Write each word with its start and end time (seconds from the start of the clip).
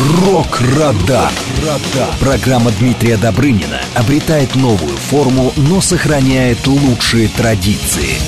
Рок-Радар. 0.00 1.30
Программа 2.20 2.70
Дмитрия 2.70 3.18
Добрынина 3.18 3.82
обретает 3.94 4.54
новую 4.54 4.96
форму, 4.96 5.52
но 5.56 5.82
сохраняет 5.82 6.66
лучшие 6.66 7.28
традиции. 7.28 8.18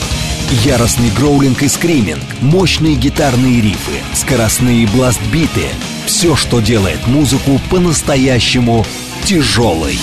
Яростный 0.64 1.10
гроулинг 1.10 1.62
и 1.62 1.68
скриминг, 1.68 2.24
мощные 2.42 2.94
гитарные 2.94 3.62
рифы, 3.62 4.02
скоростные 4.12 4.86
бластбиты– 4.86 5.68
все, 6.06 6.36
что 6.36 6.60
делает 6.60 7.06
музыку 7.06 7.58
по-настоящему 7.70 8.84
тяжелой. 9.24 9.98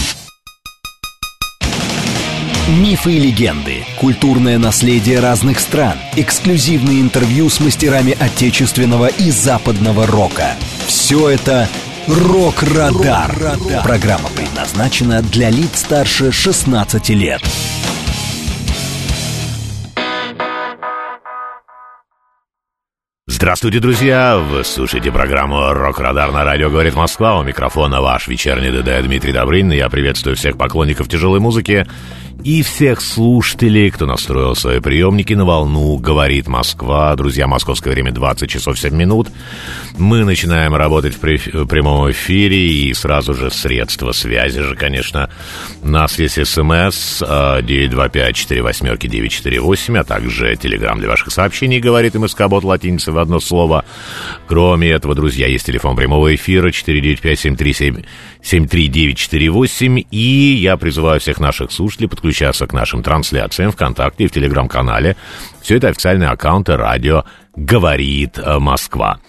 Мифы 2.70 3.14
и 3.14 3.20
легенды, 3.20 3.84
культурное 3.98 4.60
наследие 4.60 5.20
разных 5.22 5.60
стран, 5.60 5.98
эксклюзивные 6.16 7.02
интервью 7.02 7.50
с 7.50 7.60
мастерами 7.60 8.16
отечественного 8.20 9.08
и 9.08 9.32
западного 9.32 10.06
рока. 10.06 10.54
Все 10.86 11.30
это 11.30 11.68
«Рок-Радар». 12.08 13.36
Программа 13.84 14.30
предназначена 14.30 15.24
для 15.24 15.50
лиц 15.50 15.80
старше 15.80 16.32
16 16.32 17.10
лет. 17.10 17.42
Здравствуйте, 23.26 23.80
друзья! 23.80 24.38
Вы 24.38 24.64
слушаете 24.64 25.12
программу 25.12 25.74
«Рок-Радар» 25.74 26.32
на 26.32 26.44
радио 26.44 26.70
«Говорит 26.70 26.94
Москва». 26.94 27.40
У 27.40 27.44
микрофона 27.44 28.00
ваш 28.00 28.28
вечерний 28.28 28.70
ДД 28.70 29.04
Дмитрий 29.08 29.32
Добрын. 29.32 29.72
Я 29.72 29.90
приветствую 29.90 30.36
всех 30.36 30.56
поклонников 30.56 31.08
тяжелой 31.08 31.40
музыки 31.40 31.88
и 32.44 32.62
всех 32.64 33.02
слушателей, 33.02 33.92
кто 33.92 34.06
настроил 34.06 34.56
свои 34.56 34.80
приемники 34.80 35.34
на 35.34 35.44
волну 35.46 35.98
«Говорит 35.98 36.48
Москва». 36.48 37.14
Друзья, 37.16 37.48
московское 37.48 37.94
время 37.94 38.12
20 38.12 38.50
часов 38.50 38.78
7 38.80 38.96
минут. 38.96 39.28
Мы 39.98 40.24
начинаем 40.24 40.74
работать 40.76 41.16
в, 41.16 41.20
прямом 41.20 42.10
эфире 42.12 42.58
и 42.58 42.94
сразу 42.94 43.34
же 43.34 43.52
средства 43.52 44.14
связи 44.14 44.62
же, 44.62 44.76
конечно. 44.76 45.30
У 45.82 45.90
нас 45.90 46.20
есть 46.20 46.46
смс 46.46 47.22
925-48-948, 47.22 49.98
а 49.98 50.04
также 50.04 50.56
телеграмм 50.56 51.00
для 51.00 51.10
ваших 51.10 51.32
сообщений, 51.32 51.80
говорит 51.80 52.14
МСК 52.16 52.48
Бот 52.48 52.64
латиница 52.64 53.12
в 53.12 53.18
одно 53.18 53.42
слово. 53.42 53.84
Кроме 54.48 54.90
этого, 54.90 55.14
друзья, 55.14 55.48
есть 55.48 55.66
телефон 55.66 55.98
прямого 55.98 56.34
эфира 56.34 56.72
495-737-73948, 58.42 60.08
и 60.12 60.56
я 60.56 60.78
призываю 60.78 61.20
всех 61.20 61.40
наших 61.40 61.72
слушателей 61.72 62.10
подключаться 62.10 62.68
к 62.68 62.74
нашим 62.74 63.04
трансляциям 63.04 63.72
ВКонтакте 63.72 64.26
и 64.26 64.28
в 64.28 64.32
Телеграм-канале. 64.32 65.16
Все 65.62 65.78
это 65.78 65.90
официальные 65.90 66.30
аккаунты 66.30 66.78
радио 66.78 67.26
«Говорит 67.56 68.38
э, 68.38 68.60
Москва». 68.60 69.20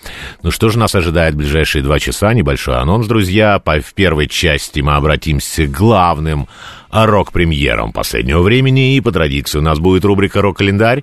Ну 0.43 0.51
что 0.51 0.69
же 0.69 0.79
нас 0.79 0.95
ожидает 0.95 1.35
в 1.35 1.39
ближайшие 1.39 1.83
два 1.83 1.99
часа? 1.99 2.33
Небольшой 2.33 2.79
анонс, 2.79 3.07
друзья. 3.07 3.61
В 3.65 3.95
первой 3.95 4.29
части 4.29 4.81
мы 4.81 4.95
обратимся 4.95 5.67
к 5.67 5.71
главным 5.71 6.47
рок-премьерам 6.91 7.93
последнего 7.93 8.43
времени. 8.43 8.97
И 8.97 9.01
по 9.01 9.11
традиции 9.11 9.59
у 9.59 9.63
нас 9.63 9.79
будет 9.79 10.05
рубрика 10.05 10.41
«Рок-календарь». 10.41 11.03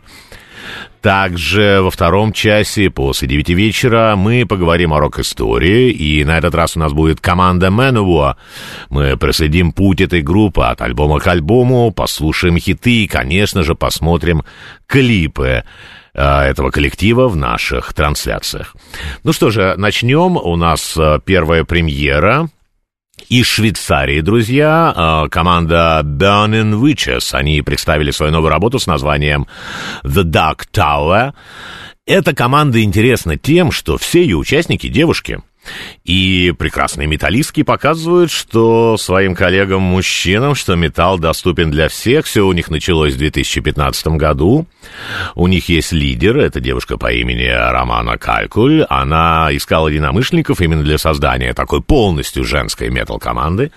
Также 1.08 1.80
во 1.82 1.90
втором 1.90 2.34
часе 2.34 2.90
после 2.90 3.30
девяти 3.30 3.54
вечера 3.54 4.18
мы 4.18 4.46
поговорим 4.46 4.92
о 4.92 5.00
рок-истории, 5.00 5.90
и 5.90 6.26
на 6.26 6.38
этот 6.38 6.54
раз 6.54 6.76
у 6.76 6.82
нас 6.82 6.92
будет 6.92 7.22
команда 7.22 7.68
Manowar. 7.68 8.36
Мы 8.90 9.16
проследим 9.16 9.72
путь 9.72 10.02
этой 10.02 10.22
группы 10.22 10.64
от 10.64 10.82
альбома 10.82 11.20
к 11.20 11.28
альбому, 11.28 11.92
послушаем 11.92 12.58
хиты 12.58 13.04
и, 13.04 13.08
конечно 13.08 13.64
же, 13.64 13.74
посмотрим 13.74 14.44
клипы 14.86 15.64
э, 16.14 16.40
этого 16.42 16.72
коллектива 16.72 17.30
в 17.30 17.38
наших 17.38 17.94
трансляциях. 17.94 18.76
Ну 19.24 19.32
что 19.32 19.50
же, 19.50 19.76
начнем. 19.78 20.36
У 20.36 20.58
нас 20.58 20.98
э, 20.98 21.22
первая 21.24 21.64
премьера 21.64 22.50
из 23.30 23.48
Швейцарии, 23.48 24.22
друзья, 24.22 24.94
а, 24.96 25.30
команда 25.30 26.02
Burning 26.04 26.80
Witches. 26.80 27.34
Они 27.34 27.62
представили 27.62 28.12
свою 28.12 28.32
новую 28.32 28.50
работу 28.50 28.80
с 28.80 28.88
названием 28.88 29.48
The 30.04 30.24
Dark 30.24 30.66
Tower. 30.74 31.34
Эта 32.06 32.34
команда 32.34 32.82
интересна 32.82 33.38
тем, 33.38 33.72
что 33.72 33.98
все 33.98 34.22
ее 34.22 34.38
участники 34.38 34.88
девушки– 34.88 35.40
и 36.04 36.54
прекрасные 36.58 37.08
металлистки 37.08 37.64
показывают, 37.64 38.32
что 38.32 38.98
своим 38.98 39.36
коллегам-мужчинам, 39.36 40.56
что 40.56 40.76
металл 40.76 41.20
доступен 41.20 41.70
для 41.70 41.90
всех. 41.90 42.26
Все 42.26 42.46
у 42.46 42.54
них 42.54 42.70
началось 42.70 43.14
в 43.14 43.18
2015 43.18 44.08
году. 44.08 44.68
У 45.36 45.48
них 45.48 45.70
есть 45.70 45.92
лидер, 45.92 46.38
это 46.38 46.60
девушка 46.60 46.98
по 46.98 47.12
имени 47.12 47.48
Романа 47.48 48.18
Калькуль. 48.18 48.86
Она 48.90 49.50
искала 49.52 49.90
единомышленников 49.90 50.62
именно 50.62 50.84
для 50.84 50.98
создания 50.98 51.54
такой 51.54 51.82
полностью 51.82 52.44
женской 52.44 52.90
метал-команды. 52.90 53.72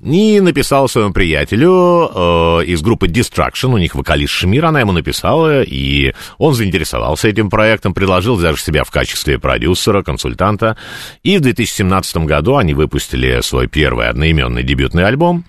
И 0.00 0.40
написала 0.40 0.86
своему 0.86 1.12
приятелю 1.12 2.10
э, 2.14 2.64
из 2.66 2.82
группы 2.82 3.06
Destruction, 3.06 3.74
у 3.74 3.78
них 3.78 3.94
вокалист 3.94 4.32
Шмир, 4.32 4.66
она 4.66 4.80
ему 4.80 4.92
написала, 4.92 5.62
и 5.62 6.14
он 6.38 6.54
заинтересовался 6.54 7.28
этим 7.28 7.50
проектом, 7.50 7.94
предложил 7.94 8.36
даже 8.36 8.60
себя 8.60 8.84
в 8.84 8.90
качестве 8.90 9.38
продюсера, 9.38 10.02
консультанта. 10.02 10.76
И 11.24 11.38
в 11.38 11.40
2017 11.40 12.18
году 12.18 12.56
они 12.56 12.74
выпустили 12.74 13.40
свой 13.40 13.66
первый 13.66 14.08
одноименный 14.10 14.62
дебютный 14.62 15.06
альбом. 15.06 15.44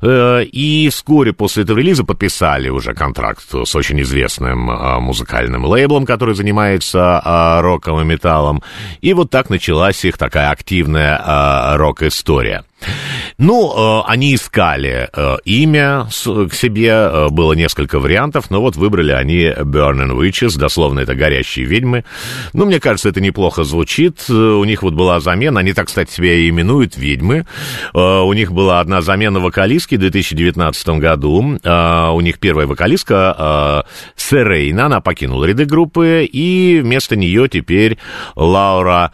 Э, 0.00 0.42
и 0.42 0.88
вскоре 0.88 1.34
после 1.34 1.64
этого 1.64 1.78
релиза 1.78 2.02
подписали 2.02 2.70
уже 2.70 2.94
контракт 2.94 3.44
с 3.50 3.76
очень 3.76 4.00
известным 4.00 4.70
э, 4.70 5.00
музыкальным 5.00 5.66
лейблом, 5.66 6.06
который 6.06 6.34
занимается 6.34 7.20
э, 7.22 7.60
роком 7.60 8.00
и 8.00 8.04
металлом. 8.04 8.62
И 9.02 9.12
вот 9.12 9.28
так 9.28 9.50
началась 9.50 10.02
их 10.06 10.16
такая 10.16 10.50
активная 10.50 11.76
рок-история. 11.76 12.64
Ну, 13.38 13.72
э, 13.74 14.02
они 14.06 14.34
искали 14.34 15.08
э, 15.12 15.36
имя 15.44 16.06
к 16.06 16.54
себе, 16.54 16.88
э, 16.88 17.28
было 17.30 17.54
несколько 17.54 17.98
вариантов, 17.98 18.50
но 18.50 18.60
вот 18.60 18.76
выбрали 18.76 19.12
они 19.12 19.44
Burning 19.46 20.16
Witches, 20.16 20.58
дословно 20.58 21.00
это 21.00 21.14
«горящие 21.14 21.66
ведьмы». 21.66 22.04
Ну, 22.52 22.64
мне 22.64 22.80
кажется, 22.80 23.08
это 23.08 23.20
неплохо 23.20 23.64
звучит. 23.64 24.28
У 24.28 24.64
них 24.64 24.82
вот 24.82 24.94
была 24.94 25.20
замена, 25.20 25.60
они 25.60 25.72
так, 25.72 25.86
кстати, 25.86 26.12
себя 26.12 26.34
и 26.34 26.48
именуют 26.48 26.96
«ведьмы». 26.96 27.46
У 27.94 28.32
них 28.32 28.52
была 28.52 28.80
одна 28.80 29.00
замена 29.02 29.40
вокалистки 29.40 29.96
в 29.96 30.00
2019 30.00 30.88
году. 31.00 31.58
У 31.64 32.20
них 32.20 32.38
первая 32.38 32.66
вокалистка 32.66 33.84
Серейна, 34.16 34.86
она 34.86 35.00
покинула 35.00 35.44
ряды 35.44 35.64
группы, 35.64 36.28
и 36.30 36.80
вместо 36.82 37.16
нее 37.16 37.48
теперь 37.48 37.98
Лаура 38.36 39.12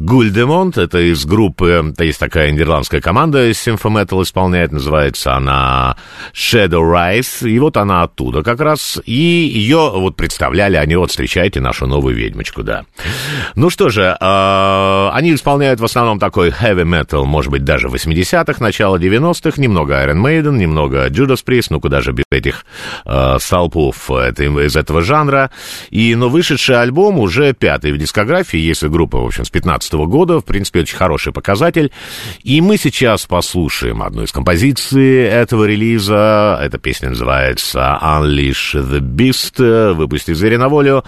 Гульдемонт, 0.00 0.78
это 0.78 0.98
из 0.98 1.26
группы, 1.26 1.92
это 1.92 2.04
есть 2.04 2.18
такая 2.18 2.50
нидерландская 2.50 3.02
команда 3.02 3.50
Symphony 3.50 4.22
исполняет, 4.22 4.72
называется 4.72 5.34
она 5.34 5.94
Shadow 6.32 6.80
Rise, 6.80 7.46
и 7.46 7.58
вот 7.58 7.76
она 7.76 8.04
оттуда 8.04 8.42
как 8.42 8.60
раз, 8.60 8.98
и 9.04 9.12
ее 9.12 9.90
вот 9.94 10.16
представляли 10.16 10.76
они, 10.76 10.96
вот 10.96 11.10
встречайте 11.10 11.60
нашу 11.60 11.86
новую 11.86 12.16
ведьмочку, 12.16 12.62
да. 12.62 12.86
Ну 13.56 13.68
что 13.68 13.90
же, 13.90 14.16
э, 14.18 15.08
они 15.12 15.34
исполняют 15.34 15.80
в 15.80 15.84
основном 15.84 16.18
такой 16.18 16.48
heavy 16.48 16.84
metal, 16.84 17.24
может 17.24 17.50
быть, 17.50 17.64
даже 17.64 17.88
80-х, 17.88 18.54
начало 18.58 18.96
90-х, 18.96 19.60
немного 19.60 20.02
Iron 20.02 20.22
Maiden, 20.22 20.56
немного 20.56 21.08
Judas 21.08 21.44
Priest, 21.44 21.66
ну 21.68 21.78
куда 21.78 22.00
же 22.00 22.12
без 22.12 22.24
этих 22.30 22.64
э, 23.04 23.36
столпов 23.38 24.10
это, 24.10 24.44
из 24.44 24.76
этого 24.76 25.02
жанра, 25.02 25.50
и, 25.90 26.14
но 26.14 26.30
вышедший 26.30 26.80
альбом 26.80 27.18
уже 27.18 27.52
пятый 27.52 27.92
в 27.92 27.98
дискографии, 27.98 28.58
если 28.58 28.88
группа, 28.88 29.18
в 29.18 29.26
общем, 29.26 29.44
с 29.44 29.50
15 29.50 29.89
2015 29.90 29.92
года. 30.10 30.40
В 30.40 30.44
принципе, 30.44 30.80
очень 30.80 30.96
хороший 30.96 31.32
показатель. 31.32 31.92
И 32.42 32.60
мы 32.60 32.76
сейчас 32.76 33.26
послушаем 33.26 34.02
одну 34.02 34.22
из 34.22 34.32
композиций 34.32 35.24
этого 35.24 35.64
релиза. 35.64 36.58
Эта 36.62 36.78
песня 36.78 37.10
называется 37.10 37.98
Unleash 38.02 38.74
the 38.74 39.00
Beast. 39.00 39.92
Выпусти 39.94 40.32
зверя 40.32 40.58
на 40.58 40.68
волю. 40.68 41.04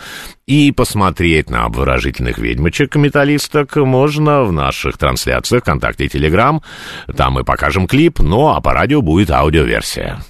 И 0.47 0.72
посмотреть 0.72 1.50
на 1.50 1.65
обворожительных 1.65 2.38
ведьмочек-металлисток 2.38 3.76
можно 3.76 4.42
в 4.42 4.53
наших 4.53 4.98
трансляциях 4.98 5.62
ВКонтакте 5.62 6.06
и 6.06 6.09
Телеграм. 6.09 6.62
Там 7.16 7.34
мы 7.34 7.45
покажем 7.45 7.86
клип, 7.86 8.18
но 8.18 8.54
а 8.56 8.60
по 8.60 8.72
радио 8.72 9.03
будет 9.03 9.30
аудиоверсия. 9.30 10.21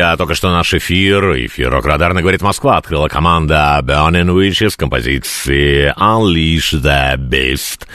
Друзья, 0.00 0.16
только 0.16 0.34
что 0.34 0.50
наш 0.50 0.72
эфир, 0.72 1.36
эфир 1.44 1.70
Рок-Радарно 1.72 2.22
говорит 2.22 2.40
Москва, 2.40 2.78
открыла 2.78 3.08
команда 3.08 3.78
Burning 3.82 4.34
Witches 4.34 4.72
композиции 4.74 5.92
Unleash 5.94 6.72
the 6.72 7.16
Beast. 7.18 7.86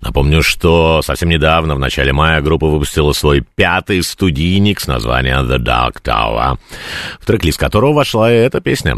Напомню, 0.00 0.42
что 0.42 1.02
совсем 1.02 1.28
недавно, 1.28 1.74
в 1.74 1.78
начале 1.78 2.12
мая, 2.12 2.40
группа 2.40 2.66
выпустила 2.66 3.12
свой 3.12 3.44
пятый 3.54 4.02
студийник 4.02 4.80
с 4.80 4.86
названием 4.86 5.50
The 5.50 5.58
Dark 5.58 6.02
Tower, 6.02 6.58
в 7.20 7.26
трек-лист 7.26 7.58
которого 7.58 7.92
вошла 7.92 8.32
и 8.32 8.36
эта 8.36 8.60
песня. 8.60 8.96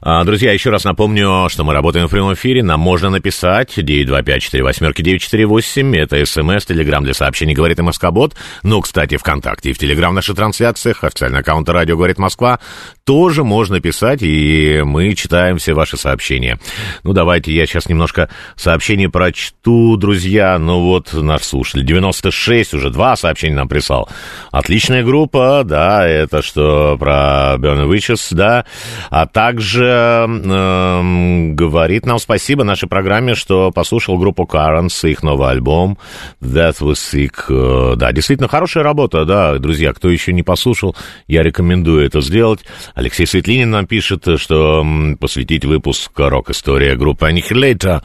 А, 0.00 0.24
друзья, 0.24 0.52
еще 0.52 0.70
раз 0.70 0.84
напомню, 0.84 1.48
что 1.48 1.64
мы 1.64 1.72
работаем 1.72 2.08
в 2.08 2.10
прямом 2.10 2.34
эфире, 2.34 2.62
нам 2.62 2.80
можно 2.80 3.08
написать 3.10 3.78
925-48-948, 3.78 5.96
это 5.96 6.24
смс, 6.26 6.66
телеграмм 6.66 7.04
для 7.04 7.14
сообщений 7.14 7.54
«Говорит 7.54 7.78
и 7.78 7.82
Москобот», 7.82 8.34
ну, 8.62 8.80
кстати, 8.80 9.16
ВКонтакте 9.16 9.70
и 9.70 9.72
в 9.72 9.78
Телеграм 9.78 10.14
наших 10.14 10.36
трансляциях, 10.36 11.04
официальный 11.04 11.40
аккаунт 11.40 11.68
радио 11.68 11.96
«Говорит 11.96 12.18
Москва», 12.18 12.58
тоже 13.04 13.44
можно 13.44 13.80
писать, 13.80 14.22
и 14.22 14.82
мы 14.84 15.14
читаем 15.14 15.58
все 15.58 15.74
ваши 15.74 15.96
сообщения. 15.96 16.58
Ну, 17.02 17.12
давайте 17.12 17.52
я 17.52 17.66
сейчас 17.66 17.88
немножко 17.88 18.28
сообщений 18.56 19.08
прочту, 19.08 19.91
друзья. 19.96 20.58
Ну, 20.58 20.80
вот 20.80 21.12
наш 21.12 21.42
слушатель, 21.42 21.84
96, 21.84 22.74
уже 22.74 22.90
два 22.90 23.16
сообщения 23.16 23.56
нам 23.56 23.68
прислал. 23.68 24.08
Отличная 24.50 25.04
группа, 25.04 25.62
да, 25.64 26.06
это 26.06 26.42
что 26.42 26.96
про 26.98 27.56
Burn 27.58 27.88
Witches, 27.90 28.28
да. 28.30 28.64
А 29.10 29.26
также 29.26 29.84
э, 29.84 31.52
говорит 31.54 32.06
нам 32.06 32.18
спасибо 32.18 32.64
нашей 32.64 32.88
программе, 32.88 33.34
что 33.34 33.70
послушал 33.70 34.18
группу 34.18 34.44
Currents, 34.44 35.08
их 35.08 35.22
новый 35.22 35.50
альбом 35.50 35.98
That 36.40 36.78
Was 36.80 36.98
Sick. 37.12 37.96
Да, 37.96 38.12
действительно, 38.12 38.48
хорошая 38.48 38.84
работа, 38.84 39.24
да, 39.24 39.58
друзья, 39.58 39.92
кто 39.92 40.08
еще 40.08 40.32
не 40.32 40.42
послушал, 40.42 40.96
я 41.26 41.42
рекомендую 41.42 42.06
это 42.06 42.20
сделать. 42.20 42.60
Алексей 42.94 43.26
Светлинин 43.26 43.70
нам 43.70 43.86
пишет, 43.86 44.26
что 44.36 44.86
посвятить 45.18 45.64
выпуск 45.64 46.12
«Рок-история» 46.16 46.96
группы 46.96 47.30
Annihilator. 47.30 48.02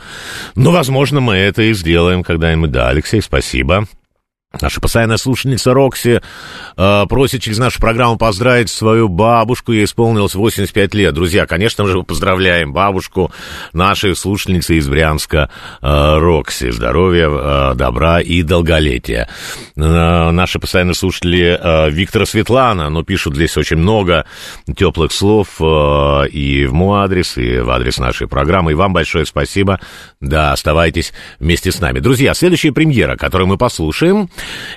Ну, 0.55 0.71
возможно, 0.71 1.19
мы 1.19 1.35
это 1.35 1.63
и 1.63 1.73
сделаем 1.77 2.23
когда-нибудь. 2.23 2.71
Да, 2.71 2.89
Алексей, 2.89 3.21
спасибо. 3.21 3.87
Наша 4.61 4.79
постоянная 4.79 5.17
слушательница 5.17 5.73
Рокси 5.73 6.21
э, 6.77 7.05
просит 7.09 7.41
через 7.41 7.57
нашу 7.57 7.81
программу 7.81 8.17
поздравить 8.17 8.69
свою 8.69 9.09
бабушку. 9.09 9.73
Ей 9.73 9.83
исполнилось 9.83 10.35
85 10.35 10.93
лет. 10.95 11.13
Друзья, 11.13 11.45
конечно 11.45 11.85
же, 11.85 12.01
поздравляем 12.03 12.71
бабушку 12.71 13.31
нашей 13.73 14.15
слушательницы 14.15 14.75
из 14.77 14.87
Брянска 14.87 15.49
э, 15.81 16.17
Рокси. 16.17 16.71
Здоровья, 16.71 17.29
э, 17.29 17.73
добра 17.75 18.21
и 18.21 18.41
долголетия. 18.41 19.29
Э, 19.75 20.31
наши 20.31 20.59
постоянные 20.59 20.95
слушатели 20.95 21.59
э, 21.59 21.89
Виктора 21.89 22.25
Светлана, 22.25 22.89
но 22.89 23.03
пишут 23.03 23.35
здесь 23.35 23.57
очень 23.57 23.77
много 23.77 24.25
теплых 24.77 25.11
слов 25.11 25.59
э, 25.59 26.29
и 26.29 26.65
в 26.67 26.73
мой 26.73 27.01
адрес, 27.01 27.37
и 27.37 27.59
в 27.59 27.69
адрес 27.69 27.97
нашей 27.97 28.29
программы. 28.29 28.71
И 28.71 28.75
вам 28.75 28.93
большое 28.93 29.25
спасибо. 29.25 29.81
Да, 30.21 30.53
оставайтесь 30.53 31.13
вместе 31.37 31.71
с 31.71 31.81
нами. 31.81 31.99
Друзья, 31.99 32.33
следующая 32.33 32.71
премьера, 32.71 33.17
которую 33.17 33.49
мы 33.49 33.57
послушаем, 33.57 34.29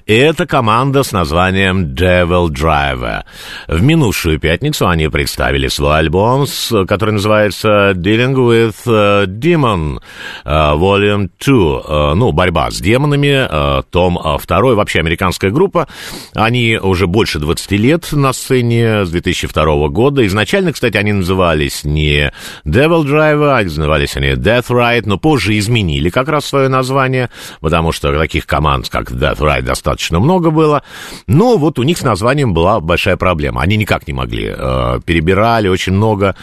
это 0.07 0.47
команда 0.47 1.03
с 1.03 1.13
названием 1.13 1.95
Devil 1.95 2.49
Driver. 2.49 3.25
В 3.69 3.83
минувшую 3.83 4.39
пятницу 4.39 4.89
они 4.89 5.09
представили 5.09 5.69
свой 5.69 5.99
альбом, 5.99 6.47
который 6.89 7.13
называется 7.13 7.93
Dealing 7.93 8.35
with 8.35 8.77
э, 8.87 9.27
Demon 9.27 9.99
э, 10.45 10.51
Volume 10.51 11.31
2. 11.39 11.83
Э, 12.13 12.15
ну, 12.15 12.33
борьба 12.33 12.71
с 12.71 12.81
демонами, 12.81 13.83
том 13.91 14.19
2. 14.23 14.75
Вообще 14.75 15.01
американская 15.01 15.51
группа. 15.51 15.89
Они 16.35 16.79
уже 16.81 17.07
больше 17.07 17.39
20 17.39 17.71
лет 17.73 18.13
на 18.13 18.33
сцене 18.33 19.05
с 19.05 19.11
2002 19.11 19.89
года. 19.89 20.27
Изначально, 20.27 20.73
кстати, 20.73 20.97
они 20.97 21.13
назывались 21.13 21.85
не 21.85 22.33
Devil 22.65 23.05
Driver, 23.05 23.59
а 23.59 23.63
назывались 23.63 24.17
они 24.17 24.29
Death 24.29 24.69
Ride, 24.69 25.03
но 25.07 25.19
позже 25.19 25.59
изменили 25.59 26.11
как 26.11 26.29
раз 26.29 26.47
свое 26.47 26.69
название, 26.69 27.31
потому 27.61 27.93
что 27.93 28.17
таких 28.17 28.47
команд, 28.47 28.89
как 28.89 29.11
Death 29.11 29.39
Ride, 29.39 29.50
Рай 29.51 29.63
достаточно 29.63 30.21
много 30.21 30.51
было, 30.51 30.85
но 31.27 31.57
вот 31.57 31.81
у 31.81 31.83
них 31.83 31.99
с 31.99 32.03
названием 32.03 32.55
была 32.55 32.79
большая 32.79 33.17
проблема. 33.17 33.63
Они 33.63 33.77
никак 33.77 34.07
не 34.07 34.13
могли. 34.13 34.55
Э, 34.57 35.01
перебирали 35.05 35.67
очень 35.67 35.93
много, 35.93 36.37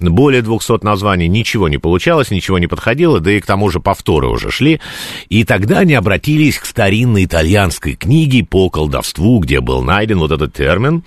более 0.00 0.40
200 0.40 0.82
названий, 0.82 1.28
ничего 1.28 1.68
не 1.68 1.76
получалось, 1.76 2.30
ничего 2.30 2.58
не 2.58 2.66
подходило, 2.66 3.20
да 3.20 3.32
и 3.32 3.40
к 3.40 3.44
тому 3.44 3.68
же 3.68 3.80
повторы 3.80 4.28
уже 4.28 4.50
шли. 4.50 4.80
И 5.28 5.44
тогда 5.44 5.80
они 5.80 5.92
обратились 5.92 6.58
к 6.58 6.64
старинной 6.64 7.26
итальянской 7.26 7.96
книге 7.96 8.46
по 8.46 8.70
колдовству, 8.70 9.40
где 9.40 9.60
был 9.60 9.82
найден 9.82 10.18
вот 10.18 10.32
этот 10.32 10.54
термин 10.54 11.04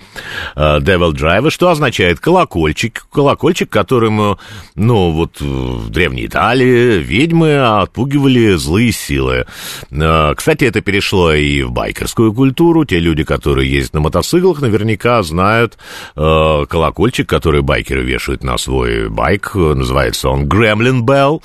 э, 0.54 0.78
Devil 0.78 1.12
Driver, 1.12 1.50
что 1.50 1.70
означает 1.70 2.20
колокольчик, 2.20 3.04
колокольчик, 3.10 3.68
которым, 3.68 4.20
э, 4.20 4.36
ну, 4.76 5.10
вот 5.10 5.40
в 5.40 5.90
Древней 5.90 6.26
Италии 6.26 6.98
ведьмы 6.98 7.80
отпугивали 7.80 8.54
злые 8.54 8.92
силы. 8.92 9.46
Кстати, 9.90 10.64
это 10.64 10.82
перешло 10.82 11.32
и 11.32 11.47
и 11.48 11.62
в 11.62 11.72
байкерскую 11.72 12.32
культуру. 12.32 12.84
Те 12.84 12.98
люди, 12.98 13.24
которые 13.24 13.70
ездят 13.70 13.94
на 13.94 14.00
мотоциклах, 14.00 14.60
наверняка 14.60 15.22
знают 15.22 15.78
э, 16.16 16.66
колокольчик, 16.68 17.28
который 17.28 17.62
байкеры 17.62 18.02
вешают 18.02 18.44
на 18.44 18.58
свой 18.58 19.08
байк. 19.08 19.54
Называется 19.54 20.28
он 20.28 20.46
Gremlin 20.46 21.00
Bell. 21.00 21.42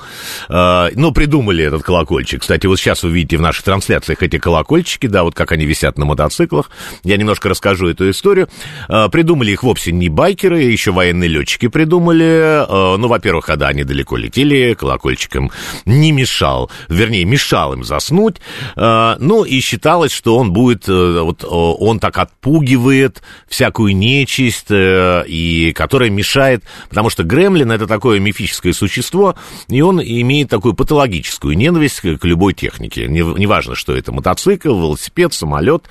Э, 0.49 0.89
ну, 0.95 1.11
придумали 1.11 1.63
этот 1.63 1.83
колокольчик. 1.83 2.41
Кстати, 2.41 2.67
вот 2.67 2.79
сейчас 2.79 3.03
вы 3.03 3.11
видите 3.11 3.37
в 3.37 3.41
наших 3.41 3.63
трансляциях 3.63 4.21
эти 4.21 4.37
колокольчики, 4.37 5.07
да, 5.07 5.23
вот 5.23 5.35
как 5.35 5.51
они 5.51 5.65
висят 5.65 5.97
на 5.97 6.05
мотоциклах. 6.05 6.69
Я 7.03 7.17
немножко 7.17 7.49
расскажу 7.49 7.87
эту 7.87 8.09
историю. 8.09 8.49
Э, 8.89 9.07
придумали 9.09 9.51
их 9.51 9.63
вовсе 9.63 9.91
не 9.91 10.09
байкеры, 10.09 10.61
еще 10.61 10.91
военные 10.91 11.29
летчики 11.29 11.67
придумали. 11.67 12.65
Э, 12.67 12.97
ну, 12.97 13.07
во-первых, 13.07 13.45
когда 13.45 13.67
они 13.67 13.83
далеко 13.83 14.17
летели, 14.17 14.73
колокольчиком 14.73 15.51
не 15.85 16.11
мешал, 16.11 16.69
вернее, 16.89 17.25
мешал 17.25 17.73
им 17.73 17.83
заснуть. 17.83 18.37
Э, 18.75 19.15
ну, 19.19 19.43
и 19.43 19.59
считал 19.59 19.92
считалось, 19.93 20.11
что 20.11 20.37
он 20.37 20.53
будет, 20.53 20.89
э, 20.89 21.21
вот 21.21 21.45
он 21.47 21.99
так 21.99 22.17
отпугивает 22.17 23.21
всякую 23.47 23.95
нечисть, 23.95 24.71
э, 24.71 25.23
и 25.27 25.71
которая 25.73 26.09
мешает, 26.09 26.63
потому 26.89 27.11
что 27.11 27.23
Гремлин 27.23 27.71
это 27.71 27.85
такое 27.85 28.19
мифическое 28.19 28.73
существо, 28.73 29.35
и 29.69 29.81
он 29.81 30.01
имеет 30.01 30.49
такую 30.49 30.73
патологическую 30.73 31.55
ненависть 31.55 32.01
к 32.01 32.25
любой 32.25 32.53
технике. 32.53 33.07
Неважно, 33.07 33.75
что 33.75 33.95
это 33.95 34.11
мотоцикл, 34.11 34.75
велосипед, 34.75 35.31
самолет, 35.33 35.83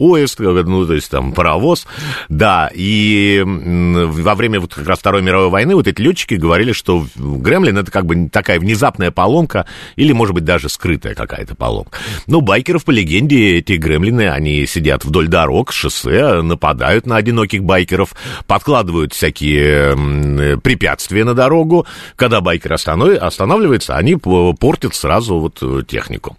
поезд, 0.00 0.40
ну, 0.40 0.86
то 0.86 0.94
есть 0.94 1.10
там 1.10 1.32
паровоз, 1.32 1.86
да, 2.30 2.70
и 2.72 3.42
во 3.44 4.34
время 4.34 4.58
вот 4.58 4.72
как 4.72 4.86
раз 4.86 4.98
Второй 4.98 5.20
мировой 5.20 5.50
войны 5.50 5.74
вот 5.74 5.86
эти 5.86 6.00
летчики 6.00 6.36
говорили, 6.36 6.72
что 6.72 7.04
Гремлин 7.16 7.76
это 7.76 7.90
как 7.90 8.06
бы 8.06 8.30
такая 8.30 8.58
внезапная 8.58 9.10
поломка 9.10 9.66
или, 9.96 10.12
может 10.12 10.34
быть, 10.34 10.44
даже 10.46 10.70
скрытая 10.70 11.14
какая-то 11.14 11.54
поломка. 11.54 11.98
Ну, 12.26 12.40
байкеров, 12.40 12.86
по 12.86 12.92
легенде, 12.92 13.58
эти 13.58 13.74
гремлины, 13.74 14.30
они 14.30 14.64
сидят 14.64 15.04
вдоль 15.04 15.28
дорог, 15.28 15.70
шоссе, 15.70 16.40
нападают 16.40 17.04
на 17.04 17.16
одиноких 17.16 17.62
байкеров, 17.62 18.14
подкладывают 18.46 19.12
всякие 19.12 20.56
препятствия 20.60 21.24
на 21.24 21.34
дорогу. 21.34 21.86
Когда 22.16 22.40
байкер 22.40 22.72
останавливается, 22.72 23.96
они 23.96 24.16
портят 24.16 24.94
сразу 24.94 25.38
вот 25.38 25.86
технику. 25.86 26.38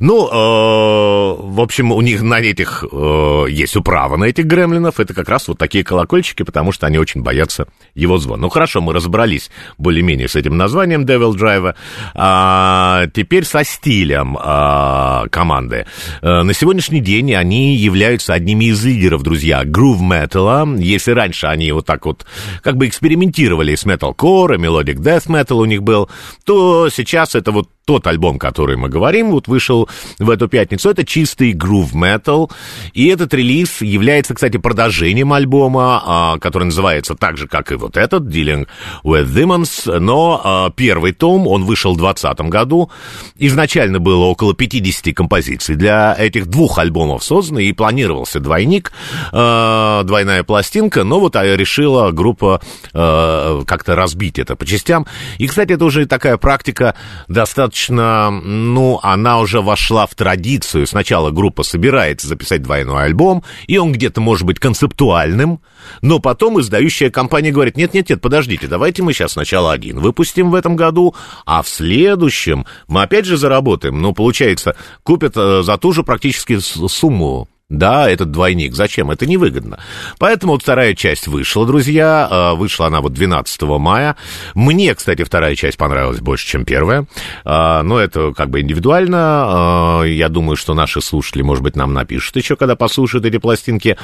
Ну, 0.00 0.26
э, 0.26 1.42
в 1.42 1.60
общем, 1.60 1.92
у 1.92 2.00
них 2.00 2.22
на 2.22 2.40
этих 2.40 2.87
э, 2.90 3.44
есть 3.50 3.76
управа 3.76 4.16
на 4.16 4.24
этих 4.24 4.46
гремлинов, 4.46 5.00
это 5.00 5.14
как 5.14 5.28
раз 5.28 5.48
вот 5.48 5.58
такие 5.58 5.84
колокольчики, 5.84 6.42
потому 6.42 6.72
что 6.72 6.86
они 6.86 6.98
очень 6.98 7.22
боятся 7.22 7.68
его 7.94 8.18
звона. 8.18 8.42
Ну 8.42 8.48
хорошо, 8.48 8.80
мы 8.80 8.92
разобрались 8.92 9.50
более-менее 9.78 10.28
с 10.28 10.36
этим 10.36 10.56
названием 10.56 11.04
Devil 11.04 11.34
Driver. 11.34 11.74
А, 12.14 13.06
теперь 13.14 13.44
со 13.44 13.64
стилем 13.64 14.36
а, 14.40 15.26
команды. 15.30 15.86
А, 16.22 16.42
на 16.42 16.52
сегодняшний 16.52 17.00
день 17.00 17.34
они 17.34 17.76
являются 17.76 18.34
одними 18.34 18.66
из 18.66 18.84
лидеров, 18.84 19.22
друзья, 19.22 19.64
грув 19.64 20.00
металла. 20.00 20.66
Если 20.78 21.12
раньше 21.12 21.46
они 21.46 21.72
вот 21.72 21.86
так 21.86 22.06
вот 22.06 22.26
как 22.62 22.76
бы 22.76 22.86
экспериментировали 22.86 23.74
с 23.74 23.84
metalcore, 23.84 24.58
melodic 24.58 24.98
death 24.98 25.26
metal 25.26 25.56
у 25.56 25.64
них 25.64 25.82
был, 25.82 26.08
то 26.44 26.88
сейчас 26.90 27.34
это 27.34 27.52
вот 27.52 27.68
тот 27.88 28.06
альбом, 28.06 28.38
который 28.38 28.76
мы 28.76 28.90
говорим, 28.90 29.30
вот 29.30 29.48
вышел 29.48 29.88
в 30.18 30.28
эту 30.28 30.46
пятницу, 30.46 30.90
это 30.90 31.06
чистый 31.06 31.52
groove 31.52 31.94
metal, 31.94 32.50
и 32.94 33.06
этот 33.08 33.32
релиз 33.34 33.82
является, 33.82 34.34
кстати, 34.34 34.56
продолжением 34.56 35.32
альбома, 35.32 36.02
а, 36.04 36.38
который 36.38 36.64
называется 36.64 37.14
так 37.14 37.36
же, 37.36 37.46
как 37.46 37.72
и 37.72 37.74
вот 37.74 37.96
этот, 37.96 38.24
Dealing 38.24 38.66
with 39.04 39.26
Demons, 39.26 39.98
но 39.98 40.40
а, 40.42 40.70
первый 40.70 41.12
том, 41.12 41.46
он 41.46 41.64
вышел 41.64 41.94
в 41.94 41.98
2020 41.98 42.40
году, 42.50 42.90
изначально 43.36 44.00
было 44.00 44.24
около 44.24 44.54
50 44.54 45.14
композиций 45.14 45.76
для 45.76 46.14
этих 46.18 46.46
двух 46.46 46.78
альбомов 46.78 47.24
создано, 47.24 47.60
и 47.60 47.72
планировался 47.72 48.40
двойник, 48.40 48.92
а, 49.32 50.02
двойная 50.04 50.42
пластинка, 50.42 51.04
но 51.04 51.20
вот 51.20 51.36
решила 51.36 52.10
группа 52.10 52.60
как-то 52.92 53.94
разбить 53.94 54.38
это 54.38 54.56
по 54.56 54.66
частям, 54.66 55.06
и, 55.38 55.46
кстати, 55.46 55.72
это 55.72 55.84
уже 55.84 56.06
такая 56.06 56.36
практика 56.36 56.94
достаточно, 57.28 58.30
ну, 58.30 58.98
она 59.02 59.38
уже 59.38 59.60
вошла 59.60 60.06
в 60.06 60.14
традицию. 60.14 60.86
Сначала 60.86 61.30
группа 61.30 61.62
собирается 61.62 62.26
записать 62.26 62.62
двойной 62.68 63.04
альбом, 63.04 63.42
и 63.66 63.78
он 63.78 63.92
где-то 63.92 64.20
может 64.20 64.46
быть 64.46 64.58
концептуальным, 64.58 65.60
но 66.02 66.18
потом 66.18 66.60
издающая 66.60 67.10
компания 67.10 67.50
говорит, 67.50 67.76
нет-нет-нет, 67.76 68.20
подождите, 68.20 68.66
давайте 68.66 69.02
мы 69.02 69.14
сейчас 69.14 69.32
сначала 69.32 69.72
один 69.72 70.00
выпустим 70.00 70.50
в 70.50 70.54
этом 70.54 70.76
году, 70.76 71.14
а 71.46 71.62
в 71.62 71.68
следующем 71.68 72.66
мы 72.86 73.02
опять 73.02 73.24
же 73.24 73.38
заработаем. 73.38 74.00
Ну, 74.02 74.12
получается, 74.12 74.76
купят 75.02 75.32
э, 75.36 75.62
за 75.62 75.78
ту 75.78 75.92
же 75.92 76.02
практически 76.02 76.58
сумму 76.58 77.48
да, 77.70 78.08
этот 78.08 78.30
двойник. 78.30 78.74
Зачем? 78.74 79.10
Это 79.10 79.26
невыгодно. 79.26 79.78
Поэтому 80.18 80.52
вот 80.52 80.62
вторая 80.62 80.94
часть 80.94 81.26
вышла, 81.26 81.66
друзья. 81.66 82.26
А, 82.30 82.54
вышла 82.54 82.86
она 82.86 83.02
вот 83.02 83.12
12 83.12 83.60
мая. 83.62 84.16
Мне, 84.54 84.94
кстати, 84.94 85.22
вторая 85.22 85.54
часть 85.54 85.76
понравилась 85.76 86.20
больше, 86.20 86.46
чем 86.46 86.64
первая. 86.64 87.04
А, 87.44 87.82
но 87.82 87.98
это 87.98 88.32
как 88.32 88.48
бы 88.48 88.62
индивидуально. 88.62 89.18
А, 89.20 90.02
я 90.04 90.30
думаю, 90.30 90.56
что 90.56 90.72
наши 90.72 91.02
слушатели, 91.02 91.42
может 91.42 91.62
быть, 91.62 91.76
нам 91.76 91.92
напишут 91.92 92.36
еще, 92.36 92.56
когда 92.56 92.74
послушают 92.74 93.26
эти 93.26 93.36
пластинки. 93.36 93.98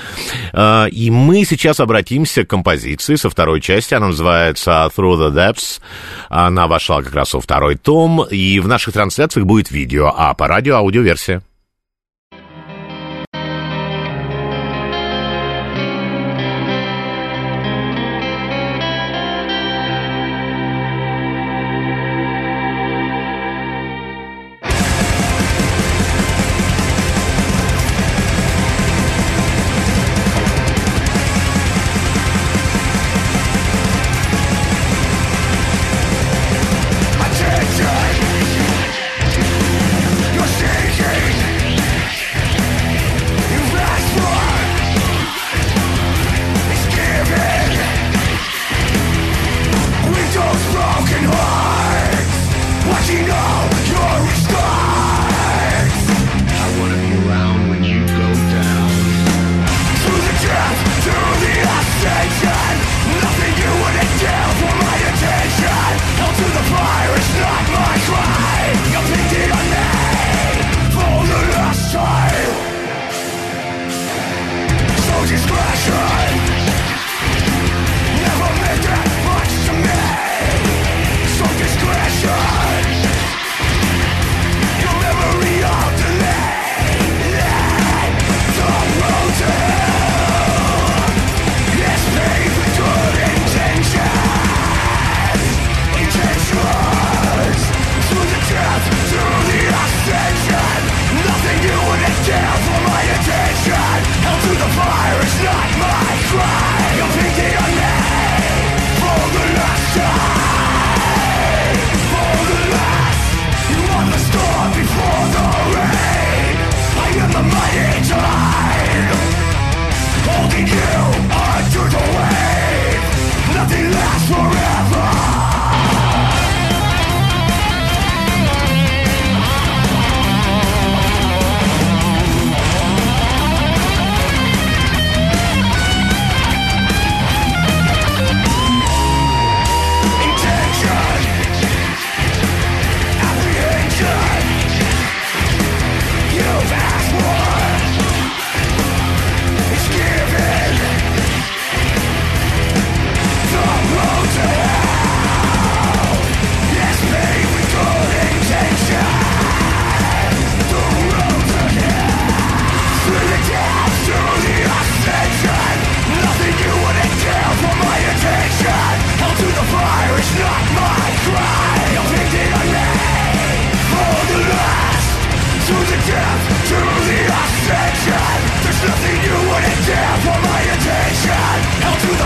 И 0.54 1.10
мы 1.10 1.44
сейчас 1.46 1.80
обратимся 1.80 2.44
к 2.44 2.50
композиции 2.50 3.14
со 3.14 3.30
второй 3.30 3.62
части. 3.62 3.94
Она 3.94 4.08
называется 4.08 4.90
Through 4.94 5.16
the 5.18 5.34
Depths. 5.34 5.80
Она 6.28 6.66
вошла 6.66 7.02
как 7.02 7.14
раз 7.14 7.32
во 7.32 7.40
второй 7.40 7.76
том. 7.76 8.26
И 8.30 8.60
в 8.60 8.68
наших 8.68 8.92
трансляциях 8.92 9.46
будет 9.46 9.70
видео, 9.70 10.12
а 10.14 10.34
по 10.34 10.48
радио 10.48 10.76
аудиоверсия. 10.76 11.42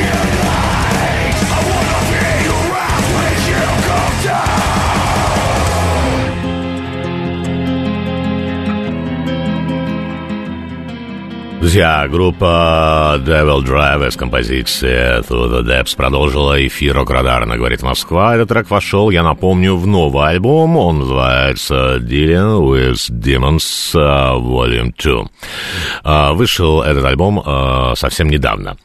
you 0.00 0.29
Друзья, 11.70 12.08
группа 12.08 13.14
Devil 13.24 13.62
Drive 13.62 14.10
с 14.10 14.16
композицией 14.16 15.20
Through 15.20 15.52
the 15.52 15.62
Depths 15.62 15.94
продолжила 15.96 16.66
эфир 16.66 16.96
Рок-Радара 16.96 17.46
«Говорит 17.46 17.84
Москва». 17.84 18.34
Этот 18.34 18.48
трек 18.48 18.68
вошел, 18.70 19.08
я 19.10 19.22
напомню, 19.22 19.76
в 19.76 19.86
новый 19.86 20.30
альбом. 20.30 20.76
Он 20.76 20.98
называется 20.98 21.98
Dealing 21.98 22.60
with 22.60 23.12
Demons 23.12 23.94
uh, 23.94 24.42
Volume 24.42 24.92
2. 25.00 25.28
А, 26.02 26.34
вышел 26.34 26.82
этот 26.82 27.04
альбом 27.04 27.38
а, 27.38 27.94
совсем 27.94 28.28
недавно. 28.28 28.76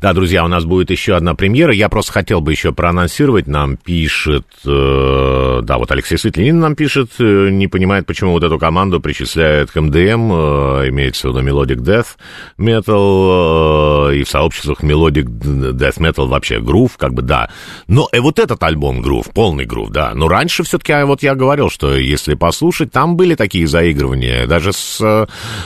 Да, 0.00 0.12
друзья, 0.12 0.44
у 0.44 0.48
нас 0.48 0.64
будет 0.64 0.92
еще 0.92 1.16
одна 1.16 1.34
премьера. 1.34 1.74
Я 1.74 1.88
просто 1.88 2.12
хотел 2.12 2.40
бы 2.40 2.52
еще 2.52 2.70
проанонсировать. 2.70 3.48
Нам 3.48 3.76
пишет... 3.76 4.46
Да, 4.64 5.76
вот 5.76 5.90
Алексей 5.90 6.16
Светлинин 6.16 6.60
нам 6.60 6.76
пишет, 6.76 7.18
не 7.18 7.66
понимает, 7.66 8.06
почему 8.06 8.30
вот 8.30 8.44
эту 8.44 8.60
команду 8.60 9.00
причисляют 9.00 9.72
к 9.72 9.80
МДМ, 9.80 10.30
имеется 10.88 11.28
в 11.28 11.36
виду 11.36 11.44
Melodic 11.44 11.78
Death. 11.78 12.06
Metal, 12.58 14.14
и 14.14 14.24
в 14.24 14.28
сообществах 14.28 14.82
melodic 14.82 15.26
death 15.26 15.98
metal 15.98 16.26
вообще 16.26 16.60
грув, 16.60 16.96
как 16.96 17.14
бы, 17.14 17.22
да. 17.22 17.50
Но 17.86 18.08
и 18.12 18.18
вот 18.18 18.38
этот 18.38 18.62
альбом 18.62 19.00
грув, 19.02 19.26
полный 19.32 19.64
грув, 19.64 19.90
да. 19.90 20.12
Но 20.14 20.28
раньше 20.28 20.62
все-таки, 20.62 20.92
а 20.92 21.06
вот 21.06 21.22
я 21.22 21.34
говорил, 21.34 21.70
что 21.70 21.94
если 21.94 22.34
послушать, 22.34 22.92
там 22.92 23.16
были 23.16 23.34
такие 23.34 23.66
заигрывания, 23.66 24.46
даже 24.46 24.72
с, 24.72 25.00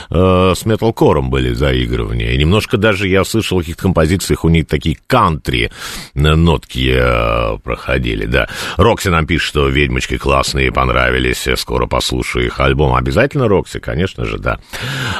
э, 0.09 0.53
с 0.55 0.65
металкором 0.65 1.29
были 1.29 1.53
заигрывания. 1.53 2.31
И 2.31 2.37
немножко 2.37 2.77
даже 2.77 3.07
я 3.07 3.23
слышал 3.23 3.57
в 3.57 3.61
каких-то 3.61 3.83
композициях 3.83 4.45
у 4.45 4.49
них 4.49 4.67
такие 4.67 4.97
кантри 5.07 5.71
нотки 6.13 6.93
э, 6.95 7.57
проходили, 7.63 8.25
да. 8.25 8.47
Рокси 8.77 9.09
нам 9.09 9.25
пишет, 9.25 9.47
что 9.47 9.67
«Ведьмочки» 9.67 10.17
классные, 10.17 10.71
понравились, 10.71 11.47
скоро 11.55 11.87
послушаю 11.87 12.47
их 12.47 12.59
альбом. 12.59 12.95
Обязательно 12.95 13.47
Рокси, 13.47 13.79
конечно 13.79 14.25
же, 14.25 14.37
да. 14.37 14.59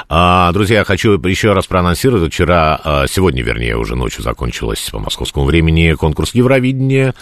А, 0.10 0.52
друзья, 0.52 0.80
я 0.80 0.84
хочу 0.84 1.18
еще 1.30 1.54
раз 1.54 1.68
проанонсировать. 1.68 2.32
Вчера, 2.32 2.80
а, 2.84 3.08
сегодня, 3.08 3.44
вернее, 3.44 3.78
уже 3.78 3.96
ночью 3.96 4.24
закончилась 4.24 4.90
по 4.92 5.00
московскому 5.00 5.46
времени 5.46 5.94
конкурс 5.94 6.34
Евровидения, 6.34 7.14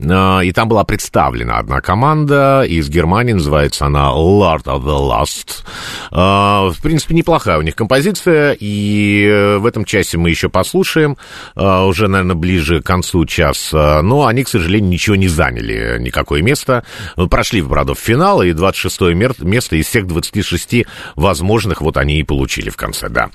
а, 0.00 0.40
и 0.40 0.52
там 0.52 0.68
была 0.68 0.84
представлена 0.84 1.58
одна 1.58 1.80
команда 1.80 2.64
из 2.66 2.88
Германии, 2.88 3.32
называется 3.32 3.86
она 3.86 4.10
Lord 4.10 4.64
of 4.64 4.82
the 4.84 4.98
Last. 4.98 5.64
А, 6.10 6.70
в 6.70 6.80
принципе, 6.82 7.14
неплохая 7.14 7.58
у 7.58 7.62
них 7.62 7.76
композиция, 7.76 8.56
и 8.58 9.56
в 9.58 9.66
этом 9.66 9.84
часе 9.84 10.18
мы 10.18 10.30
еще 10.30 10.48
послушаем, 10.48 11.16
уже, 11.54 12.08
наверное, 12.08 12.34
ближе 12.34 12.80
к 12.80 12.86
концу 12.86 13.24
часа, 13.26 14.02
но 14.02 14.26
они, 14.26 14.44
к 14.44 14.48
сожалению, 14.48 14.90
ничего 14.90 15.16
не 15.16 15.28
заняли, 15.28 15.98
никакое 15.98 16.42
место. 16.42 16.84
Прошли, 17.30 17.62
правда, 17.62 17.94
в 17.94 17.98
финал, 17.98 18.42
и 18.42 18.52
26 18.52 19.00
место 19.40 19.76
из 19.76 19.86
всех 19.86 20.06
26 20.06 20.86
возможных 21.16 21.80
вот 21.80 21.96
они 21.96 22.18
и 22.18 22.22
получили 22.22 22.70
в 22.70 22.76
конце, 22.76 23.08
да. 23.08 23.30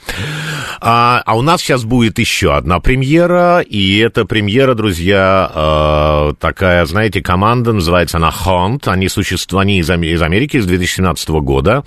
А, 0.81 1.21
а 1.25 1.37
у 1.37 1.41
нас 1.41 1.61
сейчас 1.61 1.83
будет 1.83 2.19
еще 2.19 2.55
одна 2.55 2.79
премьера, 2.79 3.61
и 3.61 3.97
эта 3.97 4.25
премьера, 4.25 4.75
друзья, 4.75 5.51
э, 5.53 6.33
такая, 6.39 6.85
знаете, 6.85 7.21
команда, 7.21 7.73
называется 7.73 8.17
она 8.17 8.29
Hunt, 8.29 8.87
они 8.87 9.09
существуют, 9.09 9.63
они 9.63 9.79
из, 9.79 9.89
из 9.89 10.21
Америки, 10.21 10.59
с 10.59 10.65
2017 10.65 11.29
года, 11.29 11.83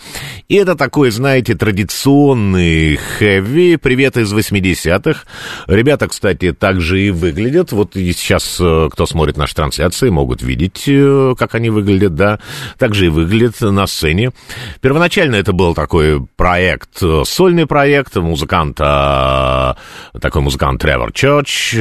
и 0.49 0.57
это 0.57 0.75
такой, 0.75 1.11
знаете, 1.11 1.55
традиционный 1.55 2.97
хэви, 2.97 3.77
привет 3.77 4.17
из 4.17 4.33
80-х. 4.33 5.25
Ребята, 5.67 6.09
кстати, 6.09 6.53
также 6.53 7.01
и 7.01 7.11
выглядят, 7.11 7.73
вот 7.73 7.97
и 7.97 8.13
сейчас, 8.13 8.59
э, 8.61 8.89
кто 8.91 9.07
смотрит 9.07 9.37
наши 9.37 9.55
трансляции, 9.55 10.11
могут 10.11 10.43
видеть, 10.43 10.85
э, 10.87 11.35
как 11.39 11.55
они 11.55 11.71
выглядят, 11.71 12.15
да, 12.15 12.39
также 12.79 13.07
и 13.07 13.09
выглядят 13.09 13.61
на 13.61 13.87
сцене. 13.87 14.33
Первоначально 14.81 15.37
это 15.37 15.53
был 15.53 15.75
такой 15.75 16.27
проект, 16.37 17.03
э, 17.03 17.23
сольный 17.25 17.67
проект, 17.67 18.17
музыканта, 18.23 19.77
такой 20.21 20.43
музыкант 20.43 20.81
Тревор 20.81 21.13
Чорч, 21.13 21.75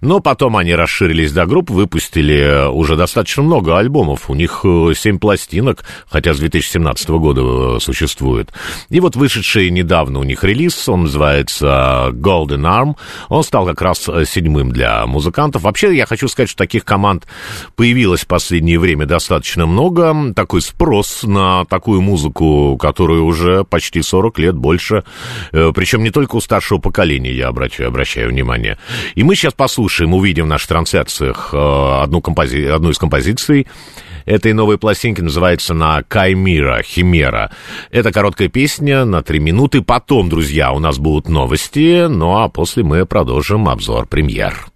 но 0.00 0.20
потом 0.20 0.56
они 0.56 0.74
расширились 0.74 1.32
до 1.32 1.46
групп, 1.46 1.70
выпустили 1.70 2.68
уже 2.68 2.96
достаточно 2.96 3.42
много 3.42 3.78
альбомов, 3.78 4.30
у 4.30 4.34
них 4.34 4.64
7 4.64 5.18
пластинок, 5.18 5.84
хотя 6.08 6.34
с 6.34 6.38
2017 6.38 7.08
года 7.10 7.78
существует. 7.80 8.52
И 8.88 9.00
вот 9.00 9.16
вышедший 9.16 9.70
недавно 9.70 10.20
у 10.20 10.24
них 10.24 10.44
релиз, 10.44 10.88
он 10.88 11.02
называется 11.02 12.08
Golden 12.12 12.62
Arm, 12.62 12.96
он 13.28 13.42
стал 13.42 13.66
как 13.66 13.82
раз 13.82 14.08
седьмым 14.26 14.72
для 14.72 15.06
музыкантов. 15.06 15.62
Вообще, 15.62 15.94
я 15.96 16.06
хочу 16.06 16.28
сказать, 16.28 16.48
что 16.48 16.58
таких 16.58 16.84
команд 16.84 17.26
появилось 17.74 18.22
в 18.22 18.26
последнее 18.26 18.78
время 18.78 19.06
достаточно 19.06 19.66
много, 19.66 20.32
такой 20.34 20.62
спрос 20.62 21.22
на 21.22 21.64
такую 21.66 22.00
музыку, 22.00 22.76
которую 22.80 23.24
уже 23.24 23.64
почти 23.64 24.02
40 24.02 24.38
лет 24.38 24.54
больше, 24.54 25.04
э, 25.52 25.55
причем 25.74 26.02
не 26.02 26.10
только 26.10 26.36
у 26.36 26.40
старшего 26.40 26.78
поколения, 26.78 27.32
я 27.32 27.48
обращаю, 27.48 27.88
обращаю 27.88 28.30
внимание. 28.30 28.78
И 29.14 29.22
мы 29.22 29.34
сейчас 29.34 29.54
послушаем, 29.54 30.14
увидим 30.14 30.44
в 30.44 30.48
наших 30.48 30.68
трансляциях 30.68 31.50
э, 31.52 32.02
одну, 32.02 32.20
компози... 32.20 32.64
одну 32.66 32.90
из 32.90 32.98
композиций 32.98 33.66
этой 34.26 34.52
новой 34.52 34.76
пластинки, 34.76 35.20
называется 35.20 35.72
она 35.72 36.02
«Каймира», 36.02 36.82
«Химера». 36.82 37.52
Это 37.90 38.12
короткая 38.12 38.48
песня 38.48 39.04
на 39.04 39.22
три 39.22 39.38
минуты. 39.38 39.80
Потом, 39.82 40.28
друзья, 40.28 40.72
у 40.72 40.78
нас 40.78 40.98
будут 40.98 41.28
новости, 41.28 42.06
ну 42.08 42.36
а 42.36 42.48
после 42.48 42.82
мы 42.82 43.06
продолжим 43.06 43.68
обзор 43.68 44.06
премьер. 44.06 44.75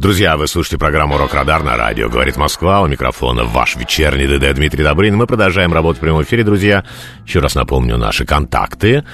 Друзья, 0.00 0.36
вы 0.38 0.48
слушаете 0.48 0.78
программу 0.78 1.18
«Рок-Радар» 1.18 1.62
на 1.62 1.76
радио. 1.76 2.08
Говорит 2.08 2.38
Москва. 2.38 2.80
У 2.80 2.86
микрофона 2.86 3.44
ваш 3.44 3.76
вечерний 3.76 4.26
ДД 4.26 4.54
Дмитрий 4.54 4.82
Добрын. 4.82 5.14
Мы 5.14 5.26
продолжаем 5.26 5.74
работать 5.74 5.98
в 5.98 6.00
прямом 6.00 6.22
эфире, 6.22 6.42
друзья. 6.42 6.86
Еще 7.26 7.40
раз 7.40 7.54
напомню 7.54 7.98
наши 7.98 8.24
контакты. 8.24 9.04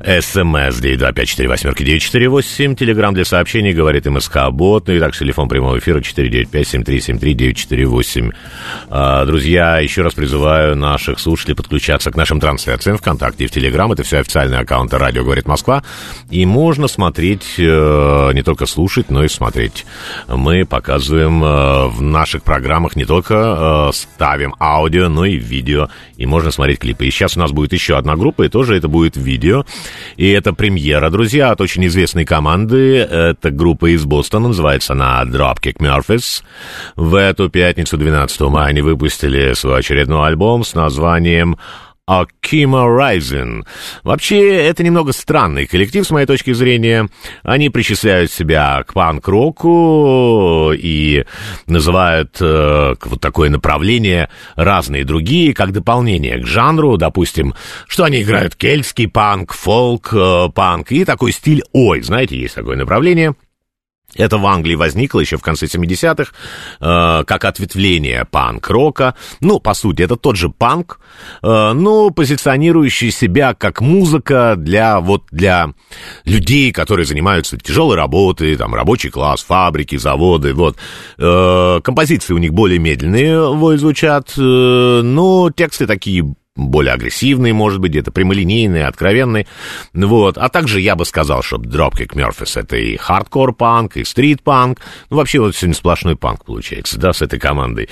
СМС 0.00 0.82
925-48-948. 0.82 2.76
Телеграмм 2.76 3.14
для 3.14 3.24
сообщений, 3.24 3.72
говорит 3.72 4.04
МСК 4.04 4.50
Бот. 4.50 4.86
Ну 4.86 4.92
и 4.92 5.00
также 5.00 5.20
телефон 5.20 5.48
прямого 5.48 5.78
эфира 5.78 6.00
495-7373-948. 6.00 8.34
А, 8.90 9.24
друзья, 9.24 9.78
еще 9.78 10.02
раз 10.02 10.12
призываю 10.12 10.76
наших 10.76 11.20
слушателей 11.20 11.56
подключаться 11.56 12.10
к 12.10 12.16
нашим 12.16 12.38
трансляциям 12.38 12.98
ВКонтакте 12.98 13.44
и 13.44 13.46
в 13.46 13.50
Телеграм. 13.50 13.90
Это 13.92 14.02
все 14.02 14.18
официальные 14.18 14.60
аккаунты 14.60 14.98
«Радио 14.98 15.24
говорит 15.24 15.48
Москва». 15.48 15.82
И 16.28 16.44
можно 16.44 16.86
смотреть, 16.86 17.54
э, 17.56 18.30
не 18.34 18.42
только 18.42 18.66
слушать, 18.66 19.08
но 19.08 19.24
и 19.24 19.28
смотреть 19.28 19.86
мы 20.36 20.64
показываем 20.64 21.42
э, 21.42 21.88
в 21.88 22.02
наших 22.02 22.42
программах 22.42 22.96
не 22.96 23.04
только 23.04 23.88
э, 23.88 23.92
ставим 23.92 24.54
аудио, 24.60 25.08
но 25.08 25.24
и 25.24 25.36
видео, 25.36 25.88
и 26.16 26.26
можно 26.26 26.50
смотреть 26.50 26.80
клипы. 26.80 27.06
И 27.06 27.10
сейчас 27.10 27.36
у 27.36 27.40
нас 27.40 27.52
будет 27.52 27.72
еще 27.72 27.96
одна 27.96 28.16
группа, 28.16 28.42
и 28.42 28.48
тоже 28.48 28.76
это 28.76 28.88
будет 28.88 29.16
видео. 29.16 29.64
И 30.16 30.28
это 30.30 30.52
премьера, 30.52 31.10
друзья, 31.10 31.50
от 31.50 31.60
очень 31.60 31.86
известной 31.86 32.24
команды. 32.24 32.98
Это 32.98 33.50
группа 33.50 33.94
из 33.94 34.04
Бостона, 34.04 34.48
называется 34.48 34.92
она 34.92 35.22
Dropkick 35.24 35.78
Murphys. 35.78 36.42
В 36.96 37.14
эту 37.14 37.50
пятницу, 37.50 37.96
12 37.96 38.40
мая, 38.42 38.68
они 38.68 38.80
выпустили 38.80 39.54
свой 39.54 39.80
очередной 39.80 40.28
альбом 40.28 40.64
с 40.64 40.74
названием 40.74 41.56
Акима 42.06 42.86
Райзен. 42.86 43.64
Вообще, 44.02 44.66
это 44.66 44.82
немного 44.82 45.12
странный 45.12 45.66
коллектив, 45.66 46.06
с 46.06 46.10
моей 46.10 46.26
точки 46.26 46.52
зрения. 46.52 47.08
Они 47.42 47.70
причисляют 47.70 48.30
себя 48.30 48.82
к 48.86 48.92
панк-року 48.92 50.72
и 50.74 51.24
называют 51.66 52.36
э, 52.40 52.94
вот 53.02 53.20
такое 53.22 53.48
направление 53.48 54.28
разные 54.54 55.04
другие, 55.04 55.54
как 55.54 55.72
дополнение 55.72 56.38
к 56.42 56.46
жанру, 56.46 56.98
допустим, 56.98 57.54
что 57.88 58.04
они 58.04 58.22
играют 58.22 58.54
кельтский 58.54 59.08
панк, 59.08 59.54
фолк, 59.54 60.10
э, 60.12 60.48
панк 60.54 60.92
и 60.92 61.06
такой 61.06 61.32
стиль 61.32 61.62
ой, 61.72 62.02
знаете, 62.02 62.36
есть 62.36 62.54
такое 62.54 62.76
направление. 62.76 63.34
Это 64.16 64.38
в 64.38 64.46
Англии 64.46 64.76
возникло 64.76 65.20
еще 65.20 65.36
в 65.36 65.42
конце 65.42 65.66
70-х, 65.66 66.32
э, 66.80 67.24
как 67.24 67.44
ответвление 67.44 68.24
панк-рока. 68.24 69.14
Ну, 69.40 69.58
по 69.58 69.74
сути, 69.74 70.02
это 70.02 70.16
тот 70.16 70.36
же 70.36 70.50
панк, 70.50 71.00
э, 71.42 71.72
но 71.72 72.10
позиционирующий 72.10 73.10
себя 73.10 73.54
как 73.54 73.80
музыка 73.80 74.54
для, 74.56 75.00
вот, 75.00 75.24
для 75.30 75.72
людей, 76.24 76.70
которые 76.70 77.06
занимаются 77.06 77.56
тяжелой 77.56 77.96
работой, 77.96 78.56
там, 78.56 78.74
рабочий 78.74 79.10
класс, 79.10 79.42
фабрики, 79.42 79.96
заводы, 79.96 80.54
вот. 80.54 80.76
Э, 81.18 81.80
композиции 81.82 82.34
у 82.34 82.38
них 82.38 82.52
более 82.52 82.78
медленные, 82.78 83.52
вот, 83.52 83.78
звучат, 83.78 84.32
э, 84.36 85.00
но 85.02 85.50
тексты 85.50 85.86
такие 85.86 86.34
более 86.56 86.92
агрессивный, 86.92 87.52
может 87.52 87.80
быть, 87.80 87.90
где-то 87.90 88.12
прямолинейный, 88.12 88.84
откровенный. 88.84 89.48
Вот. 89.92 90.38
А 90.38 90.48
также 90.48 90.80
я 90.80 90.94
бы 90.94 91.04
сказал, 91.04 91.42
что 91.42 91.56
Dropkick 91.56 92.14
Murphys 92.14 92.60
это 92.60 92.76
и 92.76 92.96
хардкор-панк, 92.96 93.96
и 93.96 94.04
стрит-панк. 94.04 94.78
Ну, 95.10 95.16
вообще, 95.16 95.40
вот 95.40 95.56
сегодня 95.56 95.74
сплошной 95.74 96.14
панк 96.16 96.44
получается, 96.44 96.98
да, 96.98 97.12
с 97.12 97.22
этой 97.22 97.40
командой. 97.40 97.88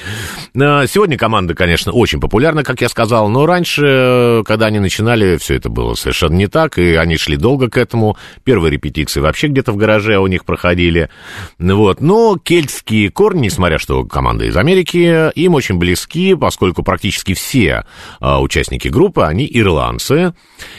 А, 0.56 0.86
сегодня 0.86 1.18
команда, 1.18 1.56
конечно, 1.56 1.90
очень 1.90 2.20
популярна, 2.20 2.62
как 2.62 2.80
я 2.82 2.88
сказал, 2.88 3.28
но 3.28 3.46
раньше, 3.46 4.42
когда 4.46 4.66
они 4.66 4.78
начинали, 4.78 5.38
все 5.38 5.56
это 5.56 5.68
было 5.68 5.94
совершенно 5.94 6.34
не 6.34 6.46
так, 6.46 6.78
и 6.78 6.94
они 6.94 7.16
шли 7.16 7.36
долго 7.36 7.68
к 7.68 7.76
этому. 7.76 8.16
Первые 8.44 8.70
репетиции 8.70 9.18
вообще 9.18 9.48
где-то 9.48 9.72
в 9.72 9.76
гараже 9.76 10.18
у 10.18 10.28
них 10.28 10.44
проходили. 10.44 11.10
Вот. 11.58 12.00
Но 12.00 12.38
кельтские 12.38 13.10
корни, 13.10 13.46
несмотря 13.46 13.78
что 13.78 14.04
команда 14.04 14.44
из 14.44 14.56
Америки, 14.56 15.32
им 15.34 15.54
очень 15.54 15.78
близки, 15.78 16.36
поскольку 16.36 16.84
практически 16.84 17.34
все 17.34 17.84
а, 18.20 18.38
участники 18.52 18.88
группы, 18.88 19.22
они 19.22 19.48
ирландцы. 19.50 20.34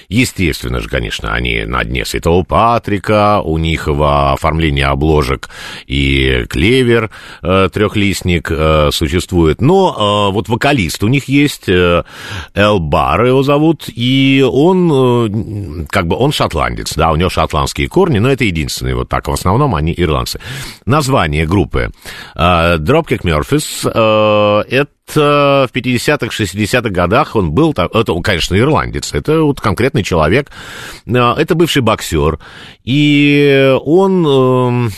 Естественно 0.08 0.80
же, 0.80 0.88
конечно, 0.88 1.34
они 1.34 1.66
на 1.66 1.84
дне 1.84 2.06
Святого 2.06 2.44
Патрика, 2.44 3.42
у 3.42 3.58
них 3.58 3.88
в 3.88 4.34
оформлении 4.34 4.84
обложек 4.84 5.50
и 5.88 6.46
клевер 6.50 7.10
э, 7.42 7.70
трехлистник 7.74 8.52
э, 8.52 8.90
существует. 8.92 9.60
Но 9.60 10.30
э, 10.30 10.34
вот 10.34 10.50
вокалист 10.50 11.04
у 11.04 11.08
них 11.08 11.28
есть, 11.28 11.68
Эл 11.68 12.80
Бар 12.80 13.26
его 13.26 13.42
зовут, 13.42 13.86
и 13.88 14.46
он, 14.48 15.88
как 15.90 16.08
бы, 16.08 16.16
он 16.16 16.32
шотландец, 16.32 16.94
да, 16.96 17.12
у 17.12 17.16
него 17.16 17.32
шотландские 17.32 17.88
корни, 17.88 18.20
но 18.20 18.30
это 18.30 18.44
единственные, 18.44 18.96
вот 18.96 19.10
так, 19.10 19.28
в 19.28 19.32
основном 19.32 19.74
они 19.74 19.94
ирландцы. 19.98 20.40
Название 20.86 21.48
группы 21.48 21.92
э, 22.36 22.78
Dropkick 22.78 23.24
Murphys, 23.24 23.90
это 23.90 24.90
в 25.06 25.70
50-х, 25.74 26.28
60-х 26.28 26.90
годах 26.90 27.36
он 27.36 27.52
был, 27.52 27.72
это, 27.72 28.22
конечно, 28.22 28.58
ирландец, 28.58 29.14
это 29.14 29.42
вот 29.42 29.60
конкретный 29.60 30.04
человек, 30.04 30.50
а, 31.08 31.36
это 31.38 31.56
бывший 31.56 31.82
боксер, 31.82 32.40
и 32.84 33.78
он 33.84 34.26
эм, 34.26 34.92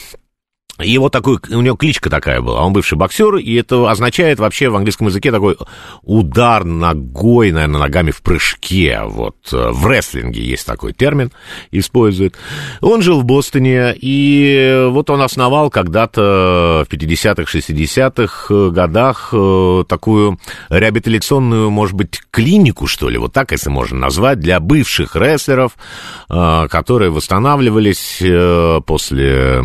и 0.80 0.98
вот 0.98 1.14
такой, 1.14 1.40
у 1.52 1.62
него 1.62 1.78
кличка 1.78 2.10
такая 2.10 2.42
была, 2.42 2.62
он 2.62 2.74
бывший 2.74 2.98
боксер, 2.98 3.38
и 3.38 3.54
это 3.56 3.90
означает 3.90 4.40
вообще 4.40 4.68
в 4.68 4.76
английском 4.76 5.08
языке 5.08 5.32
такой 5.32 5.58
удар 6.02 6.66
ногой, 6.66 7.52
наверное, 7.52 7.80
ногами 7.80 8.12
в 8.12 8.22
прыжке, 8.22 9.02
вот, 9.06 9.38
в 9.52 9.88
рестлинге 9.88 10.44
есть 10.44 10.66
такой 10.66 10.92
термин, 10.92 11.32
использует. 11.72 12.36
Он 12.82 13.02
жил 13.02 13.22
в 13.22 13.26
Бостоне, 13.26 13.96
и 13.96 14.88
вот 14.90 15.10
он 15.10 15.22
основал 15.22 15.70
когда-то 15.70 16.86
в 16.90 16.94
50-х, 16.94 17.58
60-х 17.58 18.70
годах 18.72 19.30
э, 19.32 19.84
такую 19.88 20.40
реабилитационную, 20.70 21.70
может 21.70 21.96
быть, 21.96 22.22
клинику, 22.32 22.88
что 22.88 23.08
ли, 23.08 23.18
вот 23.18 23.32
так, 23.32 23.54
если 23.54 23.70
можно 23.70 23.98
назвать, 23.98 24.40
для 24.40 24.60
бывших 24.60 25.16
рестлеров, 25.16 25.78
э, 26.30 26.68
которые 26.70 27.12
восстанавливались 27.12 28.18
э, 28.22 28.82
после 28.86 29.62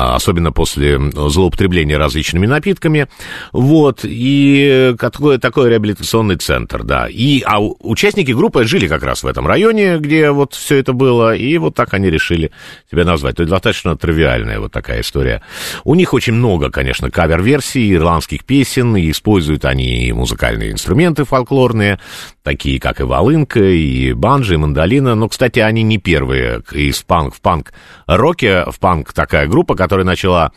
особенно 0.00 0.52
после 0.52 0.98
злоупотребления 1.12 1.98
различными 1.98 2.46
напитками, 2.46 3.08
вот, 3.52 4.00
и 4.04 4.94
такой, 4.98 5.38
такой 5.38 5.70
реабилитационный 5.70 6.36
центр, 6.36 6.82
да, 6.82 7.06
и, 7.08 7.42
а 7.44 7.60
участники 7.60 8.32
группы 8.32 8.64
жили 8.64 8.86
как 8.86 9.02
раз 9.02 9.22
в 9.22 9.26
этом 9.26 9.46
районе, 9.46 9.98
где 9.98 10.30
вот 10.30 10.54
все 10.54 10.76
это 10.76 10.92
было, 10.92 11.34
и 11.34 11.58
вот 11.58 11.74
так 11.74 11.94
они 11.94 12.10
решили 12.10 12.50
себя 12.90 13.04
назвать, 13.04 13.36
то 13.36 13.42
есть 13.42 13.50
достаточно 13.50 13.96
тривиальная 13.96 14.60
вот 14.60 14.72
такая 14.72 15.00
история. 15.00 15.42
У 15.84 15.94
них 15.94 16.14
очень 16.14 16.34
много, 16.34 16.70
конечно, 16.70 17.10
кавер-версий 17.10 17.94
ирландских 17.94 18.44
песен, 18.44 18.96
и 18.96 19.10
используют 19.10 19.64
они 19.64 20.12
музыкальные 20.12 20.72
инструменты 20.72 21.24
фольклорные, 21.24 21.98
такие 22.42 22.80
как 22.80 23.00
и 23.00 23.04
волынка, 23.04 23.60
и 23.60 24.12
банджи, 24.12 24.54
и 24.54 24.56
мандолина, 24.56 25.14
но, 25.14 25.28
кстати, 25.28 25.58
они 25.60 25.82
не 25.82 25.98
первые 25.98 26.62
из 26.72 27.02
панк 27.02 27.34
в 27.34 27.40
панк-роке, 27.40 28.64
в 28.70 28.78
панк 28.78 29.12
такая 29.12 29.46
группа, 29.46 29.74
которая 29.90 30.06
начала, 30.06 30.52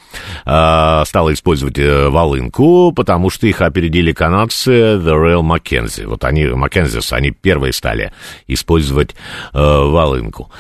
э, 0.46 1.04
стала 1.08 1.34
использовать 1.34 1.80
э, 1.80 2.10
волынку, 2.10 2.92
потому 2.96 3.32
что 3.32 3.48
их 3.48 3.62
опередили 3.62 4.12
канадцы 4.12 4.72
The 4.72 5.16
Real 5.16 5.42
Mackenzie. 5.42 6.06
Вот 6.06 6.24
они, 6.24 6.44
Mackenzies, 6.44 7.12
они 7.12 7.32
первые 7.32 7.74
стали 7.74 8.14
использовать 8.46 9.16
э, 9.54 9.58
волынку. 9.60 10.52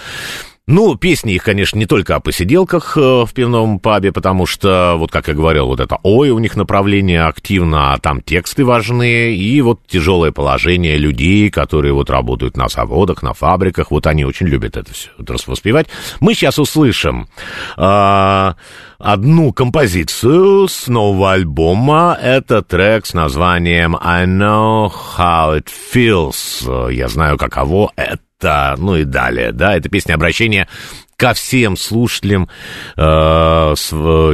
Ну, 0.66 0.96
песни 0.96 1.34
их, 1.34 1.44
конечно, 1.44 1.78
не 1.78 1.86
только 1.86 2.16
о 2.16 2.22
посиделках 2.22 2.96
э, 2.96 3.02
в 3.02 3.30
пивном 3.34 3.80
пабе, 3.80 4.14
потому 4.14 4.46
что, 4.46 4.96
вот 4.98 5.12
как 5.12 5.28
я 5.28 5.34
говорил, 5.34 5.68
вот 5.68 5.82
это 5.82 5.98
«Ой» 6.04 6.30
у 6.30 6.40
них 6.40 6.56
направление 6.56 7.26
активно, 7.26 7.92
а 7.92 7.98
там 7.98 8.22
тексты 8.22 8.64
важны, 8.64 9.36
и 9.36 9.62
вот 9.62 9.86
тяжелое 9.88 10.32
положение 10.32 10.98
людей, 10.98 11.50
которые 11.50 11.94
вот 11.94 12.10
работают 12.10 12.56
на 12.56 12.70
заводах, 12.70 13.24
на 13.24 13.34
фабриках, 13.34 13.92
вот 13.92 14.08
они 14.08 14.24
очень 14.24 14.48
любят 14.48 14.78
это 14.78 14.94
все 14.94 15.10
вот 15.18 15.30
воспевать. 15.48 15.88
Мы 16.22 16.34
сейчас 16.34 16.58
услышим 16.58 17.28
э, 17.76 18.54
одну 19.00 19.52
композицию 19.52 20.70
с 20.70 20.88
нового 20.88 21.34
альбома. 21.34 22.18
Это 22.22 22.62
трек 22.62 23.06
с 23.06 23.14
названием 23.14 23.98
«I 24.02 24.28
know 24.28 24.90
how 25.18 25.60
it 25.62 25.68
feels». 25.94 26.90
Я 26.90 27.10
знаю, 27.10 27.38
каково 27.38 27.92
это 27.98 28.22
да, 28.44 28.76
ну 28.78 28.98
и 28.98 29.06
далее, 29.06 29.54
да, 29.54 29.78
это 29.78 29.88
песня 29.88 30.16
обращения 30.16 30.68
ко 31.16 31.34
всем 31.34 31.78
слушателям. 31.78 32.50
Э, 32.98 33.74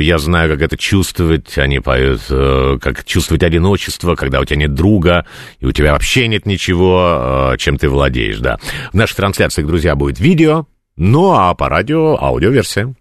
я 0.01 0.17
знаю, 0.17 0.49
как 0.49 0.61
это 0.63 0.77
чувствовать. 0.77 1.57
Они 1.59 1.79
поют, 1.79 2.21
э, 2.31 2.79
как 2.81 3.05
чувствовать 3.05 3.43
одиночество, 3.43 4.15
когда 4.15 4.39
у 4.39 4.45
тебя 4.45 4.61
нет 4.61 4.73
друга, 4.73 5.27
и 5.59 5.65
у 5.67 5.71
тебя 5.71 5.93
вообще 5.93 6.27
нет 6.27 6.47
ничего, 6.47 7.51
э, 7.53 7.57
чем 7.59 7.77
ты 7.77 7.89
владеешь, 7.89 8.39
да. 8.39 8.57
В 8.91 8.95
наших 8.95 9.17
трансляциях, 9.17 9.67
друзья, 9.67 9.95
будет 9.95 10.19
видео, 10.19 10.65
ну 10.95 11.33
а 11.33 11.53
по 11.53 11.69
радио 11.69 12.17
аудиоверсия. 12.19 12.95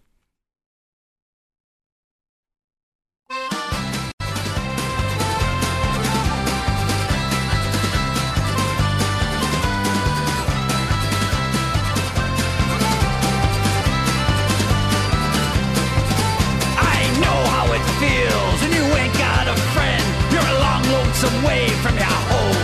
Blocks 21.21 21.43
away 21.43 21.69
from 21.83 21.97
your 21.97 22.05
home. 22.05 22.57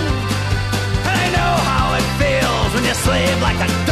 And 1.06 1.16
I 1.20 1.28
know 1.30 1.54
how 1.70 1.94
it 1.94 2.06
feels 2.18 2.74
when 2.74 2.84
you 2.84 2.94
slave 2.94 3.40
like 3.42 3.56
a 3.56 3.83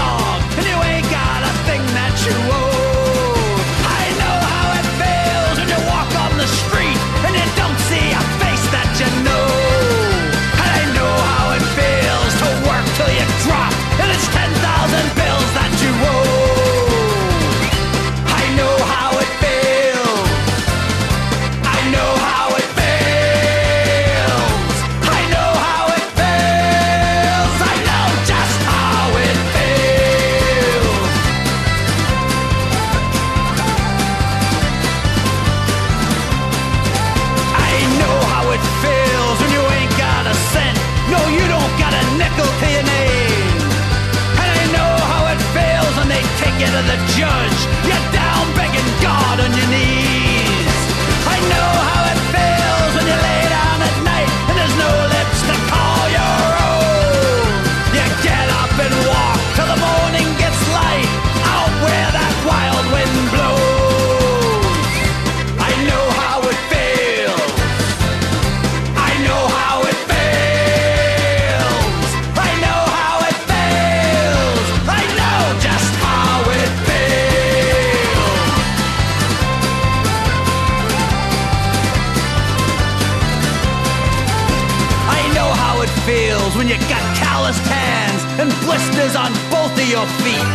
and 88.40 88.48
blisters 88.64 89.14
on 89.16 89.32
both 89.50 89.74
of 89.76 89.88
your 89.88 90.06
feet. 90.22 90.48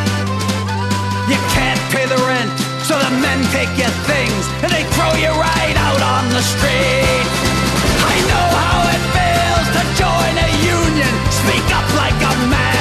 You 1.30 1.40
can't 1.54 1.82
pay 1.92 2.06
the 2.08 2.20
rent, 2.26 2.56
so 2.88 2.98
the 2.98 3.12
men 3.22 3.40
take 3.52 3.74
your 3.78 3.94
things 4.10 4.44
and 4.64 4.72
they 4.72 4.86
throw 4.96 5.14
you 5.20 5.30
right 5.30 5.78
out 5.78 6.02
on 6.02 6.24
the 6.30 6.42
street. 6.42 7.28
I 8.14 8.16
know 8.30 8.48
how 8.62 8.78
it 8.96 9.04
feels 9.14 9.68
to 9.76 9.84
join 10.02 10.34
a 10.48 10.50
union, 10.80 11.14
speak 11.30 11.68
up 11.76 11.88
like 12.02 12.18
a 12.18 12.34
man 12.50 12.77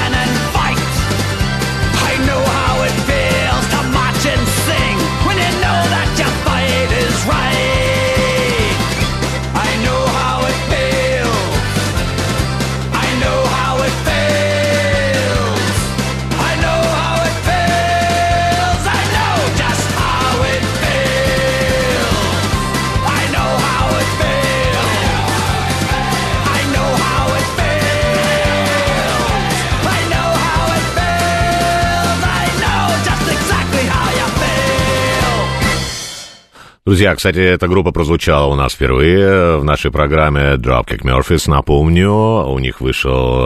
Друзья, 36.96 37.14
кстати, 37.14 37.40
эта 37.40 37.68
группа 37.68 37.92
прозвучала 37.92 38.46
у 38.46 38.54
нас 38.54 38.72
впервые 38.72 39.58
в 39.58 39.64
нашей 39.64 39.90
программе 39.90 40.54
Dropkick 40.54 41.02
Murphys. 41.02 41.42
Напомню, 41.46 42.10
у 42.10 42.58
них 42.58 42.80
вышел 42.80 43.38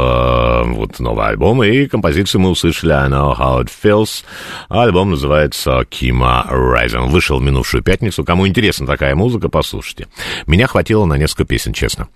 вот 0.64 0.98
новый 1.00 1.26
альбом, 1.28 1.62
и 1.62 1.86
композицию 1.86 2.40
мы 2.40 2.50
услышали 2.50 2.92
I 2.92 3.08
Know 3.08 3.36
How 3.36 3.62
It 3.64 3.70
Feels. 3.82 4.24
Альбом 4.68 5.10
называется 5.10 5.80
Kima 5.90 6.46
Rising. 6.50 7.08
Вышел 7.08 7.38
в 7.38 7.42
минувшую 7.42 7.82
пятницу. 7.82 8.24
Кому 8.24 8.46
интересна 8.46 8.86
такая 8.86 9.14
музыка, 9.14 9.48
послушайте. 9.48 10.08
Меня 10.46 10.66
хватило 10.66 11.04
на 11.04 11.14
несколько 11.14 11.44
песен, 11.44 11.72
честно. 11.72 12.08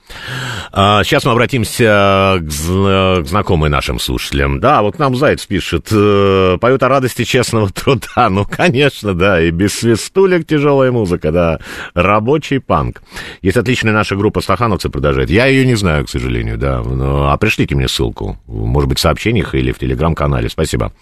А, 0.72 1.02
сейчас 1.04 1.24
мы 1.24 1.32
обратимся 1.32 2.38
к, 2.40 3.22
к 3.22 3.26
знакомым 3.26 3.70
нашим 3.70 3.98
слушателям. 3.98 4.60
Да, 4.60 4.82
вот 4.82 4.98
нам 4.98 5.16
Заяц 5.16 5.44
пишет, 5.46 5.88
э, 5.90 6.58
поют 6.60 6.82
о 6.82 6.88
радости 6.88 7.24
честного 7.24 7.70
труда. 7.70 8.28
Ну, 8.30 8.44
конечно, 8.44 9.14
да, 9.14 9.40
и 9.40 9.50
без 9.50 9.78
свистулек 9.78 10.46
тяжелая 10.46 10.92
музыка, 10.92 11.32
да. 11.32 11.58
Рабочий 11.94 12.60
панк. 12.60 13.02
Есть 13.42 13.56
отличная 13.56 13.92
наша 13.92 14.16
группа 14.16 14.40
«Стахановцы» 14.40 14.88
продолжает. 14.88 15.30
Я 15.30 15.46
ее 15.46 15.64
не 15.66 15.74
знаю, 15.74 16.04
к 16.04 16.10
сожалению, 16.10 16.58
да. 16.58 16.82
Но- 16.82 17.30
а 17.30 17.36
пришлите 17.36 17.74
мне 17.74 17.88
ссылку. 17.88 18.33
Может 18.46 18.88
быть, 18.88 18.98
в 18.98 19.00
сообщениях 19.00 19.54
или 19.54 19.72
в 19.72 19.78
телеграм-канале. 19.78 20.48
Спасибо. 20.48 20.92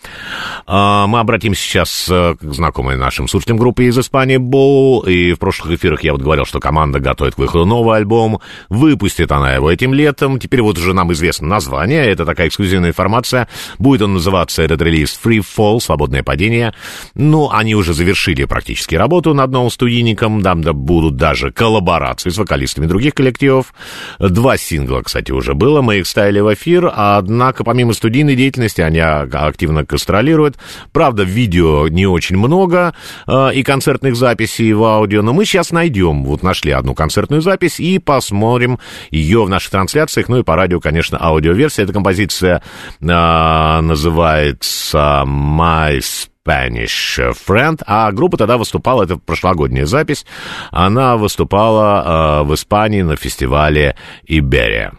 А, 0.67 1.07
мы 1.07 1.21
обратимся 1.21 1.63
сейчас 1.63 2.09
э, 2.11 2.37
к 2.41 2.53
знакомой 2.53 2.97
нашим 2.97 3.29
слушателям 3.29 3.59
группы 3.59 3.85
из 3.85 3.99
Испании 3.99 4.37
Боу. 4.37 5.03
И 5.03 5.33
в 5.33 5.39
прошлых 5.39 5.73
эфирах 5.73 6.03
я 6.05 6.13
вот 6.13 6.23
говорил, 6.23 6.45
что 6.45 6.61
команда 6.61 7.01
готовит 7.01 7.35
к 7.35 7.39
выходу 7.39 7.65
новый 7.67 7.97
альбом. 7.97 8.41
Выпустит 8.69 9.33
она 9.33 9.55
его 9.55 9.71
этим 9.71 9.95
летом. 9.95 10.39
Теперь 10.39 10.63
вот 10.63 10.79
уже 10.79 10.95
нам 10.95 11.13
известно 11.13 11.49
название. 11.49 12.07
Это 12.07 12.25
такая 12.25 12.49
эксклюзивная 12.49 12.91
информация. 12.91 13.49
Будет 13.79 14.03
он 14.03 14.15
называться, 14.15 14.63
этот 14.63 14.81
релиз, 14.83 15.19
Free 15.23 15.43
Fall, 15.43 15.81
свободное 15.81 16.23
падение. 16.23 16.75
Ну, 17.15 17.51
они 17.51 17.75
уже 17.75 17.95
завершили 17.95 18.45
практически 18.45 18.95
работу 18.95 19.35
над 19.35 19.51
новым 19.51 19.71
студийником. 19.71 20.43
Там 20.43 20.63
да, 20.63 20.73
будут 20.73 21.17
даже 21.17 21.51
коллаборации 21.51 22.31
с 22.31 22.39
вокалистами 22.39 22.87
других 22.87 23.15
коллективов. 23.15 23.75
Два 24.19 24.57
сингла, 24.57 25.03
кстати, 25.03 25.33
уже 25.33 25.55
было. 25.55 25.83
Мы 25.83 25.99
их 25.99 26.07
ставили 26.07 26.41
в 26.41 26.53
эфир. 26.53 26.93
Однако, 27.23 27.63
помимо 27.63 27.93
студийной 27.93 28.35
деятельности, 28.35 28.81
они 28.81 28.99
а- 28.99 29.29
активно 29.31 29.85
гастролируют. 29.85 30.57
Правда, 30.93 31.23
видео 31.23 31.87
не 31.87 32.05
очень 32.05 32.37
много 32.37 32.95
э, 33.29 33.55
и 33.55 33.63
концертных 33.63 34.17
записей 34.17 34.73
в 34.73 34.83
аудио. 34.83 35.23
Но 35.23 35.33
мы 35.33 35.45
сейчас 35.45 35.71
найдем. 35.71 36.25
Вот 36.25 36.43
нашли 36.43 36.73
одну 36.73 36.95
концертную 36.95 37.41
запись 37.41 37.79
и 37.79 38.01
посмотрим 38.01 38.81
ее 39.11 39.45
в 39.45 39.49
наших 39.49 39.71
трансляциях. 39.71 40.29
Ну 40.29 40.39
и 40.39 40.43
по 40.43 40.57
радио, 40.57 40.81
конечно, 40.81 41.17
аудиоверсия. 41.23 41.85
Эта 41.85 41.93
композиция 41.93 42.61
э, 43.01 43.05
называется 43.05 45.23
My 45.25 46.01
Spanish 46.01 47.37
Friend, 47.47 47.81
а 47.87 48.11
группа 48.11 48.37
тогда 48.37 48.59
выступала, 48.59 49.05
это 49.05 49.17
прошлогодняя 49.17 49.87
запись, 49.87 50.27
она 50.73 51.17
выступала 51.17 52.43
э, 52.43 52.45
в 52.45 52.55
Испании 52.55 53.03
на 53.03 53.17
фестивале 53.17 53.95
Иберия. 54.27 54.93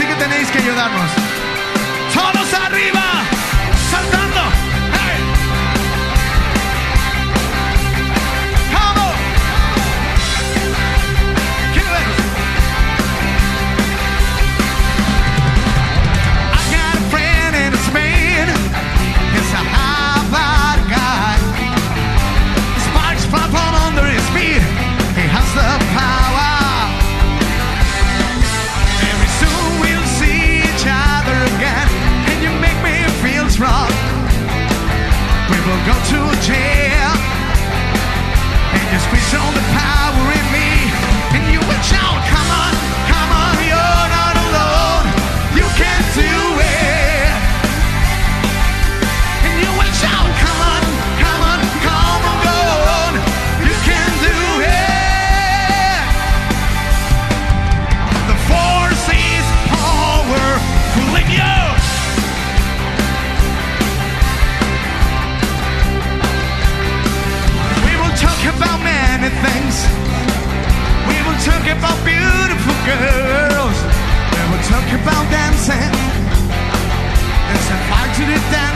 Sigue 0.00 0.14
teniendo 0.14 0.29
we're 71.40 71.52
talking 71.52 71.72
about 71.72 71.96
beautiful 72.04 72.76
girls. 72.84 73.78
And 74.36 74.52
we're 74.52 74.62
talking 74.68 75.00
about 75.00 75.24
dancing. 75.30 75.90
There's 77.48 77.70
a 77.70 77.78
fire 77.88 78.14
to 78.14 78.24
the 78.26 78.50
dance. 78.52 78.69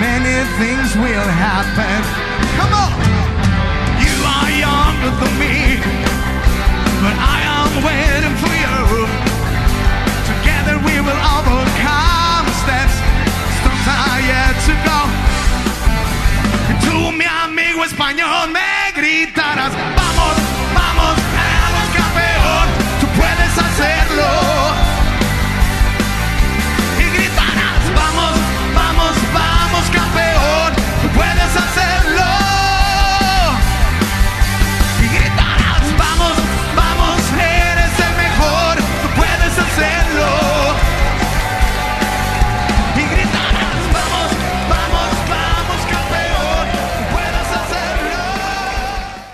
Many 0.00 0.36
things 0.58 0.94
will 0.96 1.28
happen. 1.46 1.98
Come 2.58 2.72
on! 2.84 2.92
You 4.04 4.14
are 4.36 4.50
younger 4.66 5.12
than 5.20 5.32
me, 5.38 5.56
but 7.02 7.16
I 7.18 7.38
am 7.58 7.70
waiting 7.84 8.36
for 8.42 8.52
you. 8.64 8.78
Together 10.32 10.76
we 10.86 10.96
will 11.06 11.22
overcome 11.36 12.46
steps, 12.62 12.96
storms 13.58 13.86
are 13.88 14.20
yet 14.32 14.54
to 14.68 14.74
go. 14.88 15.00
Tú, 16.84 17.12
mi 17.12 17.24
amigo 17.24 17.84
español, 17.84 18.50
me 18.52 18.92
gritarás, 18.94 19.72
hacerlo. 31.56 32.51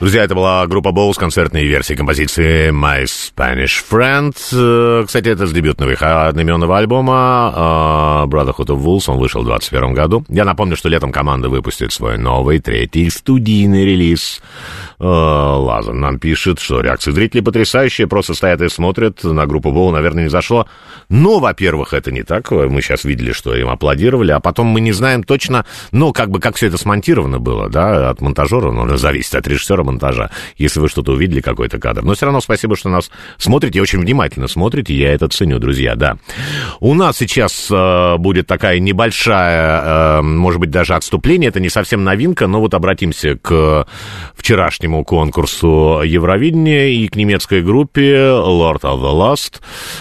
Друзья, 0.01 0.22
это 0.22 0.36
была 0.36 0.64
группа 0.68 0.92
Боу 0.92 1.12
с 1.12 1.18
концертной 1.18 1.64
версией 1.64 1.96
композиции 1.96 2.70
My 2.70 3.03
Spanish 3.03 3.82
Friend. 3.90 4.32
Э, 4.53 5.05
Кстати, 5.05 5.26
это 5.26 5.49
с 5.49 5.53
дебютного 5.53 5.90
их 5.90 6.01
одноименного 6.01 6.78
альбома 6.78 7.53
э, 7.53 8.28
Brotherhood 8.28 8.66
of 8.66 8.80
Wolves. 8.80 9.07
Он 9.09 9.18
вышел 9.18 9.42
в 9.42 9.46
2021 9.46 9.94
году. 9.94 10.24
Я 10.28 10.44
напомню, 10.44 10.76
что 10.76 10.88
летом 10.88 11.11
команда 11.11 11.49
выпустит 11.49 11.92
свой 11.92 12.16
новый, 12.16 12.61
третий 12.61 13.11
студийный 13.11 13.84
релиз. 13.84 14.40
Э, 15.01 15.05
Лазан 15.05 15.99
нам 15.99 16.20
пишет, 16.20 16.61
что 16.61 16.80
реакции 16.80 17.11
зрителей 17.11 17.42
потрясающие, 17.42 18.07
просто 18.07 18.34
стоят 18.34 18.62
и 18.62 18.68
смотрят. 18.68 19.24
На 19.24 19.46
группу 19.46 19.72
Боу, 19.72 19.90
наверное, 19.90 20.22
не 20.22 20.30
зашло. 20.30 20.68
Но, 21.09 21.40
во-первых, 21.40 21.92
это 21.92 22.12
не 22.12 22.22
так. 22.22 22.53
Мы 22.53 22.82
сейчас 22.82 23.03
видели, 23.03 23.32
что 23.32 23.53
им 23.53 23.68
аплодировали, 23.68 24.30
а 24.30 24.38
потом 24.38 24.68
мы 24.68 24.80
не 24.80 24.92
знаем 24.92 25.24
точно, 25.24 25.66
ну, 25.90 26.12
как 26.12 26.30
бы, 26.30 26.38
как 26.38 26.55
все 26.55 26.68
это 26.68 26.78
смонтировано 26.78 27.40
было, 27.40 27.68
да, 27.68 28.11
от 28.11 28.20
монтажера, 28.20 28.70
ну, 28.70 28.96
зависит 28.96 29.34
от 29.34 29.49
режиссера 29.49 29.88
монтажа, 29.89 30.30
если 30.57 30.80
вы 30.80 30.89
что-то 30.89 31.12
увидели, 31.12 31.41
какой-то 31.41 31.78
кадр. 31.78 32.03
Но 32.03 32.14
все 32.14 32.26
равно 32.26 32.41
спасибо, 32.41 32.76
что 32.76 32.89
нас 32.91 33.11
смотрите, 33.39 33.80
очень 33.80 34.01
внимательно 34.01 34.49
смотрите, 34.49 34.95
я 34.95 35.12
это 35.14 35.28
ценю, 35.28 35.59
друзья, 35.59 35.95
да. 35.95 36.18
У 36.80 36.95
нас 36.95 37.16
сейчас 37.16 37.68
э, 37.70 38.16
будет 38.18 38.47
такая 38.47 38.78
небольшая, 38.78 40.18
э, 40.18 40.22
может 40.22 40.61
быть, 40.61 40.70
даже 40.70 40.95
отступление, 40.95 41.49
это 41.49 41.61
не 41.61 41.70
совсем 41.70 42.05
новинка, 42.05 42.47
но 42.47 42.61
вот 42.61 42.74
обратимся 42.74 43.36
к 43.36 43.86
вчерашнему 44.34 45.05
конкурсу 45.05 46.03
Евровидения 46.05 46.89
и 46.89 47.09
к 47.09 47.16
немецкой 47.16 47.62
группе 47.62 48.16
Lord 48.16 48.82
of 48.82 49.01
the 49.01 49.12
Lost. 49.14 49.61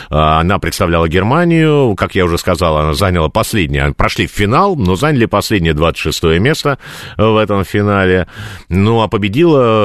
Э, 0.10 0.40
Она 0.40 0.60
представляла 0.60 1.08
Германию, 1.08 1.96
как 1.96 2.16
я 2.16 2.26
уже 2.26 2.38
сказал, 2.38 2.78
она 2.78 2.94
заняла 2.94 3.30
последнее, 3.30 3.94
прошли 3.96 4.28
в 4.28 4.32
финал, 4.32 4.76
но 4.76 4.96
заняли 4.96 5.26
последнее 5.26 5.74
26 5.74 6.24
место 6.40 6.78
в 7.18 7.38
этом 7.38 7.64
финале. 7.64 8.28
Ну, 8.70 9.02
а 9.02 9.08
победила 9.08 9.77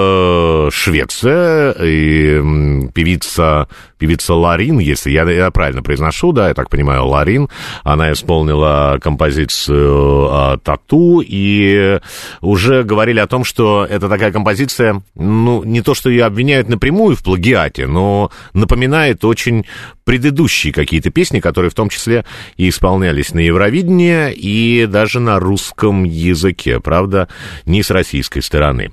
Швеция, 0.70 1.74
и 1.80 2.88
певица, 2.94 3.68
певица 3.98 4.34
Ларин, 4.34 4.78
если 4.78 5.10
я, 5.10 5.28
я 5.30 5.50
правильно 5.50 5.82
произношу, 5.82 6.32
да, 6.32 6.48
я 6.48 6.54
так 6.54 6.70
понимаю, 6.70 7.06
Ларин, 7.06 7.48
она 7.84 8.12
исполнила 8.12 8.98
композицию 9.00 10.28
а, 10.30 10.58
«Тату», 10.58 11.22
и 11.24 12.00
уже 12.40 12.82
говорили 12.82 13.20
о 13.20 13.26
том, 13.26 13.44
что 13.44 13.86
это 13.88 14.08
такая 14.08 14.32
композиция, 14.32 15.02
ну, 15.14 15.62
не 15.64 15.82
то, 15.82 15.94
что 15.94 16.10
ее 16.10 16.24
обвиняют 16.24 16.68
напрямую 16.68 17.16
в 17.16 17.22
плагиате, 17.22 17.86
но 17.86 18.30
напоминает 18.54 19.24
очень 19.24 19.64
предыдущие 20.04 20.72
какие-то 20.72 21.10
песни, 21.10 21.40
которые 21.40 21.70
в 21.70 21.74
том 21.74 21.88
числе 21.88 22.24
и 22.56 22.68
исполнялись 22.68 23.34
на 23.34 23.40
Евровидении, 23.40 24.32
и 24.32 24.86
даже 24.86 25.20
на 25.20 25.38
русском 25.38 26.04
языке, 26.04 26.80
правда, 26.80 27.28
не 27.66 27.82
с 27.82 27.90
российской 27.90 28.40
стороны. 28.40 28.90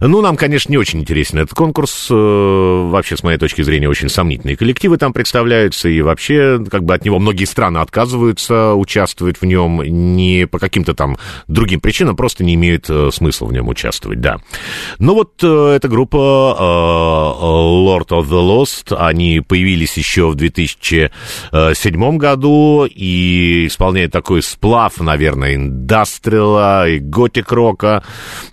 Ну, 0.00 0.20
нам, 0.24 0.36
конечно, 0.36 0.70
не 0.70 0.78
очень 0.78 1.00
интересен 1.00 1.38
этот 1.38 1.54
конкурс. 1.54 2.08
Э, 2.10 2.88
Вообще, 2.94 3.16
с 3.16 3.22
моей 3.22 3.38
точки 3.38 3.62
зрения, 3.62 3.88
очень 3.88 4.08
сомнительные 4.08 4.56
коллективы 4.56 4.96
там 4.96 5.12
представляются, 5.12 5.88
и 5.88 6.00
вообще, 6.00 6.62
как 6.70 6.84
бы 6.84 6.94
от 6.94 7.04
него 7.04 7.18
многие 7.18 7.44
страны 7.44 7.78
отказываются 7.78 8.74
участвовать 8.74 9.40
в 9.40 9.44
нем 9.44 9.82
не 9.82 10.46
по 10.46 10.58
каким-то 10.58 10.94
там 10.94 11.16
другим 11.48 11.80
причинам, 11.80 12.16
просто 12.16 12.44
не 12.44 12.54
имеют 12.54 12.86
э, 12.88 13.10
смысла 13.12 13.46
в 13.46 13.52
нем 13.52 13.68
участвовать, 13.68 14.20
да. 14.20 14.38
Но 14.98 15.14
вот 15.14 15.34
э, 15.42 15.74
эта 15.76 15.88
группа 15.88 16.16
Lord 16.16 18.08
of 18.08 18.28
the 18.28 18.42
Lost, 18.42 18.96
они 18.96 19.40
появились 19.40 19.96
еще 19.96 20.30
в 20.30 20.34
2007 20.34 22.16
году 22.16 22.86
и 22.86 23.66
исполняют 23.66 24.12
такой 24.12 24.42
сплав, 24.42 24.98
наверное, 25.00 25.54
индастриала 25.54 26.88
и 26.88 26.98
готик-рока. 26.98 28.02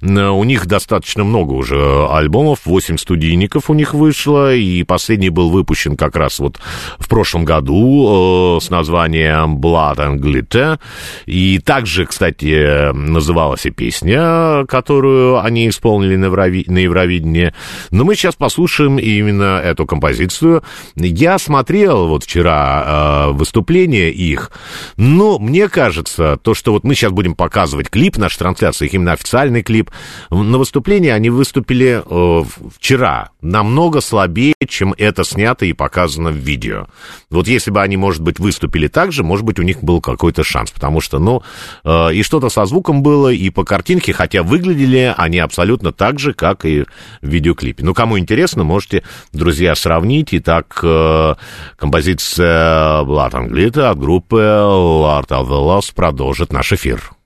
У 0.02 0.44
них 0.44 0.66
достаточно 0.66 1.24
много 1.24 1.54
уже 1.62 2.08
альбомов, 2.10 2.66
8 2.66 2.98
студийников 2.98 3.70
у 3.70 3.74
них 3.74 3.94
вышло, 3.94 4.54
и 4.54 4.84
последний 4.84 5.30
был 5.30 5.50
выпущен 5.50 5.96
как 5.96 6.16
раз 6.16 6.40
вот 6.40 6.60
в 7.00 7.08
прошлом 7.08 7.46
году 7.46 8.58
э, 8.58 8.64
с 8.64 8.70
названием 8.70 9.60
Blood 9.60 9.98
and 9.98 10.18
Glitter. 10.20 10.80
И 11.26 11.60
также, 11.60 12.06
кстати, 12.06 12.92
называлась 12.94 13.66
и 13.66 13.70
песня, 13.70 14.66
которую 14.68 15.40
они 15.44 15.70
исполнили 15.70 16.16
на, 16.16 16.26
Еврови- 16.26 16.66
на 16.68 16.80
Евровидении. 16.80 17.54
Но 17.92 18.04
мы 18.04 18.16
сейчас 18.16 18.36
послушаем 18.36 18.98
именно 18.98 19.62
эту 19.64 19.86
композицию. 19.86 20.64
Я 20.96 21.38
смотрел 21.38 22.08
вот 22.08 22.24
вчера 22.24 23.28
э, 23.30 23.32
выступление 23.34 24.12
их, 24.12 24.52
но 24.98 25.40
мне 25.40 25.70
кажется, 25.70 26.38
то, 26.42 26.54
что 26.54 26.74
вот 26.74 26.84
мы 26.84 26.96
сейчас 26.96 27.12
будем 27.12 27.36
показывать 27.36 27.90
клип 27.90 28.18
нашей 28.18 28.40
трансляции, 28.40 28.88
их 28.88 28.94
именно 28.94 29.14
официальный 29.14 29.62
клип, 29.62 29.92
на 30.30 30.58
выступлении 30.58 31.10
они 31.10 31.30
выступили 31.30 31.51
э, 31.60 32.44
вчера 32.76 33.30
намного 33.42 34.02
слабее, 34.02 34.54
чем 34.68 34.94
это 34.98 35.24
снято 35.24 35.66
и 35.66 35.74
показано 35.74 36.32
в 36.32 36.36
видео. 36.36 36.88
Вот 37.30 37.48
если 37.48 37.72
бы 37.72 37.82
они, 37.82 37.98
может 37.98 38.22
быть, 38.22 38.40
выступили 38.40 38.88
так 38.88 39.12
же, 39.12 39.24
может 39.24 39.46
быть, 39.46 39.60
у 39.60 39.64
них 39.64 39.84
был 39.84 40.02
какой-то 40.02 40.44
шанс, 40.44 40.72
потому 40.72 41.02
что, 41.02 41.20
ну, 41.20 41.44
э, 41.84 42.14
и 42.14 42.24
что-то 42.24 42.50
со 42.50 42.66
звуком 42.66 43.04
было, 43.04 43.30
и 43.30 43.50
по 43.50 43.64
картинке, 43.64 44.14
хотя 44.14 44.44
выглядели 44.44 45.14
они 45.18 45.40
абсолютно 45.40 45.92
так 45.92 46.20
же, 46.20 46.34
как 46.34 46.66
и 46.66 46.86
в 47.22 47.28
видеоклипе. 47.28 47.84
Ну, 47.84 47.94
кому 47.94 48.18
интересно, 48.20 48.64
можете, 48.64 49.04
друзья, 49.34 49.76
сравнить. 49.76 50.30
Итак, 50.32 50.80
э, 50.84 51.36
композиция 51.78 53.02
Blood 53.04 53.32
and 53.32 53.90
от 53.90 53.98
группы 53.98 54.38
Lord 54.38 55.28
of 55.28 55.48
the 55.48 55.80
Lost 55.80 55.94
продолжит 55.96 56.54
наш 56.54 56.74
эфир. 56.74 57.21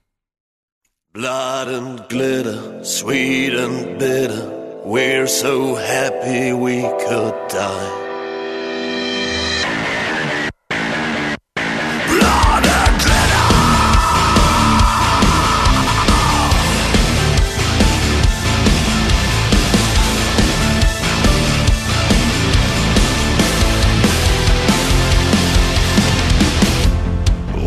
Blood 1.16 1.68
and 1.68 2.06
glitter, 2.10 2.84
sweet 2.84 3.54
and 3.54 3.98
bitter, 3.98 4.82
we're 4.84 5.26
so 5.26 5.74
happy 5.74 6.52
we 6.52 6.82
could 6.82 7.48
die. 7.48 8.02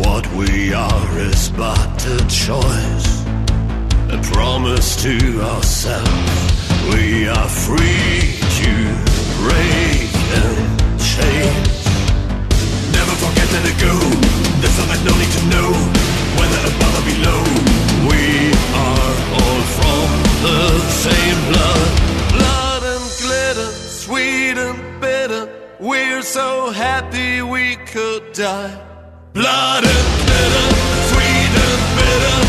What 0.04 0.24
we 0.34 0.72
are 0.72 1.18
is 1.18 1.50
but 1.50 2.06
a 2.06 2.18
choice 2.28 3.09
a 4.12 4.22
promise 4.34 4.96
to 4.96 5.40
ourselves. 5.40 6.10
We 6.92 7.28
are 7.28 7.48
free 7.48 8.34
to 8.60 8.72
break 9.38 10.10
and 10.42 10.58
change. 10.98 11.70
Never 12.90 13.14
forget 13.24 13.48
that 13.54 13.64
it 13.70 13.78
go. 13.78 13.94
There's 14.60 14.74
so 14.74 14.84
that 14.90 15.00
no 15.06 15.14
need 15.20 15.32
to 15.38 15.44
know 15.54 15.70
whether 16.38 16.60
above 16.72 16.94
or 16.98 17.04
below. 17.12 17.42
We 18.10 18.50
are 18.86 19.12
all 19.38 19.62
from 19.78 20.06
the 20.46 20.62
same 21.06 21.38
blood, 21.50 21.90
blood 22.34 22.82
and 22.94 23.06
glitter, 23.22 23.70
sweet 24.04 24.56
and 24.58 25.00
bitter. 25.00 25.48
We're 25.78 26.22
so 26.22 26.70
happy 26.70 27.42
we 27.42 27.76
could 27.76 28.32
die. 28.32 28.74
Blood 29.34 29.84
and 29.84 30.08
glitter, 30.26 30.66
sweet 31.12 31.52
and 31.66 31.82
bitter. 31.96 32.39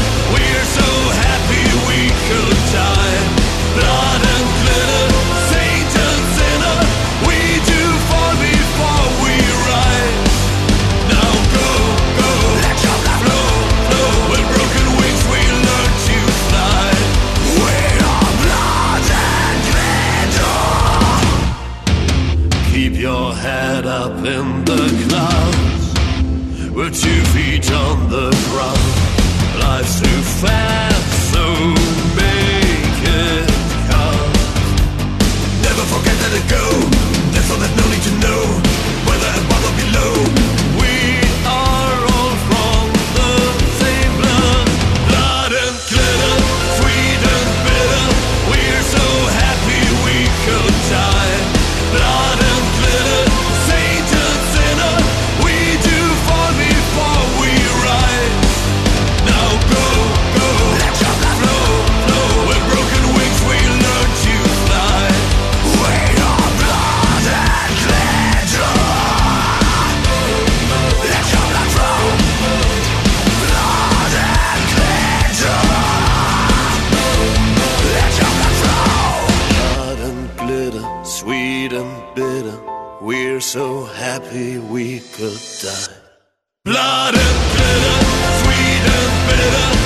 Head 23.42 23.86
up 23.86 24.18
in 24.18 24.64
the 24.66 24.84
clouds. 25.08 26.70
We're 26.72 26.92
two 26.92 27.22
feet 27.34 27.51
go. 36.52 36.91
So 83.52 83.84
happy 83.84 84.58
we 84.60 85.02
could 85.12 85.38
die. 85.62 85.94
Blood 86.64 87.16
and 87.16 87.40
glitter, 87.52 87.98
sweet 88.40 88.84
and 88.96 89.28
bitter. 89.28 89.81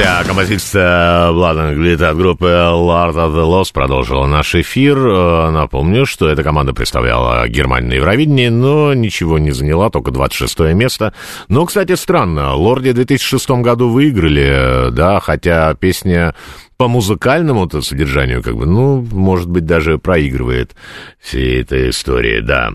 Друзья, 0.00 0.24
композиция 0.26 1.30
Blood 1.30 1.56
and 1.56 1.76
Glitter 1.76 2.06
от 2.06 2.16
группы 2.16 2.46
Lord 2.46 3.16
of 3.16 3.34
the 3.34 3.44
Lost 3.44 3.74
продолжила 3.74 4.24
наш 4.24 4.54
эфир. 4.54 4.96
Э, 4.96 5.50
Напомню, 5.50 6.06
что 6.06 6.26
эта 6.26 6.42
команда 6.42 6.72
представляла 6.72 7.46
Германию 7.46 7.90
на 7.90 7.94
Евровидении, 7.96 8.48
но 8.48 8.94
ничего 8.94 9.38
не 9.38 9.50
заняла, 9.50 9.90
только 9.90 10.10
26 10.10 10.60
место. 10.72 11.12
Но, 11.48 11.66
кстати, 11.66 11.96
странно, 11.96 12.54
Лорди 12.54 12.92
в 12.92 12.94
2006 12.94 13.50
году 13.60 13.90
выиграли, 13.90 14.88
э, 14.88 14.90
да, 14.90 15.20
хотя 15.20 15.74
песня 15.74 16.34
по 16.78 16.88
музыкальному-то 16.88 17.82
содержанию, 17.82 18.42
как 18.42 18.56
бы, 18.56 18.64
ну, 18.64 19.06
может 19.12 19.50
быть, 19.50 19.66
даже 19.66 19.98
проигрывает 19.98 20.74
всей 21.20 21.60
этой 21.60 21.90
истории, 21.90 22.40
да. 22.40 22.70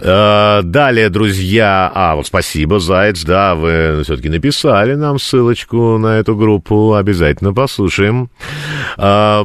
Э, 0.00 0.60
Далее, 0.62 1.08
друзья, 1.08 1.90
а, 1.94 2.14
вот 2.16 2.26
спасибо, 2.26 2.78
Заяц, 2.78 3.24
да, 3.24 3.54
вы 3.54 4.02
все-таки 4.04 4.28
написали 4.28 4.94
нам 4.94 5.18
ссылочку 5.18 5.98
на 5.98 6.18
эту 6.18 6.36
группу, 6.36 6.94
обязательно 6.94 7.52
послушаем. 7.52 8.30
Э, 8.96 9.44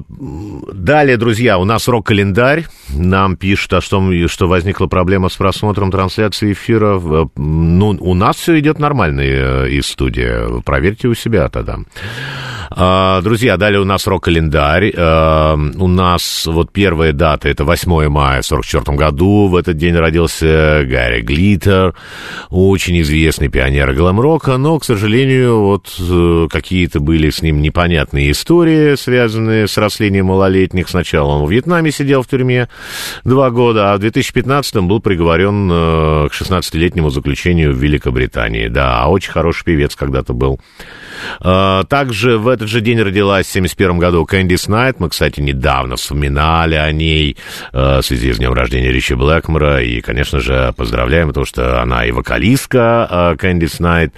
Далее, 0.74 1.18
друзья, 1.18 1.58
у 1.58 1.66
нас 1.66 1.88
рок-календарь, 1.88 2.66
нам 2.90 3.36
пишут, 3.36 3.74
о 3.74 3.82
том, 3.82 4.28
что 4.28 4.48
возникла 4.48 4.88
проблема 4.88 5.30
с 5.30 5.36
просмотром 5.36 5.92
трансляции 5.92 6.54
эфира. 6.54 7.00
Э, 7.00 7.26
Ну, 7.36 7.98
у 8.00 8.14
нас 8.14 8.36
все 8.38 8.60
идет 8.60 8.80
нормально 8.80 9.22
из 9.66 9.88
студии, 9.88 10.62
проверьте 10.64 11.08
у 11.08 11.16
себя 11.16 11.50
тогда. 11.50 11.80
А, 12.76 13.22
Друзья, 13.22 13.58
далее 13.58 13.80
у 13.82 13.86
нас 13.86 14.08
рок-календарь. 14.08 14.94
А, 14.98 15.56
У 15.56 15.88
нас 15.88 16.46
вот 16.46 16.72
первая 16.72 17.14
дата, 17.14 17.50
это 17.50 17.66
8 17.66 18.10
мая 18.10 18.42
44 18.42 18.98
году. 18.98 19.48
В 19.48 19.56
этот 19.56 19.78
день 19.78 19.96
родился 19.96 20.43
Гарри 20.44 21.22
Глиттер, 21.22 21.94
очень 22.50 23.02
известный 23.02 23.48
пионер 23.48 23.94
глэм-рока, 23.94 24.58
но, 24.58 24.80
к 24.80 24.86
сожалению, 24.86 25.60
вот 25.62 25.96
э, 26.00 26.48
какие-то 26.50 27.00
были 27.00 27.30
с 27.30 27.42
ним 27.42 27.62
непонятные 27.62 28.32
истории, 28.32 28.96
связанные 28.96 29.68
с 29.68 29.78
растлением 29.78 30.28
малолетних. 30.28 30.90
Сначала 30.90 31.34
он 31.34 31.46
в 31.46 31.52
Вьетнаме 31.52 31.92
сидел 31.92 32.22
в 32.22 32.28
тюрьме 32.28 32.70
два 33.24 33.50
года, 33.50 33.94
а 33.94 33.98
в 33.98 34.00
2015 34.00 34.76
был 34.78 35.00
приговорен 35.00 35.70
э, 35.72 36.30
к 36.30 36.34
16-летнему 36.34 37.10
заключению 37.10 37.74
в 37.74 37.78
Великобритании. 37.78 38.68
Да, 38.68 39.08
очень 39.08 39.32
хороший 39.32 39.64
певец 39.64 39.96
когда-то 39.96 40.34
был. 40.34 40.60
А, 41.40 41.84
Также 41.84 42.38
в 42.38 42.48
этот 42.48 42.70
же 42.70 42.82
день 42.82 43.00
родилась 43.02 43.48
в 43.48 43.52
1971 43.52 44.00
году 44.00 44.26
Кэндис 44.26 44.68
Найт. 44.68 45.00
Мы, 45.00 45.10
кстати, 45.10 45.40
недавно 45.40 45.96
вспоминали 45.96 46.76
о 46.76 46.92
ней 46.92 47.38
э, 47.72 48.00
в 48.00 48.02
связи 48.02 48.34
с 48.34 48.38
днем 48.38 48.54
рождения 48.54 48.92
Ричи 48.92 49.14
Блэкмора. 49.14 49.82
И, 49.84 50.02
конечно 50.02 50.40
же, 50.40 50.74
поздравляем, 50.76 51.28
потому 51.28 51.46
что 51.46 51.82
она 51.82 52.06
и 52.06 52.12
вокалистка 52.12 53.08
э, 53.10 53.36
Кэндис 53.38 53.80
Найт, 53.80 54.14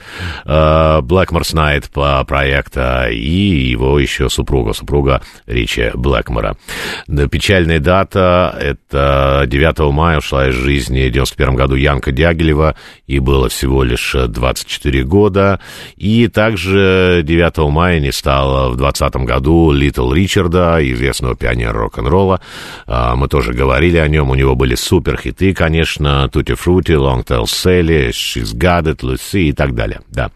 э, 0.45 1.01
Блэкморс 1.01 1.53
Найт 1.53 1.89
по 1.89 2.23
проекта, 2.23 3.09
и 3.09 3.69
его 3.69 3.99
еще 3.99 4.29
супруга, 4.29 4.73
супруга 4.73 5.21
Ричи 5.47 5.91
Блэкмора. 5.93 6.57
Печальная 7.31 7.79
дата, 7.79 8.55
это 8.59 9.43
9 9.47 9.91
мая 9.93 10.19
ушла 10.19 10.49
из 10.49 10.55
жизни 10.55 11.07
в 11.07 11.11
91 11.11 11.55
году 11.55 11.75
Янка 11.75 12.11
Дягилева, 12.11 12.75
и 13.07 13.19
было 13.19 13.49
всего 13.49 13.83
лишь 13.83 14.15
24 14.15 15.03
года. 15.03 15.59
И 15.95 16.27
также 16.27 16.84
9 17.23 17.57
мая 17.69 17.99
не 17.99 18.11
стало 18.11 18.69
в 18.69 18.77
20 18.77 19.15
году 19.17 19.71
Литл 19.71 20.11
Ричарда, 20.11 20.79
известного 20.81 21.35
пионера 21.35 21.79
рок-н-ролла. 21.79 22.41
А, 22.87 23.15
Мы 23.15 23.27
тоже 23.27 23.53
говорили 23.53 23.97
о 23.97 24.07
нем, 24.07 24.29
у 24.29 24.35
него 24.35 24.55
были 24.55 24.75
супер 24.75 25.17
хиты, 25.17 25.53
конечно, 25.53 26.29
Tutti 26.31 26.57
Frutti, 26.57 26.95
Long 26.95 27.25
Tall 27.25 27.43
Sally, 27.43 28.09
She's 28.09 28.55
Got 28.55 28.83
It, 28.83 28.99
Lucy 29.01 29.49
и 29.49 29.53
так 29.53 29.75
далее, 29.75 30.01
да. 30.09 30.31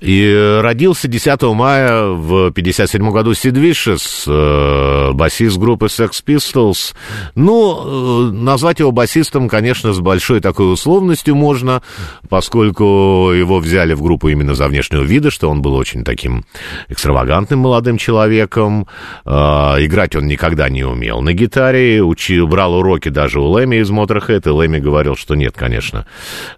И 0.00 0.58
родился 0.62 1.08
10 1.08 1.42
мая 1.54 2.04
в 2.04 2.50
57 2.52 3.10
году 3.10 3.34
Сид 3.34 3.56
Вишес, 3.56 4.24
э, 4.26 5.12
басист 5.12 5.58
группы 5.58 5.86
Sex 5.86 6.22
Pistols. 6.26 6.94
Ну, 7.34 8.30
э, 8.30 8.32
назвать 8.32 8.80
его 8.80 8.92
басистом, 8.92 9.48
конечно, 9.48 9.92
с 9.92 10.00
большой 10.00 10.40
такой 10.40 10.72
условностью 10.72 11.34
можно, 11.34 11.82
поскольку 12.28 13.30
его 13.32 13.58
взяли 13.58 13.94
в 13.94 14.02
группу 14.02 14.28
именно 14.28 14.54
за 14.54 14.68
внешнего 14.68 15.02
вида, 15.02 15.30
что 15.30 15.48
он 15.50 15.57
был 15.62 15.74
очень 15.74 16.04
таким 16.04 16.44
экстравагантным 16.88 17.60
молодым 17.60 17.98
человеком. 17.98 18.86
Э, 19.24 19.76
Играть 19.78 20.16
он 20.16 20.26
никогда 20.26 20.68
не 20.68 20.84
умел 20.84 21.20
на 21.20 21.32
гитаре, 21.32 22.02
учил, 22.02 22.46
брал 22.46 22.74
уроки 22.74 23.08
даже 23.08 23.40
у 23.40 23.46
Лэми 23.46 23.76
из 23.76 23.90
Motorhead, 23.90 24.46
и 24.46 24.50
Лэми 24.50 24.78
говорил, 24.78 25.16
что 25.16 25.34
нет, 25.34 25.54
конечно, 25.56 26.06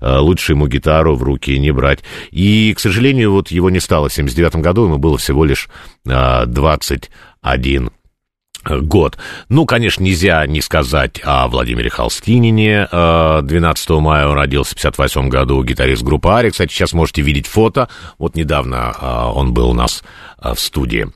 э, 0.01 0.19
лучше 0.19 0.53
ему 0.53 0.67
гитару 0.67 1.15
в 1.17 1.23
руки 1.23 1.59
не 1.59 1.73
брать. 1.73 2.01
И, 2.31 2.73
к 2.75 2.81
сожалению, 2.81 3.33
вот 3.33 3.51
его 3.51 3.71
не 3.71 3.81
стало 3.81 4.09
в 4.09 4.13
79 4.13 4.57
году, 4.57 4.85
ему 4.85 4.99
было 4.99 5.19
всего 5.19 5.45
лишь 5.45 5.69
э, 6.07 6.47
21 6.47 7.91
год. 8.65 9.19
Ну, 9.49 9.67
конечно, 9.67 10.03
нельзя 10.03 10.47
не 10.47 10.61
сказать 10.61 11.21
о 11.25 11.49
Владимире 11.49 11.91
Холстинине. 11.91 12.89
12 12.91 13.91
мая 13.91 14.27
он 14.27 14.37
родился 14.37 14.73
в 14.73 14.75
58 14.77 15.29
году, 15.29 15.63
гитарист 15.63 16.03
группы 16.03 16.29
Ари. 16.29 16.51
Кстати, 16.51 16.73
сейчас 16.73 16.93
можете 16.93 17.23
видеть 17.23 17.47
фото. 17.47 17.89
Вот 18.19 18.37
недавно 18.37 19.31
он 19.35 19.55
был 19.55 19.71
у 19.71 19.75
нас 19.75 20.03
в 20.43 20.59
студии. 20.59 21.07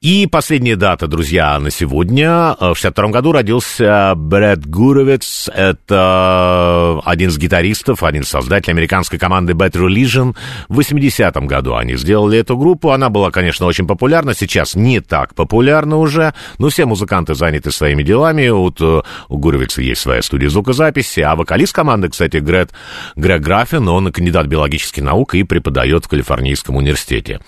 И 0.00 0.26
последняя 0.26 0.74
дата, 0.74 1.06
друзья, 1.06 1.58
на 1.60 1.70
сегодня. 1.70 2.56
В 2.58 2.74
62 2.74 3.08
году 3.08 3.32
родился 3.32 4.14
Брэд 4.16 4.66
Гуровец. 4.66 5.48
Это 5.54 7.00
один 7.04 7.30
из 7.30 7.38
гитаристов, 7.38 8.02
один 8.02 8.22
из 8.22 8.28
создателей 8.28 8.72
американской 8.72 9.18
команды 9.18 9.52
Bad 9.52 9.72
Religion. 9.72 10.34
В 10.68 10.80
80-м 10.80 11.46
году 11.46 11.76
они 11.76 11.96
сделали 11.96 12.38
эту 12.38 12.56
группу. 12.56 12.90
Она 12.90 13.08
была, 13.08 13.30
конечно, 13.30 13.66
очень 13.66 13.86
популярна. 13.86 14.34
Сейчас 14.34 14.74
не 14.74 15.00
так 15.00 15.34
популярна 15.36 15.98
уже, 15.98 16.34
но 16.58 16.68
все 16.76 16.84
музыканты 16.84 17.34
заняты 17.34 17.70
своими 17.70 18.02
делами. 18.02 18.50
Вот 18.50 18.82
э, 18.82 19.00
у 19.30 19.38
Гуровица 19.38 19.80
есть 19.80 20.02
своя 20.02 20.20
студия 20.20 20.50
звукозаписи, 20.50 21.20
а 21.20 21.34
вокалист 21.34 21.72
команды, 21.72 22.10
кстати, 22.10 22.36
Грет, 22.36 22.70
Грег 23.14 23.40
Граффин, 23.40 23.88
он 23.88 24.12
кандидат 24.12 24.46
биологических 24.46 25.02
наук 25.02 25.36
и 25.36 25.42
преподает 25.42 26.04
в 26.04 26.08
Калифорнийском 26.08 26.76
университете. 26.76 27.40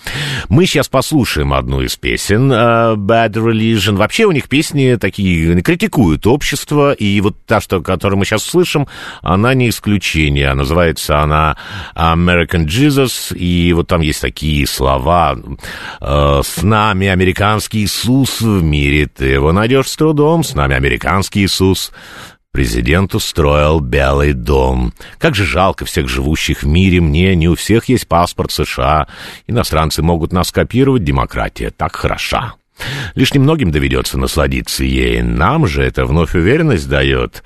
Мы 0.49 0.65
сейчас 0.65 0.89
послушаем 0.89 1.53
одну 1.53 1.83
из 1.83 1.95
песен 1.97 2.51
uh, 2.51 2.97
Bad 2.97 3.33
Religion. 3.33 3.97
Вообще 3.97 4.25
у 4.25 4.33
них 4.33 4.49
песни 4.49 4.97
такие, 4.99 5.61
критикуют 5.61 6.27
общество, 6.27 6.95
и 6.95 7.21
вот 7.21 7.37
та, 7.45 7.61
что, 7.61 7.83
которую 7.83 8.19
мы 8.19 8.25
сейчас 8.25 8.45
слышим, 8.45 8.89
она 9.21 9.53
не 9.53 9.69
исключение. 9.69 10.55
Называется 10.55 11.19
она 11.19 11.59
American 11.95 12.65
Jesus, 12.65 13.37
и 13.37 13.75
вот 13.75 13.89
там 13.89 14.01
есть 14.01 14.23
такие 14.23 14.67
слова 14.67 15.37
uh, 16.01 16.43
«С 16.43 16.63
нами 16.63 17.09
американский 17.09 17.85
Иисус 17.85 18.41
в 18.41 18.63
мире 18.63 19.07
ты 19.19 19.27
его 19.27 19.53
найдешь 19.53 19.89
с 19.89 19.97
трудом, 19.97 20.45
с 20.45 20.55
нами 20.55 20.77
американский 20.77 21.43
Иисус. 21.43 21.91
Президент 22.53 23.17
устроил 23.17 23.81
Белый 23.81 24.33
дом. 24.33 24.95
Как 25.19 25.35
же 25.35 25.45
жалко 25.45 25.85
всех 25.85 26.09
живущих 26.09 26.63
в 26.63 26.67
мире, 26.67 27.01
мне 27.01 27.35
не 27.35 27.49
у 27.49 27.57
всех 27.57 27.87
есть 27.87 28.07
паспорт 28.07 28.53
США. 28.53 29.09
Иностранцы 29.49 30.03
могут 30.03 30.33
нас 30.33 30.53
копировать, 30.53 31.03
демократия 31.03 31.71
так 31.71 31.97
хороша. 31.97 32.55
Лишь 33.15 33.35
немногим 33.35 33.71
доведется 33.71 34.19
насладиться 34.19 34.85
ей. 34.85 35.23
Нам 35.23 35.67
же 35.67 35.83
это 35.83 36.05
вновь 36.07 36.35
уверенность 36.35 36.89
дает. 36.89 37.43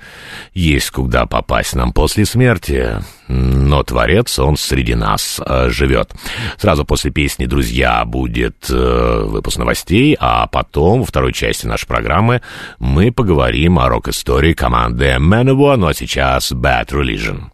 Есть 0.53 0.91
куда 0.91 1.25
попасть 1.25 1.75
нам 1.75 1.93
после 1.93 2.25
смерти. 2.25 2.99
Но 3.27 3.83
Творец, 3.83 4.37
он 4.37 4.57
среди 4.57 4.95
нас 4.95 5.39
э, 5.43 5.69
живет. 5.69 6.11
Сразу 6.57 6.85
после 6.85 7.09
песни 7.11 7.45
«Друзья» 7.45 8.03
будет 8.05 8.69
э, 8.69 9.23
выпуск 9.25 9.57
новостей, 9.57 10.15
а 10.19 10.47
потом, 10.47 10.99
во 10.99 11.05
второй 11.05 11.33
части 11.33 11.65
нашей 11.65 11.87
программы, 11.87 12.41
мы 12.79 13.11
поговорим 13.11 13.79
о 13.79 13.89
рок-истории 13.89 14.53
команды 14.53 15.15
Manowar, 15.19 15.77
ну 15.77 15.87
а 15.87 15.93
сейчас 15.93 16.51
Bad 16.51 16.89
Religion. 16.89 17.52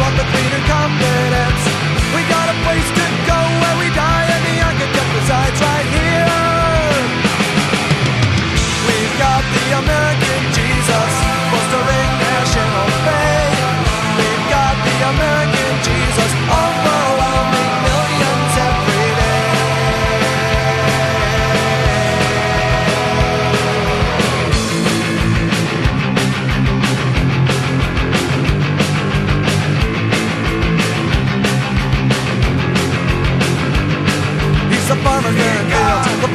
What's 0.00 0.16
the 0.16 0.24
clean 0.24 0.52
and 0.52 0.81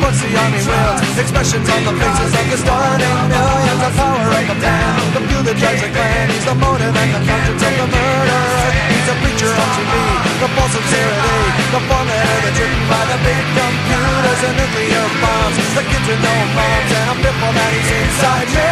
What's 0.07 0.23
the 0.23 0.31
army 0.39 0.63
will? 0.63 1.19
Expressions 1.19 1.67
on 1.67 1.83
the 1.83 1.91
faces 1.99 2.31
of 2.31 2.45
the 2.47 2.55
starting 2.63 3.11
millions 3.27 3.83
of 3.83 3.91
power 3.91 4.23
of 4.39 4.43
the 4.47 4.55
plan. 4.55 4.95
Computer 5.11 5.51
drives 5.51 5.83
the 5.83 5.91
plan. 5.91 6.31
He's 6.31 6.47
the 6.47 6.55
motive 6.55 6.95
and 6.95 7.11
the 7.11 7.21
conscience 7.27 7.59
of 7.59 7.73
the 7.75 7.87
murderer. 7.91 8.71
He's 8.87 9.03
a 9.11 9.15
preacher 9.19 9.51
on 9.51 9.67
TV. 9.75 9.91
The 10.39 10.47
false 10.55 10.71
sincerity. 10.79 11.35
The 11.75 11.81
formula 11.91 12.23
that's 12.39 12.55
written 12.55 12.83
by 12.87 13.03
the 13.03 13.19
big 13.19 13.45
computers 13.51 14.41
and 14.47 14.55
nuclear 14.55 15.05
bombs. 15.19 15.57
The 15.75 15.83
kids 15.91 16.07
with 16.07 16.21
no 16.23 16.35
moms 16.55 16.91
and 16.95 17.07
a 17.11 17.15
pitfall 17.27 17.51
that 17.51 17.71
he's 17.75 17.91
inside 17.99 18.47
me. 18.55 18.71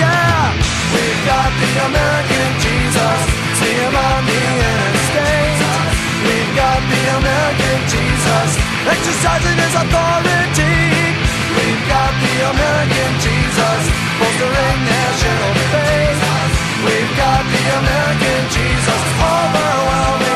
Yeah, 0.00 0.48
we've 0.96 1.22
got 1.28 1.52
the 1.60 1.70
American 1.92 2.48
Jesus. 2.56 3.20
See 3.60 3.74
him 3.84 3.92
on 4.00 4.20
the 4.24 4.38
end 4.48 4.71
of 6.82 6.88
the 6.90 7.04
American 7.18 7.78
Jesus, 7.86 8.50
exercising 8.90 9.58
his 9.58 9.74
authority. 9.82 10.78
We've 11.54 11.84
got 11.86 12.12
the 12.22 12.34
American 12.50 13.12
Jesus, 13.22 13.82
bolstering 14.18 14.80
national 14.90 15.52
faith. 15.70 16.20
We've 16.86 17.12
got 17.16 17.42
the 17.54 17.64
American 17.78 18.42
Jesus, 18.50 19.02
overwhelming. 19.22 20.31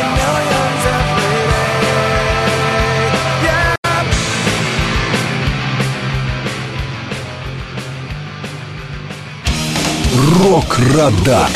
Рок-Радар. 10.45 11.49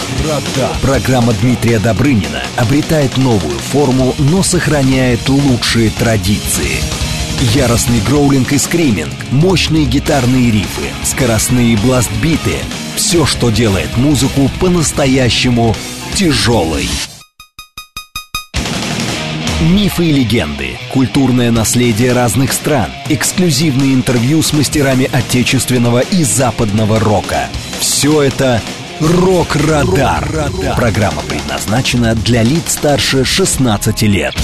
Программа 0.80 1.34
Дмитрия 1.34 1.78
Добрынина 1.78 2.42
обретает 2.56 3.18
новую 3.18 3.58
форму, 3.58 4.14
но 4.18 4.42
сохраняет 4.42 5.28
лучшие 5.28 5.90
традиции. 5.90 6.78
Яростный 7.54 8.00
гроулинг 8.00 8.52
и 8.52 8.58
скриминг, 8.58 9.14
мощные 9.30 9.84
гитарные 9.84 10.50
рифы, 10.50 10.88
скоростные 11.02 11.76
бластбиты— 11.76 12.56
все, 12.96 13.26
что 13.26 13.50
делает 13.50 13.96
музыку 13.98 14.50
по-настоящему 14.60 15.74
тяжелой. 16.14 16.88
Мифы 19.60 20.06
и 20.06 20.12
легенды, 20.12 20.78
культурное 20.90 21.50
наследие 21.50 22.14
разных 22.14 22.54
стран, 22.54 22.90
эксклюзивные 23.10 23.92
интервью 23.92 24.40
с 24.40 24.54
мастерами 24.54 25.04
отечественного 25.12 26.00
и 26.00 26.24
западного 26.24 26.98
рока. 26.98 27.46
Все 27.78 28.22
это 28.22 28.62
«Рок-Радар». 29.00 30.50
Программа 30.76 31.20
предназначена 31.28 32.14
для 32.14 32.42
лиц 32.42 32.72
старше 32.72 33.26
16 33.26 34.00
лет. 34.04 34.34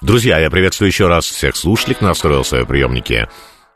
Друзья, 0.00 0.40
я 0.40 0.50
приветствую 0.50 0.88
еще 0.88 1.06
раз 1.06 1.26
всех 1.26 1.54
слушателей, 1.54 1.94
кто 1.94 2.06
настроил 2.06 2.42
свои 2.42 2.64
приемники 2.64 3.28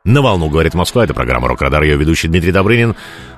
На 0.06 0.20
волну 0.20 0.50
говорит 0.50 0.74
Москва. 0.74 1.04
Это 1.04 1.14
программа 1.14 1.48
Рок-Радар. 1.48 1.82
Ее 1.82 1.96
ведущий 1.96 2.28
Дмитрий 2.28 2.52
Добрынин. 2.52 2.94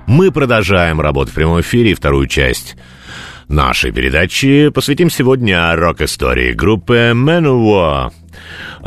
Мы 0.07 0.33
продолжаем 0.33 1.01
работу 1.01 1.31
в 1.31 1.35
прямом 1.35 1.61
эфире. 1.61 1.93
И 1.93 1.95
вторую 1.95 2.27
часть 2.27 2.75
нашей 3.47 3.93
передачи 3.93 4.71
посвятим 4.71 5.09
сегодня 5.09 5.77
рок-истории 5.77 6.55
группы 6.55 7.13
Manowar. 7.15 8.11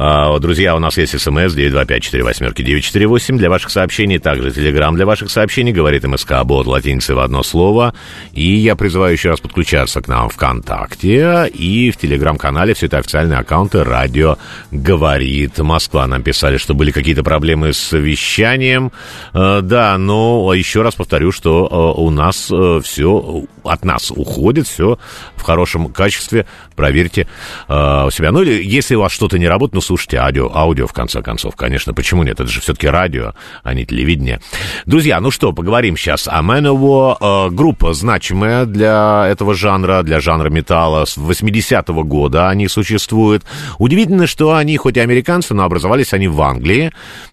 А, 0.02 0.40
друзья, 0.40 0.78
у 0.78 0.80
нас 0.80 0.98
есть 0.98 1.20
смс 1.20 1.54
925-48-948 1.58 3.36
для 3.36 3.50
ваших 3.50 3.70
сообщений, 3.70 4.18
также 4.18 4.50
телеграм 4.50 4.96
для 4.96 5.06
ваших 5.06 5.30
сообщений, 5.30 5.74
говорит 5.74 6.06
МСК 6.06 6.42
Бот 6.46 6.68
латиницей 6.68 7.16
в 7.16 7.20
одно 7.20 7.44
слово. 7.44 7.94
И 8.32 8.50
я 8.56 8.78
призываю 8.78 9.12
еще 9.12 9.32
раз 9.32 9.42
подключаться 9.42 10.02
к 10.02 10.08
нам 10.08 10.30
ВКонтакте 10.30 11.50
и 11.54 11.92
в 11.92 11.98
телеграм-канале, 11.98 12.76
все 12.76 12.86
это 12.86 13.00
официальные 13.00 13.40
аккаунты 13.40 13.84
«Радио 13.84 14.38
говорит 14.72 15.58
Москва». 15.58 16.08
Нам 16.08 16.24
писали, 16.24 16.56
что 16.56 16.74
были 16.74 16.92
какие-то 16.92 17.24
проблемы 17.24 17.74
с 17.74 17.92
вещанием. 17.92 18.94
А, 19.34 19.60
да, 19.60 19.98
но 19.98 20.54
еще 20.54 20.82
раз 20.82 20.96
повторю, 20.96 21.34
что 21.34 21.68
а, 21.70 21.92
у 22.00 22.10
нас 22.10 22.50
все 22.84 23.44
от 23.66 23.84
нас 23.84 24.12
уходит, 24.12 24.66
все 24.66 24.98
в 25.36 25.42
хорошем 25.42 25.92
качестве. 25.92 26.46
Проверьте 26.78 27.28
у 27.68 28.10
себя. 28.12 28.32
Ну 28.32 28.42
или 28.42 28.64
если 28.64 28.96
у 28.96 29.02
вас 29.02 29.12
что-то 29.12 29.38
не 29.38 29.50
работает, 29.50 29.74
ну 29.74 29.82
слушайте 29.90 30.18
аудио, 30.18 30.52
аудио 30.54 30.86
в 30.86 30.94
конце 30.94 31.24
концов, 31.24 31.56
конечно, 31.56 31.96
почему 31.96 32.22
нет? 32.22 32.40
Это 32.40 32.48
же 32.48 32.62
все-таки 32.62 32.88
радио, 32.88 33.34
а 33.64 33.74
не 33.74 33.88
телевидение. 33.88 34.40
Друзья, 34.86 35.20
ну 35.20 35.32
что, 35.32 35.52
поговорим 35.52 35.98
сейчас 35.98 36.28
о 36.28 36.42
Manowar. 36.44 37.18
Э, 37.20 37.50
группа 37.50 37.94
значимая 37.94 38.66
для 38.66 39.26
этого 39.28 39.56
жанра, 39.56 40.04
для 40.04 40.20
жанра 40.20 40.52
металла. 40.52 41.06
С 41.06 41.18
80-го 41.18 42.04
года 42.04 42.50
они 42.50 42.68
существуют. 42.68 43.46
Удивительно, 43.80 44.28
что 44.28 44.54
они, 44.54 44.78
хоть 44.78 44.98
и 44.98 45.00
американцы, 45.00 45.56
но 45.56 45.64
образовались 45.64 46.14
они 46.14 46.28
в 46.28 46.40
Англии. 46.40 46.92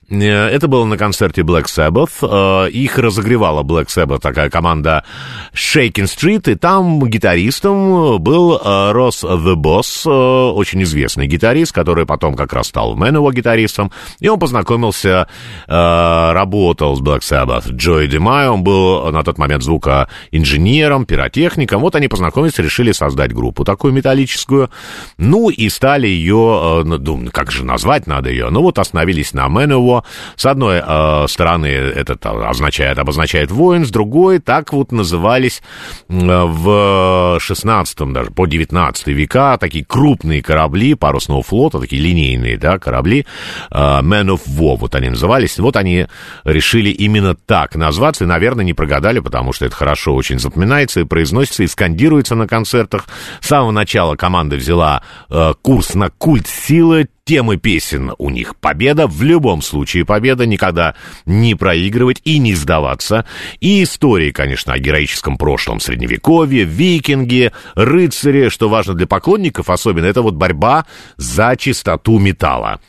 Э, 0.08 0.48
это 0.48 0.68
было 0.68 0.84
на 0.84 0.96
концерте 0.96 1.42
Black 1.42 1.64
Sabbath. 1.64 2.10
Э, 2.22 2.70
их 2.70 2.98
разогревала 2.98 3.62
Black 3.62 3.86
Sabbath, 3.86 4.20
такая 4.20 4.50
команда 4.50 5.04
Shaking 5.52 6.04
Street, 6.04 6.50
и 6.50 6.54
там 6.54 7.04
гитаристом 7.06 8.22
был 8.22 8.56
э, 8.56 8.92
Росс 8.92 9.24
The 9.24 9.54
Boss, 9.54 10.08
очень 10.52 10.82
известный 10.82 11.26
гитарист, 11.26 11.72
который 11.72 12.06
потом 12.06 12.34
как 12.34 12.52
раз 12.52 12.68
стал 12.68 12.94
Мэнова 12.94 13.32
гитаристом, 13.32 13.90
и 14.20 14.28
он 14.28 14.38
познакомился, 14.38 15.28
работал 15.66 16.96
с 16.96 17.00
Black 17.00 17.20
Sabbath 17.20 17.70
Джой 17.70 18.06
Демай, 18.08 18.48
он 18.48 18.62
был 18.62 19.10
на 19.10 19.22
тот 19.22 19.38
момент 19.38 19.62
звукоинженером, 19.62 21.06
пиротехником, 21.06 21.80
вот 21.80 21.94
они 21.96 22.08
познакомились, 22.08 22.58
решили 22.58 22.92
создать 22.92 23.32
группу 23.32 23.64
такую 23.64 23.92
металлическую, 23.92 24.70
ну 25.18 25.48
и 25.48 25.68
стали 25.68 26.06
ее, 26.06 26.82
ну, 26.84 27.28
как 27.32 27.50
же 27.50 27.64
назвать 27.64 28.06
надо 28.06 28.30
ее, 28.30 28.50
ну 28.50 28.62
вот 28.62 28.78
остановились 28.78 29.32
на 29.32 29.48
Мэнова, 29.48 29.95
с 30.36 30.46
одной 30.46 30.82
э, 30.84 31.26
стороны, 31.28 31.66
это 31.66 32.16
означает, 32.48 32.98
обозначает 32.98 33.50
воин, 33.50 33.84
с 33.84 33.90
другой, 33.90 34.38
так 34.38 34.72
вот 34.72 34.92
назывались 34.92 35.62
э, 36.08 36.14
в 36.14 37.38
16 37.40 38.12
даже 38.12 38.30
по 38.30 38.46
19 38.46 39.06
века 39.08 39.56
такие 39.58 39.84
крупные 39.84 40.42
корабли 40.42 40.94
парусного 40.94 41.42
флота, 41.42 41.80
такие 41.80 42.02
линейные, 42.02 42.56
да, 42.56 42.78
корабли, 42.78 43.26
э, 43.70 43.74
Men 43.76 44.28
of 44.28 44.42
War, 44.48 44.76
вот 44.76 44.94
они 44.94 45.10
назывались. 45.10 45.58
Вот 45.58 45.76
они 45.76 46.06
решили 46.44 46.90
именно 46.90 47.34
так 47.34 47.76
назваться, 47.76 48.24
и, 48.24 48.26
наверное, 48.26 48.64
не 48.64 48.74
прогадали, 48.74 49.20
потому 49.20 49.52
что 49.52 49.66
это 49.66 49.74
хорошо 49.74 50.14
очень 50.14 50.38
запоминается 50.38 51.00
и 51.00 51.04
произносится, 51.04 51.62
и 51.62 51.66
скандируется 51.66 52.34
на 52.34 52.46
концертах. 52.46 53.06
С 53.40 53.48
самого 53.48 53.70
начала 53.70 54.16
команда 54.16 54.56
взяла 54.56 55.02
э, 55.30 55.54
курс 55.62 55.94
на 55.94 56.10
культ 56.10 56.46
силы, 56.46 57.08
темы 57.26 57.56
песен 57.56 58.12
у 58.18 58.30
них 58.30 58.54
победа, 58.56 59.08
в 59.08 59.20
любом 59.22 59.60
случае 59.60 60.04
победа, 60.04 60.46
никогда 60.46 60.94
не 61.26 61.56
проигрывать 61.56 62.20
и 62.24 62.38
не 62.38 62.54
сдаваться. 62.54 63.26
И 63.58 63.82
истории, 63.82 64.30
конечно, 64.30 64.72
о 64.72 64.78
героическом 64.78 65.36
прошлом 65.36 65.80
Средневековье, 65.80 66.62
викинги, 66.62 67.50
рыцари, 67.74 68.48
что 68.48 68.68
важно 68.68 68.94
для 68.94 69.08
поклонников 69.08 69.70
особенно, 69.70 70.06
это 70.06 70.22
вот 70.22 70.34
борьба 70.34 70.86
за 71.16 71.56
чистоту 71.56 72.20
металла. 72.20 72.80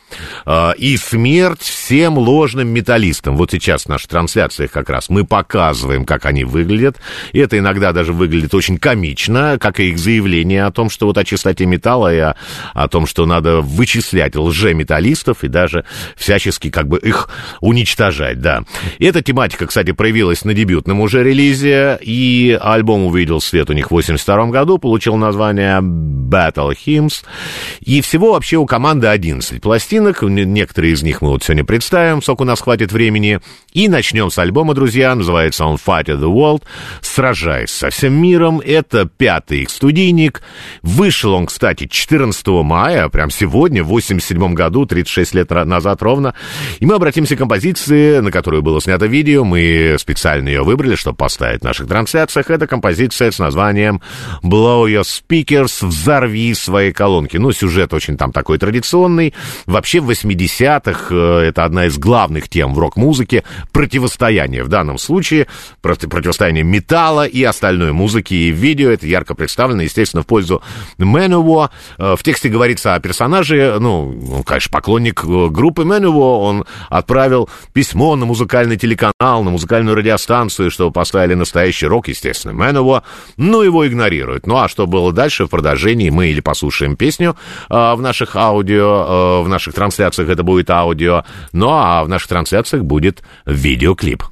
А, 0.46 0.70
и 0.70 0.96
смерть 0.96 1.62
всем 1.62 2.16
ложным 2.16 2.68
металлистам. 2.68 3.36
Вот 3.36 3.50
сейчас 3.50 3.84
в 3.84 3.88
наших 3.88 4.08
трансляциях 4.08 4.70
как 4.70 4.88
раз 4.88 5.08
мы 5.08 5.24
показываем, 5.24 6.04
как 6.04 6.26
они 6.26 6.44
выглядят. 6.44 6.96
И 7.32 7.40
это 7.40 7.58
иногда 7.58 7.92
даже 7.92 8.12
выглядит 8.12 8.54
очень 8.54 8.78
комично, 8.78 9.58
как 9.60 9.80
и 9.80 9.88
их 9.88 9.98
заявление 9.98 10.64
о 10.64 10.70
том, 10.70 10.90
что 10.90 11.06
вот 11.06 11.18
о 11.18 11.24
чистоте 11.24 11.66
металла 11.66 12.14
и 12.14 12.18
о, 12.18 12.36
о 12.72 12.86
том, 12.86 13.04
что 13.06 13.26
надо 13.26 13.62
вычислять 13.62 14.27
искать 14.28 14.36
лжеметаллистов 14.36 15.44
и 15.44 15.48
даже 15.48 15.84
всячески 16.16 16.70
как 16.70 16.88
бы 16.88 16.98
их 16.98 17.28
уничтожать, 17.60 18.40
да. 18.40 18.64
И 18.98 19.06
эта 19.06 19.22
тематика, 19.22 19.66
кстати, 19.66 19.92
проявилась 19.92 20.44
на 20.44 20.54
дебютном 20.54 21.00
уже 21.00 21.22
релизе, 21.24 21.98
и 22.00 22.58
альбом 22.60 23.06
увидел 23.06 23.40
свет 23.40 23.70
у 23.70 23.72
них 23.72 23.88
в 23.88 23.90
82 23.92 24.46
году, 24.46 24.78
получил 24.78 25.16
название 25.16 25.80
Battle 25.80 26.74
Hymns, 26.86 27.24
и 27.80 28.00
всего 28.00 28.32
вообще 28.32 28.56
у 28.56 28.66
команды 28.66 29.08
11 29.08 29.60
пластинок, 29.60 30.22
некоторые 30.22 30.92
из 30.92 31.02
них 31.02 31.22
мы 31.22 31.30
вот 31.30 31.42
сегодня 31.42 31.64
представим, 31.64 32.22
сколько 32.22 32.42
у 32.42 32.44
нас 32.44 32.60
хватит 32.60 32.92
времени, 32.92 33.40
и 33.72 33.88
начнем 33.88 34.30
с 34.30 34.38
альбома, 34.38 34.74
друзья, 34.74 35.14
называется 35.14 35.64
он 35.64 35.76
Fight 35.76 36.06
the 36.06 36.32
World, 36.32 36.62
сражаясь 37.00 37.70
со 37.70 37.90
всем 37.90 38.14
миром, 38.14 38.60
это 38.64 39.06
пятый 39.06 39.62
их 39.62 39.70
студийник, 39.70 40.42
вышел 40.82 41.32
он, 41.32 41.46
кстати, 41.46 41.86
14 41.86 42.46
мая, 42.48 43.08
прям 43.08 43.30
сегодня, 43.30 43.82
8 43.82 44.17
1977 44.18 44.54
году, 44.54 44.86
36 44.86 45.34
лет 45.34 45.50
назад 45.50 46.02
ровно. 46.02 46.34
И 46.80 46.86
мы 46.86 46.94
обратимся 46.94 47.36
к 47.36 47.38
композиции, 47.38 48.18
на 48.18 48.30
которую 48.30 48.62
было 48.62 48.80
снято 48.80 49.06
видео. 49.06 49.44
Мы 49.44 49.96
специально 49.98 50.48
ее 50.48 50.62
выбрали, 50.62 50.94
чтобы 50.96 51.16
поставить 51.16 51.60
в 51.60 51.64
наших 51.64 51.88
трансляциях. 51.88 52.50
Это 52.50 52.66
композиция 52.66 53.30
с 53.30 53.38
названием 53.38 54.00
«Blow 54.42 54.84
Your 54.86 55.04
Speakers», 55.04 55.86
«Взорви 55.86 56.54
свои 56.54 56.92
колонки». 56.92 57.36
Ну, 57.36 57.52
сюжет 57.52 57.94
очень 57.94 58.16
там 58.16 58.32
такой 58.32 58.58
традиционный. 58.58 59.34
Вообще 59.66 60.00
в 60.00 60.10
80-х 60.10 61.14
э, 61.14 61.48
это 61.48 61.64
одна 61.64 61.86
из 61.86 61.98
главных 61.98 62.48
тем 62.48 62.74
в 62.74 62.78
рок-музыке. 62.78 63.44
Противостояние 63.72 64.62
в 64.62 64.68
данном 64.68 64.98
случае. 64.98 65.46
Противостояние 65.80 66.64
металла 66.64 67.26
и 67.26 67.42
остальной 67.44 67.92
музыки. 67.92 68.34
И 68.34 68.50
видео 68.50 68.90
это 68.90 69.06
ярко 69.06 69.34
представлено, 69.34 69.82
естественно, 69.82 70.22
в 70.22 70.26
пользу 70.26 70.62
Manowar. 70.98 71.70
Э, 71.98 72.16
в 72.16 72.22
тексте 72.22 72.48
говорится 72.48 72.94
о 72.94 73.00
персонаже, 73.00 73.78
ну, 73.80 74.07
он, 74.08 74.42
конечно, 74.42 74.70
поклонник 74.70 75.24
э, 75.24 75.48
группы 75.48 75.82
Manowar, 75.82 76.40
он 76.40 76.64
отправил 76.88 77.48
письмо 77.72 78.16
на 78.16 78.26
музыкальный 78.26 78.76
телеканал, 78.76 79.42
на 79.42 79.50
музыкальную 79.50 79.96
радиостанцию, 79.96 80.70
чтобы 80.70 80.92
поставили 80.92 81.34
настоящий 81.34 81.86
рок, 81.86 82.08
естественно, 82.08 82.52
Manowar, 82.52 83.02
но 83.36 83.62
его 83.62 83.86
игнорируют. 83.86 84.46
Ну, 84.46 84.56
а 84.56 84.68
что 84.68 84.86
было 84.86 85.12
дальше 85.12 85.46
в 85.46 85.48
продолжении, 85.48 86.10
мы 86.10 86.28
или 86.28 86.40
послушаем 86.40 86.96
песню 86.96 87.36
э, 87.68 87.74
в 87.74 88.00
наших 88.00 88.36
аудио, 88.36 89.40
э, 89.40 89.42
в 89.44 89.48
наших 89.48 89.74
трансляциях 89.74 90.28
это 90.28 90.42
будет 90.42 90.70
аудио, 90.70 91.24
ну, 91.52 91.68
а 91.70 92.04
в 92.04 92.08
наших 92.08 92.28
трансляциях 92.28 92.84
будет 92.84 93.22
видеоклип. 93.46 94.22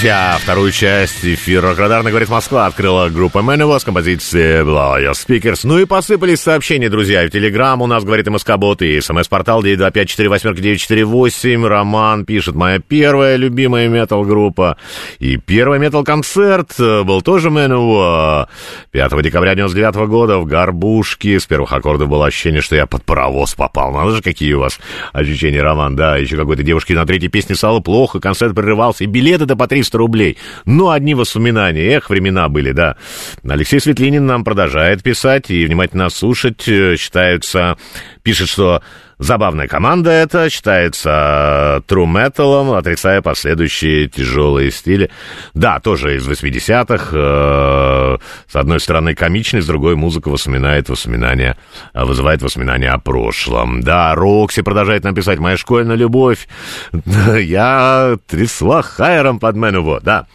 Друзья, 0.00 0.38
вторую 0.40 0.72
часть 0.72 1.22
эфира 1.26 1.74
«Радарно 1.74 2.08
говорит 2.08 2.30
Москва» 2.30 2.64
открыла 2.64 3.10
группа 3.10 3.40
Manowar 3.40 3.80
с 3.80 3.84
композицией 3.84 4.62
Blow 4.62 4.98
Your 4.98 5.12
Speakers. 5.12 5.60
Ну 5.64 5.78
и 5.78 5.84
посыпались 5.84 6.40
сообщения, 6.40 6.88
друзья, 6.88 7.26
в 7.26 7.28
Телеграм 7.28 7.82
у 7.82 7.86
нас 7.86 8.02
говорит 8.02 8.26
МСК-бот 8.26 8.80
и 8.80 8.98
СМС-портал 8.98 9.62
925-48-948. 9.62 11.66
Роман 11.66 12.24
пишет, 12.24 12.54
моя 12.54 12.78
первая 12.78 13.36
любимая 13.36 13.88
метал-группа 13.88 14.78
и 15.18 15.36
первый 15.36 15.78
метал-концерт 15.78 16.76
был 16.78 17.20
тоже 17.20 17.50
Manowar. 17.50 18.48
5 18.92 19.22
декабря 19.22 19.54
99 19.54 20.08
года 20.08 20.38
в 20.38 20.46
Горбушке. 20.46 21.38
С 21.38 21.44
первых 21.44 21.74
аккордов 21.74 22.08
было 22.08 22.24
ощущение, 22.24 22.62
что 22.62 22.74
я 22.74 22.86
под 22.86 23.04
паровоз 23.04 23.54
попал. 23.54 23.92
Надо 23.92 24.12
же, 24.12 24.22
какие 24.22 24.54
у 24.54 24.60
вас 24.60 24.80
ощущения, 25.12 25.60
Роман. 25.60 25.94
Да, 25.94 26.16
еще 26.16 26.38
какой-то 26.38 26.62
девушке 26.62 26.94
на 26.94 27.04
третьей 27.04 27.28
песне 27.28 27.54
стало 27.54 27.80
плохо, 27.80 28.18
концерт 28.18 28.54
прерывался, 28.54 29.04
и 29.04 29.06
билеты-то 29.06 29.56
по 29.56 29.66
300 29.66 29.89
рублей. 29.94 30.38
Ну, 30.64 30.90
одни 30.90 31.14
воспоминания. 31.14 31.96
Эх, 31.96 32.10
времена 32.10 32.48
были, 32.48 32.72
да. 32.72 32.96
Алексей 33.48 33.80
Светлинин 33.80 34.26
нам 34.26 34.44
продолжает 34.44 35.02
писать 35.02 35.50
и 35.50 35.64
внимательно 35.64 36.08
слушать. 36.10 36.68
Э, 36.68 36.96
считаются... 36.96 37.76
Пишет, 38.22 38.48
что 38.48 38.82
Забавная 39.20 39.68
команда 39.68 40.10
это, 40.10 40.48
считается 40.48 41.82
true 41.86 42.10
metal, 42.10 42.74
отрицая 42.74 43.20
последующие 43.20 44.08
тяжелые 44.08 44.70
стили. 44.70 45.10
Да, 45.52 45.78
тоже 45.78 46.16
из 46.16 46.26
80-х. 46.26 47.10
Э, 47.12 48.16
с 48.50 48.56
одной 48.56 48.80
стороны 48.80 49.14
комичный, 49.14 49.60
с 49.60 49.66
другой 49.66 49.94
музыка 49.94 50.30
воспоминает 50.30 50.88
воспоминания, 50.88 51.58
вызывает 51.92 52.40
воспоминания 52.40 52.88
о 52.88 52.98
прошлом. 52.98 53.82
Да, 53.82 54.14
Рокси 54.14 54.62
продолжает 54.62 55.04
нам 55.04 55.14
писать 55.14 55.38
«Моя 55.38 55.58
школьная 55.58 55.96
любовь». 55.96 56.48
Я 57.38 58.16
трясла 58.26 58.80
хайером 58.80 59.38
под 59.38 59.54
Мэнуво, 59.54 60.00
да. 60.02 60.28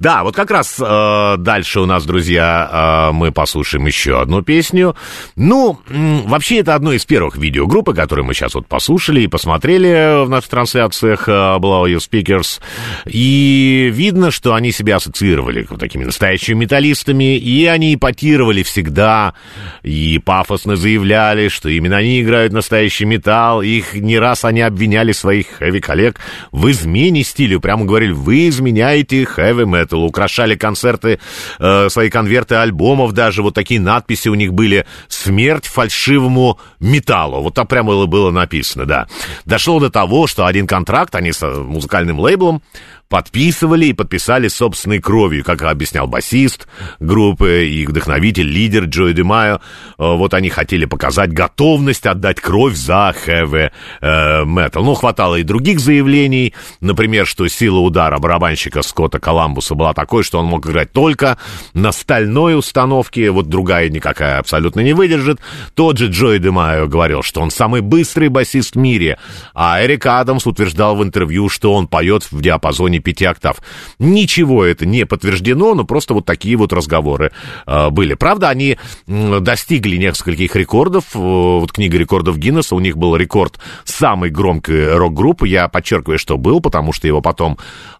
Да, 0.00 0.24
вот 0.24 0.34
как 0.34 0.50
раз 0.50 0.80
э, 0.80 1.34
дальше 1.36 1.80
у 1.80 1.84
нас, 1.84 2.06
друзья, 2.06 3.10
э, 3.10 3.12
мы 3.12 3.32
послушаем 3.32 3.84
еще 3.84 4.18
одну 4.18 4.40
песню. 4.40 4.96
Ну, 5.36 5.78
вообще, 5.86 6.60
это 6.60 6.74
одно 6.74 6.94
из 6.94 7.04
первых 7.04 7.36
видео 7.36 7.66
группы, 7.66 7.92
которые 7.92 8.24
мы 8.24 8.32
сейчас 8.32 8.54
вот 8.54 8.66
послушали 8.66 9.20
и 9.20 9.26
посмотрели 9.26 10.24
в 10.24 10.30
наших 10.30 10.48
трансляциях 10.48 11.28
э, 11.28 11.32
Blow 11.32 11.84
Your 11.84 11.98
Speakers. 11.98 12.60
И 13.04 13.90
видно, 13.92 14.30
что 14.30 14.54
они 14.54 14.72
себя 14.72 14.96
ассоциировали 14.96 15.66
вот 15.68 15.78
такими 15.78 16.04
настоящими 16.04 16.60
металлистами, 16.60 17.36
и 17.36 17.66
они 17.66 17.94
ипотировали 17.94 18.62
всегда, 18.62 19.34
и 19.82 20.18
пафосно 20.24 20.76
заявляли, 20.76 21.48
что 21.48 21.68
именно 21.68 21.98
они 21.98 22.22
играют 22.22 22.54
настоящий 22.54 23.04
металл. 23.04 23.60
Их 23.60 23.92
не 23.92 24.18
раз 24.18 24.46
они 24.46 24.62
обвиняли 24.62 25.12
своих 25.12 25.48
хэви-коллег 25.58 26.18
в 26.52 26.70
измене 26.70 27.22
стилю. 27.22 27.60
Прямо 27.60 27.84
говорили, 27.84 28.12
вы 28.12 28.48
изменяете 28.48 29.26
хэви-метал 29.26 29.89
Metal, 29.90 30.06
украшали 30.06 30.54
концерты, 30.54 31.18
э, 31.58 31.88
свои 31.88 32.10
конверты 32.10 32.56
альбомов 32.56 33.12
даже, 33.12 33.42
вот 33.42 33.54
такие 33.54 33.80
надписи 33.80 34.28
у 34.28 34.34
них 34.34 34.52
были 34.52 34.86
«Смерть 35.08 35.66
фальшивому 35.66 36.58
металлу». 36.80 37.42
Вот 37.42 37.54
там 37.54 37.66
прямо 37.66 38.06
было 38.06 38.30
написано, 38.30 38.86
да. 38.86 39.06
Дошло 39.44 39.80
до 39.80 39.90
того, 39.90 40.26
что 40.26 40.46
один 40.46 40.66
контракт 40.66 41.14
они 41.14 41.32
с 41.32 41.46
музыкальным 41.46 42.18
лейблом 42.20 42.62
подписывали 43.10 43.86
и 43.86 43.92
подписали 43.92 44.46
собственной 44.46 45.00
кровью, 45.00 45.44
как 45.44 45.62
объяснял 45.62 46.06
басист 46.06 46.68
группы 47.00 47.66
и 47.66 47.84
вдохновитель, 47.84 48.46
лидер 48.46 48.84
Джой 48.84 49.12
Демайо. 49.12 49.56
Э, 49.56 49.58
вот 49.98 50.32
они 50.32 50.48
хотели 50.48 50.84
показать 50.84 51.32
готовность 51.32 52.06
отдать 52.06 52.40
кровь 52.40 52.76
за 52.76 53.12
heavy 53.26 53.72
э, 54.00 54.44
metal. 54.44 54.84
Ну, 54.84 54.94
хватало 54.94 55.36
и 55.36 55.42
других 55.42 55.80
заявлений, 55.80 56.54
например, 56.80 57.26
что 57.26 57.48
сила 57.48 57.80
удара 57.80 58.18
барабанщика 58.18 58.82
Скотта 58.82 59.18
Коламбуса 59.18 59.74
была 59.74 59.92
такой, 59.92 60.22
что 60.22 60.38
он 60.38 60.46
мог 60.46 60.66
играть 60.68 60.92
только 60.92 61.36
на 61.74 61.90
стальной 61.90 62.56
установке, 62.56 63.32
вот 63.32 63.48
другая 63.48 63.88
никакая 63.88 64.38
абсолютно 64.38 64.80
не 64.80 64.92
выдержит. 64.92 65.40
Тот 65.74 65.98
же 65.98 66.06
Джой 66.06 66.38
Демайо 66.38 66.86
говорил, 66.86 67.24
что 67.24 67.40
он 67.40 67.50
самый 67.50 67.80
быстрый 67.80 68.28
басист 68.28 68.76
в 68.76 68.78
мире, 68.78 69.18
а 69.52 69.84
Эрик 69.84 70.06
Адамс 70.06 70.46
утверждал 70.46 70.94
в 70.94 71.02
интервью, 71.02 71.48
что 71.48 71.74
он 71.74 71.88
поет 71.88 72.30
в 72.30 72.40
диапазоне 72.40 72.99
5 73.00 73.22
октав. 73.22 73.56
Ничего 73.98 74.64
это 74.64 74.86
не 74.86 75.06
подтверждено, 75.06 75.74
но 75.74 75.84
просто 75.84 76.14
вот 76.14 76.24
такие 76.24 76.56
вот 76.56 76.72
разговоры 76.72 77.32
э, 77.66 77.90
были. 77.90 78.14
Правда, 78.14 78.48
они 78.48 78.78
достигли 79.06 79.96
нескольких 79.96 80.56
рекордов. 80.56 81.04
Э, 81.14 81.18
вот 81.18 81.72
книга 81.72 81.98
рекордов 81.98 82.38
Гиннесса, 82.38 82.74
у 82.74 82.80
них 82.80 82.96
был 82.96 83.16
рекорд 83.16 83.58
самой 83.84 84.30
громкой 84.30 84.96
рок-группы. 84.96 85.48
Я 85.48 85.68
подчеркиваю, 85.68 86.18
что 86.18 86.38
был, 86.38 86.60
потому 86.60 86.92
что 86.92 87.06
его 87.06 87.20
потом 87.20 87.58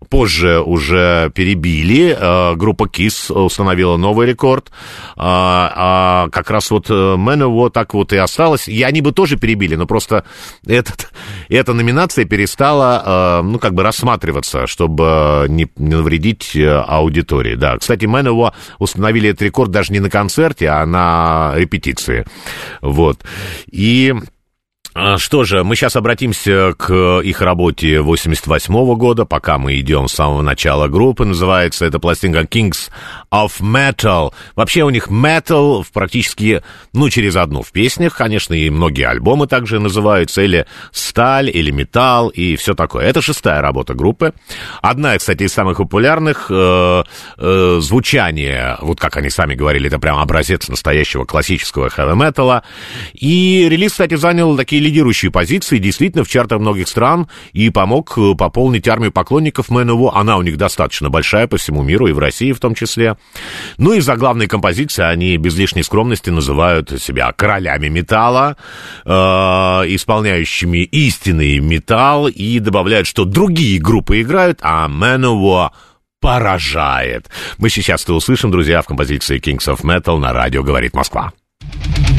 позже 0.09 0.61
уже 0.61 1.31
перебили. 1.35 2.17
Э, 2.19 2.55
группа 2.55 2.85
KISS 2.85 3.33
установила 3.33 3.97
новый 3.97 4.27
рекорд. 4.27 4.71
А, 5.17 5.73
а 5.75 6.29
как 6.31 6.51
раз 6.51 6.71
вот 6.71 6.89
Manowar 6.91 7.71
так 7.71 7.95
вот 7.95 8.13
и 8.13 8.17
осталось. 8.17 8.69
И 8.69 8.83
они 8.83 9.01
бы 9.01 9.13
тоже 9.13 9.37
перебили, 9.37 9.75
но 9.75 9.87
просто 9.87 10.25
этот, 10.67 11.11
эта 11.49 11.73
номинация 11.73 12.25
перестала, 12.25 13.41
ну, 13.43 13.59
как 13.59 13.75
бы 13.75 13.83
рассматриваться, 13.83 14.67
чтобы 14.67 14.90
чтобы 14.91 15.47
не, 15.49 15.69
не 15.77 15.95
навредить 15.95 16.55
э, 16.57 16.69
аудитории. 16.69 17.55
Да, 17.55 17.79
кстати, 17.79 18.07
Мэнова 18.07 18.55
установили 18.79 19.31
этот 19.31 19.43
рекорд 19.43 19.71
даже 19.71 19.93
не 19.93 20.01
на 20.01 20.11
концерте, 20.11 20.69
а 20.69 20.85
на 20.87 21.53
репетиции. 21.57 22.25
Вот. 22.81 23.25
И 23.71 24.15
что 25.19 25.45
же, 25.45 25.63
мы 25.63 25.77
сейчас 25.77 25.97
обратимся 25.97 26.75
к 26.77 27.21
их 27.21 27.41
работе 27.41 28.01
88 28.01 28.75
-го 28.75 28.97
года, 28.97 29.25
пока 29.25 29.59
мы 29.59 29.79
идем 29.79 30.09
с 30.09 30.15
самого 30.15 30.43
начала 30.43 30.89
группы. 30.89 31.25
Называется 31.25 31.85
эта 31.85 31.99
пластинка 31.99 32.41
Kings 32.41 32.91
of 33.33 33.61
Metal. 33.61 34.33
Вообще 34.57 34.83
у 34.83 34.91
них 34.91 35.09
metal 35.09 35.85
практически, 35.93 36.63
ну, 36.93 37.09
через 37.09 37.37
одну 37.37 37.63
в 37.63 37.71
песнях, 37.71 38.17
конечно, 38.17 38.55
и 38.55 38.69
многие 38.71 39.07
альбомы 39.07 39.47
также 39.47 39.79
называются, 39.79 40.43
или 40.43 40.67
сталь, 40.93 41.51
или 41.51 41.71
металл, 41.71 42.29
и 42.29 42.57
все 42.57 42.75
такое. 42.75 43.07
Это 43.07 43.23
шестая 43.23 43.61
работа 43.61 43.95
группы. 43.95 44.33
Одна, 44.83 45.17
кстати, 45.17 45.45
из 45.45 45.53
самых 45.53 45.79
популярных. 45.79 46.47
Э, 46.51 47.05
э, 47.39 47.79
звучание, 47.81 48.77
вот 48.81 48.99
как 49.01 49.17
они 49.17 49.31
сами 49.31 49.55
говорили, 49.55 49.87
это 49.87 49.99
прям 49.99 50.19
образец 50.19 50.69
настоящего 50.69 51.25
классического 51.25 51.89
хэви-металла. 51.89 52.63
И 53.15 53.69
релиз, 53.69 53.93
кстати, 53.93 54.15
занял 54.15 54.57
такие 54.57 54.80
лидирующие 54.81 55.31
позиции 55.31 55.79
действительно 55.79 56.25
в 56.25 56.29
чартах 56.29 56.61
многих 56.61 56.89
стран 56.89 57.29
и 57.53 57.71
помог 57.71 58.13
э, 58.17 58.35
пополнить 58.35 58.89
армию 58.89 59.13
поклонников 59.13 59.69
Мэнова. 59.69 60.17
Она 60.17 60.37
у 60.37 60.43
них 60.43 60.57
достаточно 60.57 61.11
большая 61.11 61.47
по 61.47 61.57
всему 61.57 61.83
миру 61.83 62.07
и 62.07 62.13
в 62.13 62.19
России 62.19 62.53
в 62.53 62.61
том 62.61 62.75
числе. 62.75 63.17
Ну 63.79 63.93
и 63.93 64.01
за 64.01 64.17
главные 64.17 64.49
композиции 64.49 65.03
они 65.03 65.37
без 65.37 65.57
лишней 65.57 65.85
скромности 65.85 66.31
называют 66.31 66.91
себя 67.01 67.33
королями 67.33 67.89
металла, 67.89 68.57
э, 69.05 69.11
исполняющими 69.11 70.79
истинный 70.79 71.59
металл 71.61 72.29
и 72.29 72.59
добавляют, 72.59 73.07
что 73.07 73.25
другие 73.25 73.81
группы 73.81 74.21
играют, 74.21 74.61
а 74.63 74.89
Manowar 74.89 75.71
поражает. 76.21 77.31
Мы 77.59 77.71
сейчас 77.71 78.05
это 78.05 78.15
услышим, 78.15 78.51
друзья, 78.51 78.83
в 78.83 78.87
композиции 78.87 79.41
Kings 79.41 79.67
of 79.75 79.83
Metal 79.83 80.19
на 80.19 80.33
радио 80.33 80.63
«Говорит 80.63 80.95
Москва». 80.95 81.33
True 81.63 82.10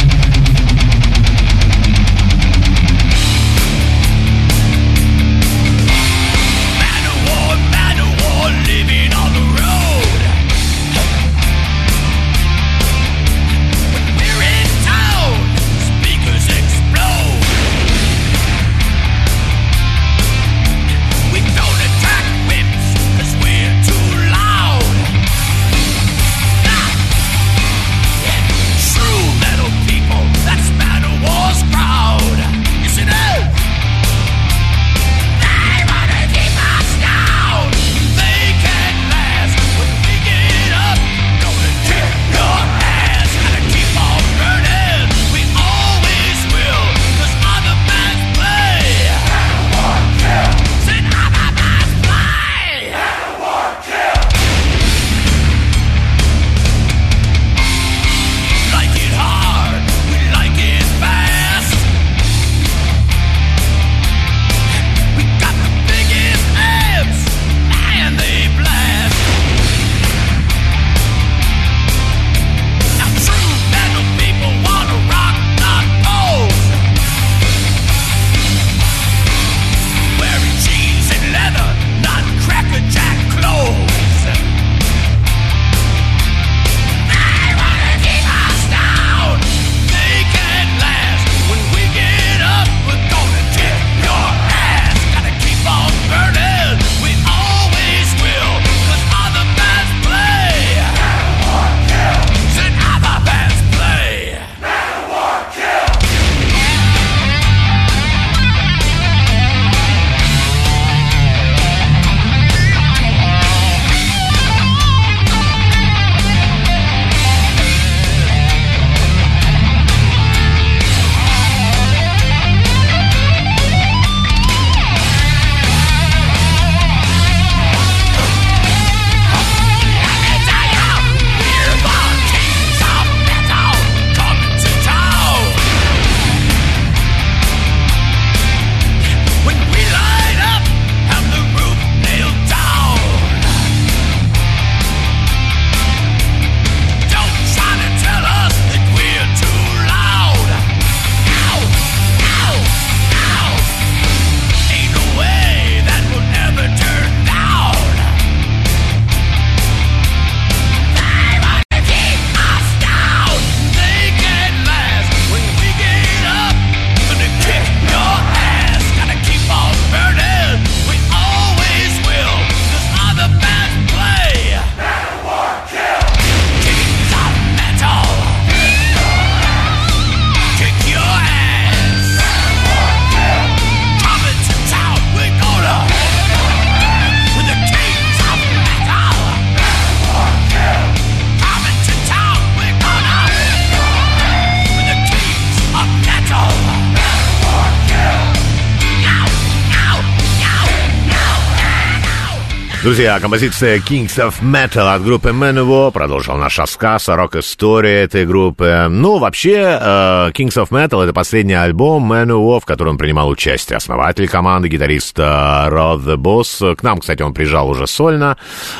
Друзья, 202.91 203.21
композиция 203.21 203.77
Kings 203.77 204.17
of 204.17 204.41
Metal 204.41 204.93
от 204.93 205.01
группы 205.01 205.29
Manowar 205.29 205.93
продолжил 205.93 206.35
наш 206.35 206.59
рассказ 206.59 207.07
о 207.07 207.15
рок-истории 207.15 207.89
этой 207.89 208.25
группы. 208.25 208.87
Ну, 208.89 209.17
вообще, 209.17 209.79
э, 209.81 210.31
Kings 210.33 210.57
of 210.61 210.71
Metal— 210.71 211.01
это 211.03 211.13
последний 211.13 211.53
альбом 211.53 212.11
Manowar, 212.11 212.59
в 212.59 212.65
котором 212.65 212.97
принимал 212.97 213.29
участие 213.29 213.77
основатель 213.77 214.27
команды, 214.27 214.67
гитарист 214.67 215.17
э, 215.19 215.21
Rod 215.21 216.03
the 216.03 216.17
Boss. 216.17 216.75
К 216.75 216.83
нам, 216.83 216.99
кстати, 216.99 217.21
он 217.21 217.33
приезжал 217.33 217.69
уже 217.69 217.87
сольно. 217.87 218.35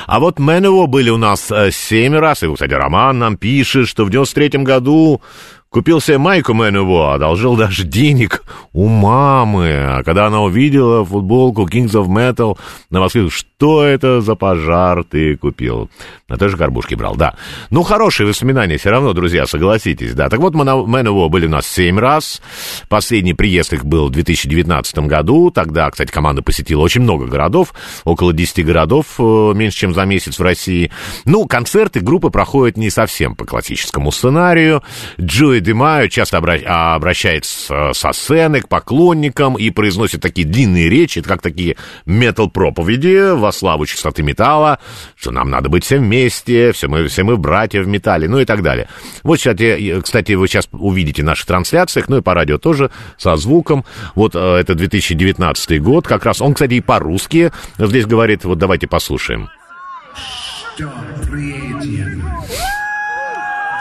А 0.07 0.19
вот 0.19 0.39
Manowar 0.39 0.87
были 0.87 1.09
у 1.09 1.15
нас 1.15 1.49
э, 1.49 1.71
семь 1.71 2.13
раз, 2.13 2.43
и, 2.43 2.53
кстати, 2.53 2.73
Роман 2.73 3.17
нам 3.17 3.37
пишет, 3.37 3.87
что 3.87 4.03
в 4.03 4.09
93 4.09 4.61
году 4.63 5.21
Купил 5.71 6.01
себе 6.01 6.17
майку 6.17 6.53
Мэнуво, 6.53 7.13
одолжил 7.13 7.55
даже 7.55 7.85
денег 7.85 8.43
у 8.73 8.89
мамы. 8.89 9.69
А 9.69 10.03
когда 10.03 10.27
она 10.27 10.41
увидела 10.41 11.05
футболку 11.05 11.65
Kings 11.65 11.93
of 11.93 12.07
Metal, 12.07 12.59
на 12.89 12.99
воскликнула, 12.99 13.31
что 13.31 13.85
это 13.85 14.19
за 14.19 14.35
пожар 14.35 15.05
ты 15.05 15.37
купил? 15.37 15.89
На 16.27 16.37
той 16.37 16.49
же 16.49 16.57
горбушке 16.57 16.97
брал, 16.97 17.15
да. 17.15 17.35
Ну, 17.69 17.83
хорошие 17.83 18.27
воспоминания 18.27 18.77
все 18.77 18.89
равно, 18.89 19.13
друзья, 19.13 19.45
согласитесь, 19.45 20.13
да. 20.13 20.27
Так 20.27 20.41
вот, 20.41 20.53
Мэнуво 20.55 21.29
были 21.29 21.45
у 21.45 21.49
нас 21.49 21.67
семь 21.67 21.97
раз. 21.97 22.41
Последний 22.89 23.33
приезд 23.33 23.71
их 23.71 23.85
был 23.85 24.07
в 24.07 24.11
2019 24.11 24.99
году. 24.99 25.51
Тогда, 25.51 25.89
кстати, 25.89 26.11
команда 26.11 26.41
посетила 26.41 26.81
очень 26.81 26.99
много 26.99 27.27
городов, 27.27 27.73
около 28.03 28.33
10 28.33 28.65
городов, 28.65 29.05
э, 29.19 29.53
меньше, 29.55 29.77
чем 29.77 29.93
за 29.93 30.03
месяц 30.03 30.37
в 30.37 30.41
России. 30.41 30.91
Ну, 31.23 31.45
концерты 31.47 32.01
группы 32.01 32.29
проходят 32.29 32.75
не 32.75 32.89
совсем 32.89 33.37
по 33.37 33.45
классическому 33.45 34.11
сценарию. 34.11 34.83
Джои 35.17 35.60
Демаю 35.61 36.09
часто 36.09 36.37
а, 36.37 36.95
обращается 36.95 37.91
со 37.93 38.11
сцены 38.11 38.61
к 38.61 38.67
поклонникам 38.67 39.55
и 39.55 39.69
произносит 39.69 40.21
такие 40.21 40.47
длинные 40.47 40.89
речи, 40.89 41.21
как 41.21 41.41
такие 41.41 41.77
метал-проповеди 42.05 43.35
во 43.35 43.51
славу 43.51 43.85
чистоты 43.85 44.23
металла, 44.23 44.79
что 45.15 45.31
нам 45.31 45.49
надо 45.49 45.69
быть 45.69 45.83
все 45.83 45.99
вместе, 45.99 46.71
все 46.71 46.87
мы, 46.87 47.07
все 47.07 47.23
мы 47.23 47.37
братья 47.37 47.81
в 47.81 47.87
металле, 47.87 48.27
ну 48.27 48.39
и 48.39 48.45
так 48.45 48.61
далее. 48.61 48.87
Вот, 49.23 49.37
кстати, 49.37 50.01
кстати, 50.01 50.33
вы 50.33 50.47
сейчас 50.47 50.67
увидите 50.71 51.21
в 51.21 51.25
наших 51.25 51.45
трансляциях, 51.45 52.09
ну 52.09 52.17
и 52.17 52.21
по 52.21 52.33
радио 52.33 52.57
тоже, 52.57 52.91
со 53.17 53.35
звуком. 53.35 53.85
Вот 54.15 54.35
э, 54.35 54.39
это 54.39 54.75
2019 54.75 55.81
год, 55.81 56.07
как 56.07 56.25
раз 56.25 56.41
он, 56.41 56.53
кстати, 56.53 56.73
и 56.73 56.81
по-русски 56.81 57.51
здесь 57.77 58.05
говорит, 58.05 58.43
вот 58.43 58.57
давайте 58.57 58.87
послушаем. 58.87 59.49
Что 60.75 60.91
приедем? 61.29 62.20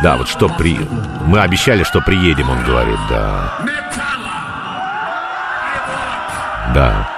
Да, 0.03 0.17
вот 0.17 0.29
что 0.29 0.49
при... 0.49 0.79
Мы 1.27 1.41
обещали, 1.41 1.83
что 1.85 2.01
приедем, 2.01 2.49
он 2.49 2.65
говорит, 2.65 2.99
да. 3.09 3.59
Да. 6.75 7.09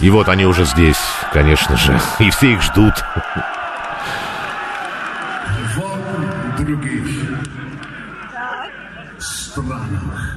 И 0.00 0.10
вот 0.10 0.28
они 0.28 0.44
уже 0.44 0.64
здесь, 0.64 1.00
конечно 1.32 1.76
же. 1.76 1.98
И 2.18 2.30
все 2.30 2.52
их 2.52 2.62
ждут. 2.62 2.94
В 5.76 6.64
других 6.64 7.04
странах 9.18 10.36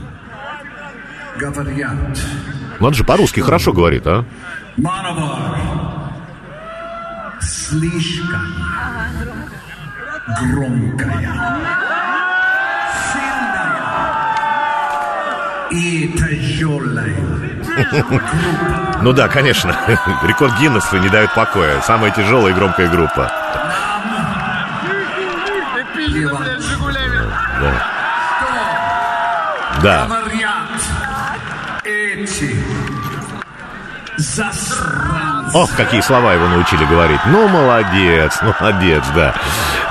говорят... 1.38 1.98
Он 2.80 2.94
же 2.94 3.04
по-русски 3.04 3.40
хорошо 3.42 3.74
говорит, 3.74 4.06
а? 4.06 4.24
Слишком 7.46 8.56
громкая, 10.42 11.34
сильная 13.14 13.76
и 15.72 16.08
тяжелая. 16.18 17.16
Ну 19.02 19.14
да, 19.14 19.28
конечно. 19.28 19.76
Рекорд 20.24 20.58
Гиннесса 20.60 20.98
не 20.98 21.10
дает 21.10 21.34
покоя. 21.34 21.82
Самая 21.82 22.12
тяжелая 22.12 22.54
и 22.54 22.56
громкая 22.56 22.88
группа. 22.88 23.32
Да. 27.62 27.74
Да. 29.84 30.08
Эти 31.84 32.56
засранцы. 34.18 35.35
Ох, 35.56 35.74
какие 35.78 36.02
слова 36.02 36.34
его 36.34 36.50
научили 36.50 36.84
говорить. 36.84 37.22
Ну, 37.28 37.48
молодец, 37.48 38.42
молодец, 38.42 39.06
да. 39.16 39.34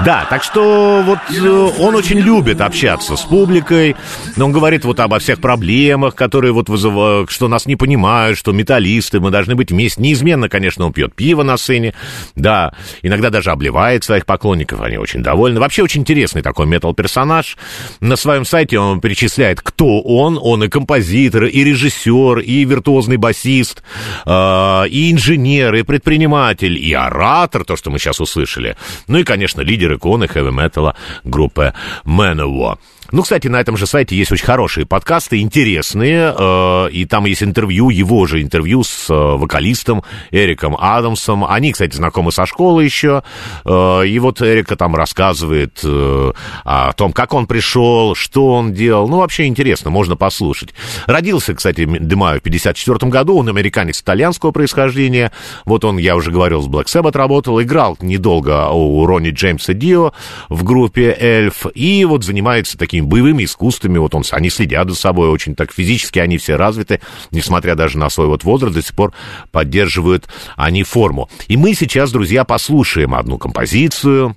Да, 0.04 0.26
так 0.28 0.42
что 0.42 1.02
вот 1.02 1.18
э, 1.34 1.70
он 1.78 1.94
очень 1.94 2.18
любит 2.18 2.60
общаться 2.60 3.16
с 3.16 3.22
публикой. 3.22 3.96
Он 4.36 4.52
говорит 4.52 4.84
вот 4.84 5.00
обо 5.00 5.18
всех 5.18 5.40
проблемах, 5.40 6.14
которые 6.14 6.52
вот 6.52 6.68
вызывают, 6.68 7.30
что 7.30 7.48
нас 7.48 7.64
не 7.64 7.76
понимают, 7.76 8.36
что 8.36 8.52
металлисты, 8.52 9.20
мы 9.20 9.30
должны 9.30 9.54
быть 9.54 9.70
вместе. 9.70 10.02
Неизменно, 10.02 10.50
конечно, 10.50 10.84
он 10.84 10.92
пьет 10.92 11.14
пиво 11.14 11.44
на 11.44 11.56
сцене. 11.56 11.94
Да, 12.34 12.74
иногда 13.00 13.30
даже 13.30 13.50
обливает 13.50 14.04
своих 14.04 14.26
поклонников, 14.26 14.82
они 14.82 14.98
очень 14.98 15.22
довольны. 15.22 15.60
Вообще 15.60 15.82
очень 15.82 16.02
интересный 16.02 16.42
такой 16.42 16.66
метал-персонаж. 16.66 17.56
На 18.00 18.16
своем 18.16 18.44
сайте 18.44 18.78
он 18.78 19.00
перечисляет, 19.00 19.62
кто 19.62 20.02
он. 20.02 20.38
Он 20.42 20.62
и 20.64 20.68
композитор, 20.68 21.44
и 21.44 21.64
режиссер, 21.64 22.40
и 22.40 22.64
виртуозный 22.64 23.16
басист, 23.16 23.82
э, 24.26 24.88
и 24.88 25.10
инженер, 25.10 25.53
и 25.60 25.82
предприниматель, 25.82 26.76
и 26.78 26.92
оратор, 26.92 27.64
то, 27.64 27.76
что 27.76 27.90
мы 27.90 27.98
сейчас 27.98 28.20
услышали. 28.20 28.76
Ну 29.08 29.18
и, 29.18 29.24
конечно, 29.24 29.60
лидер 29.60 29.94
иконы 29.94 30.28
хэви-металла 30.28 30.96
группы 31.24 31.74
Manowar. 32.04 32.78
Ну, 33.12 33.22
кстати, 33.22 33.48
на 33.48 33.60
этом 33.60 33.76
же 33.76 33.86
сайте 33.86 34.16
есть 34.16 34.32
очень 34.32 34.46
хорошие 34.46 34.86
подкасты, 34.86 35.40
интересные, 35.40 36.34
э, 36.36 36.88
и 36.90 37.04
там 37.04 37.26
есть 37.26 37.42
интервью, 37.42 37.90
его 37.90 38.26
же 38.26 38.42
интервью 38.42 38.82
с 38.82 39.10
э, 39.10 39.14
вокалистом 39.14 40.02
Эриком 40.30 40.76
Адамсом. 40.78 41.44
Они, 41.44 41.72
кстати, 41.72 41.94
знакомы 41.94 42.32
со 42.32 42.46
школы 42.46 42.82
еще, 42.84 43.22
э, 43.64 44.06
и 44.06 44.18
вот 44.18 44.40
Эрика 44.40 44.76
там 44.76 44.96
рассказывает 44.96 45.80
э, 45.84 46.32
о 46.64 46.92
том, 46.94 47.12
как 47.12 47.34
он 47.34 47.46
пришел, 47.46 48.14
что 48.14 48.54
он 48.54 48.72
делал. 48.72 49.06
Ну, 49.08 49.18
вообще 49.18 49.46
интересно, 49.46 49.90
можно 49.90 50.16
послушать. 50.16 50.70
Родился, 51.06 51.54
кстати, 51.54 51.84
Демаю 51.84 52.40
в 52.40 52.42
54 52.42 53.10
году, 53.10 53.36
он 53.36 53.48
американец 53.48 54.00
итальянского 54.00 54.50
происхождения. 54.50 55.30
Вот 55.66 55.84
он, 55.84 55.98
я 55.98 56.16
уже 56.16 56.30
говорил, 56.30 56.62
с 56.62 56.68
Black 56.68 56.86
Sabbath 56.86 57.16
работал, 57.16 57.60
играл 57.60 57.98
недолго 58.00 58.68
у 58.70 59.04
Ронни 59.06 59.30
Джеймса 59.30 59.74
Дио 59.74 60.12
в 60.48 60.64
группе 60.64 61.16
Эльф, 61.18 61.66
и 61.74 62.04
вот 62.04 62.24
занимается 62.24 62.78
таким 62.78 62.93
боевыми 63.00 63.44
искусствами, 63.44 63.98
вот 63.98 64.14
он, 64.14 64.24
они 64.30 64.50
следят 64.50 64.88
за 64.88 64.96
собой 64.96 65.28
очень 65.28 65.54
так 65.54 65.72
физически, 65.72 66.18
они 66.18 66.38
все 66.38 66.56
развиты, 66.56 67.00
несмотря 67.30 67.74
даже 67.74 67.98
на 67.98 68.08
свой 68.10 68.26
вот 68.26 68.44
возраст, 68.44 68.74
до 68.74 68.82
сих 68.82 68.94
пор 68.94 69.12
поддерживают 69.50 70.28
они 70.56 70.82
форму. 70.82 71.28
И 71.48 71.56
мы 71.56 71.74
сейчас, 71.74 72.12
друзья, 72.12 72.44
послушаем 72.44 73.14
одну 73.14 73.38
композицию, 73.38 74.36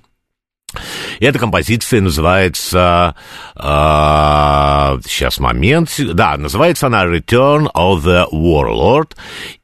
эта 1.20 1.38
композиция 1.38 2.00
называется... 2.00 3.14
Э, 3.56 4.98
сейчас, 5.04 5.38
момент. 5.38 5.94
Да, 5.98 6.36
называется 6.36 6.86
она 6.86 7.04
«Return 7.04 7.68
of 7.74 8.04
the 8.04 8.26
Warlord». 8.30 9.12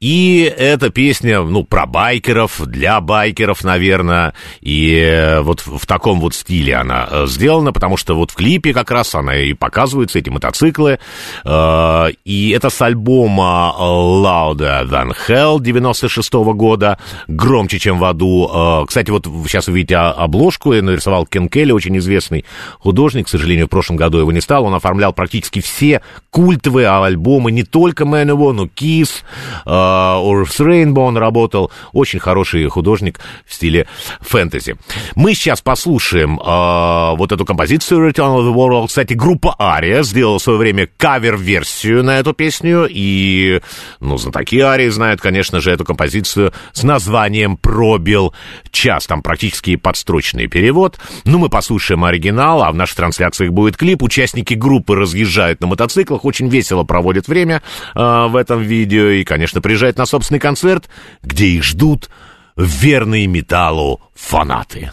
И 0.01 0.53
эта 0.57 0.91
песня, 0.91 1.43
ну, 1.43 1.65
про 1.65 1.87
байкеров, 1.87 2.61
для 2.67 3.01
байкеров, 3.01 3.65
наверное. 3.65 4.35
И 4.61 4.95
э, 4.97 5.41
вот 5.41 5.61
в 5.61 5.87
таком 5.87 6.21
вот 6.21 6.35
стиле 6.35 6.77
она 6.77 7.07
э, 7.11 7.27
сделана, 7.27 7.73
потому 7.73 7.97
что 7.97 8.15
вот 8.15 8.31
в 8.31 8.35
клипе 8.35 8.73
как 8.73 8.91
раз 8.91 9.15
она 9.15 9.37
и 9.37 9.53
показываются, 9.53 10.19
эти 10.19 10.31
мотоциклы. 10.31 10.99
Э, 11.45 12.07
и 12.25 12.51
это 12.51 12.71
с 12.71 12.81
альбома 12.81 13.75
Louder 13.79 14.89
Than 14.89 15.15
Hell 15.29 15.61
96 15.61 16.33
-го 16.33 16.55
года. 16.55 16.99
Громче, 17.29 17.79
чем 17.79 17.99
в 17.99 18.05
аду. 18.05 18.85
Кстати, 18.89 19.11
вот 19.11 19.27
сейчас 19.47 19.69
вы 19.69 19.75
видите 19.75 19.97
обложку, 19.97 20.73
нарисовал 20.95 21.27
Кен 21.27 21.49
Келли, 21.49 21.73
очень 21.73 21.97
известный 21.99 22.45
художник, 22.79 23.27
к 23.27 23.29
сожалению, 23.29 23.67
в 23.67 23.71
прошлом 23.71 23.97
году 23.97 24.19
его 24.19 24.33
не 24.33 24.41
стал, 24.41 24.65
он 24.65 24.75
оформлял 24.75 25.13
практически 25.13 25.61
все 25.61 26.01
культовые 26.31 26.89
альбомы, 26.89 27.53
не 27.53 27.65
только 27.65 28.05
Manowar, 28.05 28.53
но 28.53 28.65
Kiss, 28.67 29.23
uh, 29.67 30.23
Earth 30.23 30.59
Rainbow 30.61 31.07
он 31.07 31.17
работал, 31.17 31.71
очень 31.93 32.19
хороший 32.19 32.67
художник 32.69 33.21
в 33.47 33.55
стиле 33.55 33.87
фэнтези. 34.21 34.77
Мы 35.15 35.35
сейчас 35.35 35.61
послушаем 35.61 36.39
uh, 36.39 37.17
вот 37.17 37.33
эту 37.33 37.45
композицию 37.45 38.09
Return 38.09 38.39
of 38.39 38.49
the 38.49 38.55
World. 38.55 38.89
Кстати, 38.89 39.15
группа 39.15 39.55
Ария 39.59 40.03
сделала 40.03 40.39
в 40.39 40.43
свое 40.43 40.59
время 40.59 40.89
кавер-версию 40.97 42.05
на 42.05 42.19
эту 42.19 42.33
песню, 42.33 42.87
и, 42.89 43.61
ну, 44.01 44.17
знатоки 44.17 44.61
Арии 44.61 44.89
знают, 44.89 45.21
конечно 45.21 45.61
же, 45.61 45.71
эту 45.71 45.85
композицию 45.85 46.53
с 46.73 46.83
названием 46.83 47.57
«Пробил 47.57 48.33
час». 48.71 49.07
Там 49.07 49.23
практически 49.23 49.77
подстрочный 49.77 50.47
перевод. 50.85 50.99
Ну, 51.25 51.39
мы 51.39 51.49
послушаем 51.49 52.05
оригинал, 52.05 52.63
а 52.63 52.71
в 52.71 52.75
наших 52.75 52.97
трансляциях 52.97 53.53
будет 53.53 53.77
клип. 53.77 54.03
Участники 54.03 54.55
группы 54.55 54.95
разъезжают 54.95 55.61
на 55.61 55.67
мотоциклах, 55.67 56.25
очень 56.25 56.49
весело 56.49 56.85
проводят 56.85 57.29
время 57.29 57.63
э, 57.95 58.27
в 58.29 58.37
этом 58.37 58.63
видео 58.63 59.09
и, 59.09 59.25
конечно, 59.25 59.61
приезжают 59.61 59.99
на 59.99 60.07
собственный 60.07 60.41
концерт, 60.41 60.89
где 61.23 61.47
их 61.47 61.65
ждут 61.65 62.11
верные 62.57 63.27
металлу 63.27 64.01
фанаты. 64.15 64.93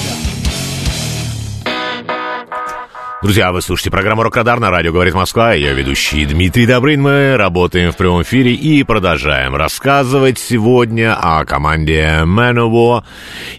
Друзья, 3.21 3.51
вы 3.51 3.61
слушаете 3.61 3.91
программу 3.91 4.23
«Рокадар» 4.23 4.59
на 4.59 4.71
радио 4.71 4.91
«Говорит 4.91 5.13
Москва». 5.13 5.53
Я 5.53 5.73
ведущий 5.73 6.25
Дмитрий 6.25 6.65
Добрын. 6.65 6.99
Мы 6.99 7.37
работаем 7.37 7.91
в 7.91 7.95
прямом 7.95 8.23
эфире 8.23 8.55
и 8.55 8.81
продолжаем 8.81 9.55
рассказывать 9.55 10.39
сегодня 10.39 11.15
о 11.15 11.45
команде 11.45 12.23
Manowar 12.25 13.03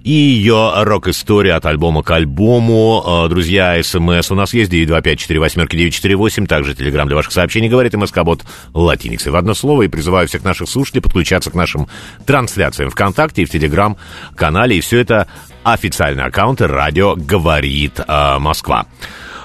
и 0.02 0.10
ее 0.10 0.72
рок-история 0.82 1.54
от 1.54 1.64
альбома 1.66 2.02
к 2.02 2.10
альбому. 2.10 3.04
Э, 3.06 3.28
друзья, 3.28 3.80
смс 3.80 4.32
у 4.32 4.34
нас 4.34 4.52
есть 4.52 4.72
925-48-948, 4.72 6.46
также 6.48 6.74
телеграмм 6.74 7.06
для 7.06 7.14
ваших 7.14 7.30
сообщений 7.30 7.68
говорит 7.68 7.94
МСК-бот 7.94 8.40
латиницей 8.74 9.30
в 9.30 9.36
одно 9.36 9.54
слово. 9.54 9.82
И 9.82 9.88
призываю 9.88 10.26
всех 10.26 10.42
наших 10.42 10.68
слушателей 10.68 11.02
подключаться 11.02 11.52
к 11.52 11.54
нашим 11.54 11.86
трансляциям 12.26 12.90
ВКонтакте 12.90 13.42
и 13.42 13.44
в 13.44 13.50
телеграм-канале. 13.50 14.78
И 14.78 14.80
все 14.80 14.98
это 14.98 15.28
официальный 15.62 16.24
аккаунт 16.24 16.60
радио 16.60 17.14
«Говорит 17.14 18.00
э, 18.00 18.38
Москва». 18.40 18.86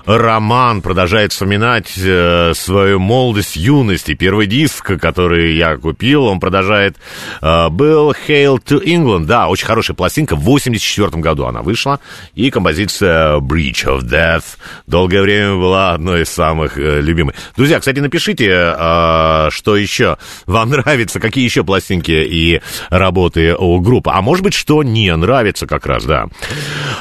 Роман 0.08 0.82
продолжает 0.82 1.34
вспоминать 1.34 1.92
э, 1.98 2.54
свою 2.56 2.98
молодость, 2.98 3.58
юность. 3.58 4.08
И 4.08 4.16
первый 4.16 4.48
диск, 4.48 4.98
который 4.98 5.56
я 5.56 5.76
купил, 5.76 6.26
он 6.28 6.40
продолжает, 6.40 6.96
э, 7.42 7.68
был 7.68 8.12
Hail 8.12 8.58
to 8.64 8.82
England. 8.82 9.26
Да, 9.26 9.50
очень 9.50 9.66
хорошая 9.66 9.96
пластинка. 9.96 10.38
В 10.38 10.44
84 10.44 11.10
году 11.22 11.46
она 11.46 11.62
вышла. 11.62 12.00
И 12.36 12.50
композиция 12.50 13.40
Breach 13.40 13.86
of 13.86 14.04
Death 14.04 14.46
долгое 14.88 15.22
время 15.22 15.56
была 15.56 15.92
одной 15.92 16.22
из 16.22 16.30
самых 16.30 16.78
э, 16.78 17.02
любимых. 17.02 17.36
Друзья, 17.58 17.78
кстати, 17.78 18.00
напишите, 18.00 18.48
э, 18.50 19.50
что 19.52 19.76
еще 19.76 20.18
вам 20.46 20.70
нравится, 20.72 21.20
какие 21.20 21.44
еще 21.44 21.66
пластинки 21.66 22.12
и 22.12 22.62
работы 22.90 23.56
у 23.58 23.82
группы. 23.82 24.12
А 24.14 24.22
может 24.22 24.46
быть, 24.46 24.54
что 24.54 24.84
не 24.84 25.14
нравится 25.14 25.68
как 25.68 25.86
раз, 25.86 26.06
да. 26.06 26.28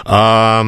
А, 0.05 0.67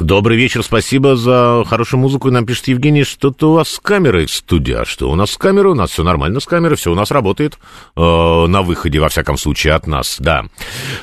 Добрый 0.00 0.38
вечер, 0.38 0.62
спасибо 0.62 1.16
за 1.16 1.64
хорошую 1.66 2.00
музыку. 2.00 2.30
Нам 2.30 2.46
пишет 2.46 2.68
Евгений, 2.68 3.04
что-то 3.04 3.50
у 3.50 3.54
вас 3.56 3.68
с 3.68 3.78
камерой 3.78 4.24
в 4.24 4.30
студии. 4.30 4.72
А 4.72 4.86
что 4.86 5.10
у 5.10 5.14
нас 5.14 5.32
с 5.32 5.36
камерой? 5.36 5.72
У 5.72 5.74
нас 5.74 5.90
все 5.90 6.02
нормально 6.02 6.40
с 6.40 6.46
камерой, 6.46 6.78
все 6.78 6.90
у 6.90 6.94
нас 6.94 7.10
работает. 7.10 7.58
Э, 7.94 8.46
на 8.46 8.62
выходе, 8.62 9.00
во 9.00 9.10
всяком 9.10 9.36
случае, 9.36 9.74
от 9.74 9.86
нас, 9.86 10.16
да. 10.18 10.46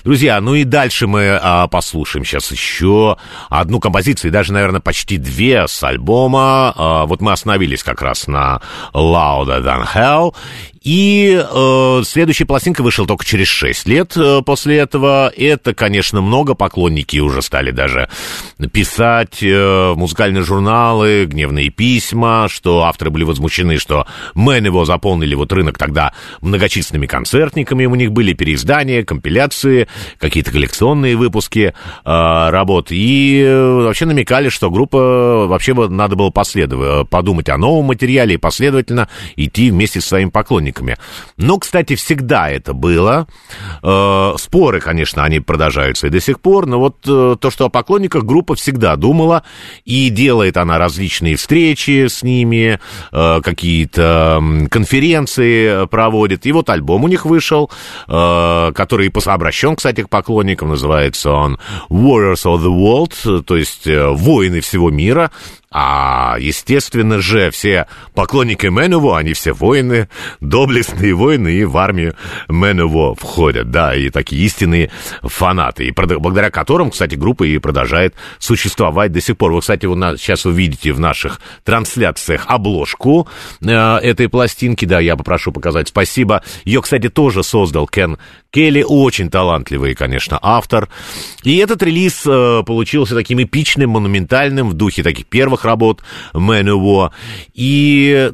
Друзья, 0.04 0.42
ну 0.42 0.56
и 0.56 0.64
дальше 0.64 1.06
мы 1.06 1.22
э, 1.22 1.68
послушаем 1.70 2.26
сейчас 2.26 2.52
еще 2.52 3.18
одну 3.50 3.80
композицию, 3.80 4.32
даже, 4.32 4.54
наверное, 4.54 4.82
почти 4.82 5.18
две 5.18 5.68
с 5.68 5.84
альбома. 5.84 6.74
Э, 6.76 7.08
вот 7.08 7.22
мы 7.22 7.32
остановились 7.32 7.84
как 7.84 8.02
раз 8.02 8.26
на 8.26 8.60
Louder 8.96 9.64
Than 9.64 9.86
Hell. 9.86 10.34
И 10.82 11.38
э, 11.38 12.02
следующая 12.06 12.46
пластинка 12.46 12.84
вышла 12.84 13.06
только 13.06 13.26
через 13.26 13.48
6 13.48 13.88
лет 13.88 14.16
э, 14.16 14.42
после 14.46 14.78
этого. 14.78 15.32
Это, 15.36 15.74
конечно, 15.74 16.22
много 16.22 16.54
поклонники 16.54 17.18
уже 17.18 17.42
стали 17.42 17.72
даже 17.72 18.10
писать 18.72 19.44
э, 19.44 19.94
музыкальные 19.96 20.44
журналы, 20.44 21.26
гневные 21.26 21.70
письма, 21.70 22.48
что 22.50 22.84
авторы 22.84 23.12
были 23.12 23.26
возмущены, 23.26 23.78
что 23.78 24.08
Мэн 24.36 24.66
его 24.66 24.86
заполнили 24.86 25.36
вот 25.36 25.52
рынок 25.52 25.78
тогда 25.78 26.14
многочисленными 26.42 27.08
концертниками, 27.08 27.86
у 27.86 27.96
них 27.96 28.14
были 28.14 28.32
переиздания, 28.32 29.04
компиляции, 29.04 29.90
какие-то 30.18 30.52
коллекционные 30.52 31.18
выпуски 31.18 31.74
э, 32.06 32.50
работ. 32.50 32.88
И 32.92 33.44
э, 33.46 33.82
вообще 33.84 34.06
намекали, 34.06 34.48
что 34.48 34.72
группа 34.72 35.46
вообще 35.48 35.74
надо 35.74 36.16
было 36.16 36.30
последовать, 36.30 37.10
подумать 37.10 37.50
о 37.50 37.58
новом 37.58 37.86
материале 37.86 38.36
и 38.36 38.38
последовательно 38.38 39.10
идти 39.36 39.72
вместе 39.72 40.00
со 40.00 40.08
своими 40.10 40.30
поклонниками 40.30 40.69
поклонниками. 40.70 40.98
Но, 41.38 41.58
кстати, 41.58 41.96
всегда 41.96 42.50
это 42.50 42.74
было. 42.74 43.28
Э, 43.84 44.34
споры, 44.38 44.80
конечно, 44.80 45.24
они 45.24 45.40
продолжаются 45.40 46.08
и 46.08 46.10
до 46.10 46.20
сих 46.20 46.40
пор, 46.40 46.66
но 46.66 46.80
вот 46.80 46.98
э, 47.08 47.36
то, 47.40 47.52
что 47.52 47.66
о 47.66 47.70
поклонниках 47.70 48.24
группа 48.24 48.56
всегда 48.56 48.96
думала, 48.96 49.44
и 49.86 50.10
делает 50.10 50.58
она 50.58 50.78
различные 50.78 51.36
встречи 51.36 52.08
с 52.08 52.24
ними, 52.24 52.80
э, 53.12 53.42
какие-то 53.42 54.42
конференции 54.70 55.88
проводит. 55.88 56.46
И 56.46 56.52
вот 56.52 56.70
альбом 56.70 57.04
у 57.04 57.08
них 57.08 57.26
вышел, 57.26 57.70
который 58.08 59.12
обращен, 59.26 59.76
кстати, 59.76 60.04
к 60.04 60.10
поклонникам, 60.10 60.70
называется 60.70 61.32
он 61.32 61.60
Warriors 61.90 62.46
of 62.46 62.60
the 62.60 62.70
World, 62.70 63.44
то 63.44 63.58
есть 63.58 63.86
воины 63.86 64.62
всего 64.62 64.90
мира. 64.90 65.32
А, 65.72 66.38
естественно 66.40 67.22
же, 67.22 67.52
все 67.52 67.86
поклонники 68.16 68.66
Мэнуво, 68.66 69.20
они 69.20 69.34
все 69.34 69.54
воины, 69.54 70.10
доблестные 70.40 71.14
воины, 71.14 71.50
и 71.50 71.64
в 71.64 71.78
армию 71.78 72.16
Мэнуво 72.48 73.14
входят, 73.14 73.70
да, 73.70 73.96
и 73.96 74.10
такие 74.10 74.44
истинные 74.46 74.90
фанаты, 75.22 75.86
и 75.86 75.92
благодаря 75.92 76.50
которым, 76.50 76.90
кстати, 76.90 77.14
группа 77.14 77.44
и 77.44 77.60
продолжает 77.60 78.16
существовать 78.40 79.12
до 79.12 79.22
сих 79.22 79.38
пор. 79.38 79.54
Вы, 79.54 79.62
кстати, 79.62 79.86
вы 79.86 79.96
сейчас 80.18 80.48
увидите 80.48 80.92
в 80.92 81.00
наших 81.00 81.40
трансляциях 81.64 82.46
обложку 82.48 83.28
э, 83.62 83.70
этой 83.70 84.28
пластинки, 84.28 84.86
да, 84.86 85.00
я 85.00 85.16
попрошу 85.16 85.52
показать, 85.52 85.90
спасибо. 85.90 86.42
Ее, 86.66 86.82
кстати, 86.82 87.10
тоже 87.10 87.44
создал 87.44 87.86
Кен 87.86 88.18
Келли, 88.52 88.84
очень 88.88 89.30
талантливый, 89.30 89.94
конечно, 89.94 90.40
автор. 90.42 90.90
И 91.44 91.58
этот 91.58 91.84
релиз 91.84 92.24
э, 92.26 92.64
получился 92.66 93.14
таким 93.14 93.44
эпичным, 93.44 93.92
монументальным 93.92 94.70
в 94.70 94.74
духе 94.74 95.04
таких 95.04 95.28
первых 95.28 95.59
первых 95.60 95.66
работ 95.66 96.02
Мэнуво. 96.34 97.14
И 97.54 98.32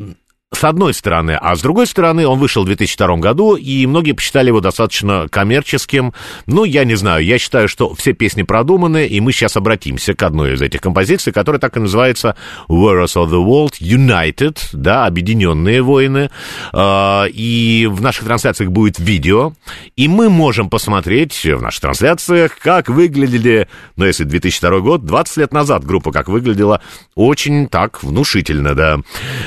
одной 0.65 0.93
стороны, 0.93 1.37
а 1.39 1.55
с 1.55 1.61
другой 1.61 1.87
стороны, 1.87 2.27
он 2.27 2.39
вышел 2.39 2.63
в 2.63 2.65
2002 2.65 3.17
году, 3.17 3.55
и 3.55 3.85
многие 3.85 4.13
посчитали 4.13 4.47
его 4.47 4.61
достаточно 4.61 5.27
коммерческим. 5.29 6.13
Ну, 6.45 6.63
я 6.63 6.83
не 6.83 6.95
знаю, 6.95 7.23
я 7.23 7.37
считаю, 7.37 7.67
что 7.67 7.93
все 7.95 8.13
песни 8.13 8.43
продуманы, 8.43 9.05
и 9.05 9.19
мы 9.21 9.31
сейчас 9.31 9.57
обратимся 9.57 10.13
к 10.13 10.23
одной 10.23 10.53
из 10.53 10.61
этих 10.61 10.81
композиций, 10.81 11.33
которая 11.33 11.59
так 11.59 11.77
и 11.77 11.79
называется 11.79 12.35
Warriors 12.69 13.15
of 13.15 13.29
the 13.29 13.43
World 13.43 13.79
United, 13.79 14.57
да, 14.73 15.05
Объединенные 15.05 15.81
воины. 15.81 16.29
А, 16.73 17.25
и 17.25 17.87
в 17.89 18.01
наших 18.01 18.25
трансляциях 18.25 18.71
будет 18.71 18.99
видео, 18.99 19.53
и 19.95 20.07
мы 20.07 20.29
можем 20.29 20.69
посмотреть 20.69 21.45
в 21.45 21.61
наших 21.61 21.81
трансляциях, 21.81 22.57
как 22.59 22.89
выглядели, 22.89 23.67
ну, 23.95 24.05
если 24.05 24.23
2002 24.23 24.79
год, 24.79 25.05
20 25.05 25.37
лет 25.37 25.53
назад 25.53 25.85
группа 25.85 26.11
как 26.11 26.27
выглядела, 26.27 26.81
очень 27.15 27.67
так 27.67 28.03
внушительно, 28.03 28.73
да. 28.73 28.99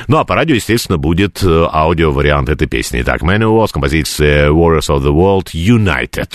Ну, 0.07 0.17
а 0.17 0.23
по 0.23 0.35
радио, 0.35 0.55
естественно, 0.55 0.97
будет 0.97 1.08
э, 1.43 1.67
аудиовариант 1.71 2.49
этой 2.49 2.67
песни. 2.67 3.01
Итак, 3.01 3.21
Manual 3.21 3.67
с 3.67 3.71
композицией 3.71 4.49
Warriors 4.49 4.89
of 4.89 5.01
the 5.01 5.13
World 5.13 5.53
United. 5.53 6.29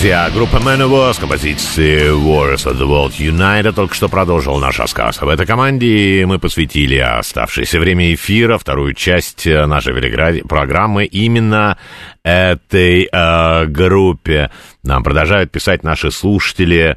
Друзья, 0.00 0.30
группа 0.34 0.56
Manowar 0.56 1.12
с 1.12 1.18
композицией 1.18 2.08
Warriors 2.14 2.64
of 2.64 2.78
the 2.78 2.88
World 2.88 3.18
United 3.18 3.72
только 3.72 3.94
что 3.94 4.08
продолжил 4.08 4.56
наш 4.56 4.78
рассказ. 4.78 5.20
В 5.20 5.28
этой 5.28 5.44
команде 5.44 6.24
мы 6.26 6.38
посвятили 6.38 6.96
оставшееся 6.96 7.78
время 7.78 8.14
эфира, 8.14 8.56
вторую 8.56 8.94
часть 8.94 9.46
э, 9.46 9.66
нашей 9.66 9.92
велигра- 9.92 10.40
программы 10.48 11.04
именно 11.04 11.76
этой 12.22 13.10
э, 13.12 13.66
группе. 13.66 14.50
Нам 14.82 15.04
продолжают 15.04 15.50
писать 15.50 15.84
наши 15.84 16.10
слушатели. 16.10 16.96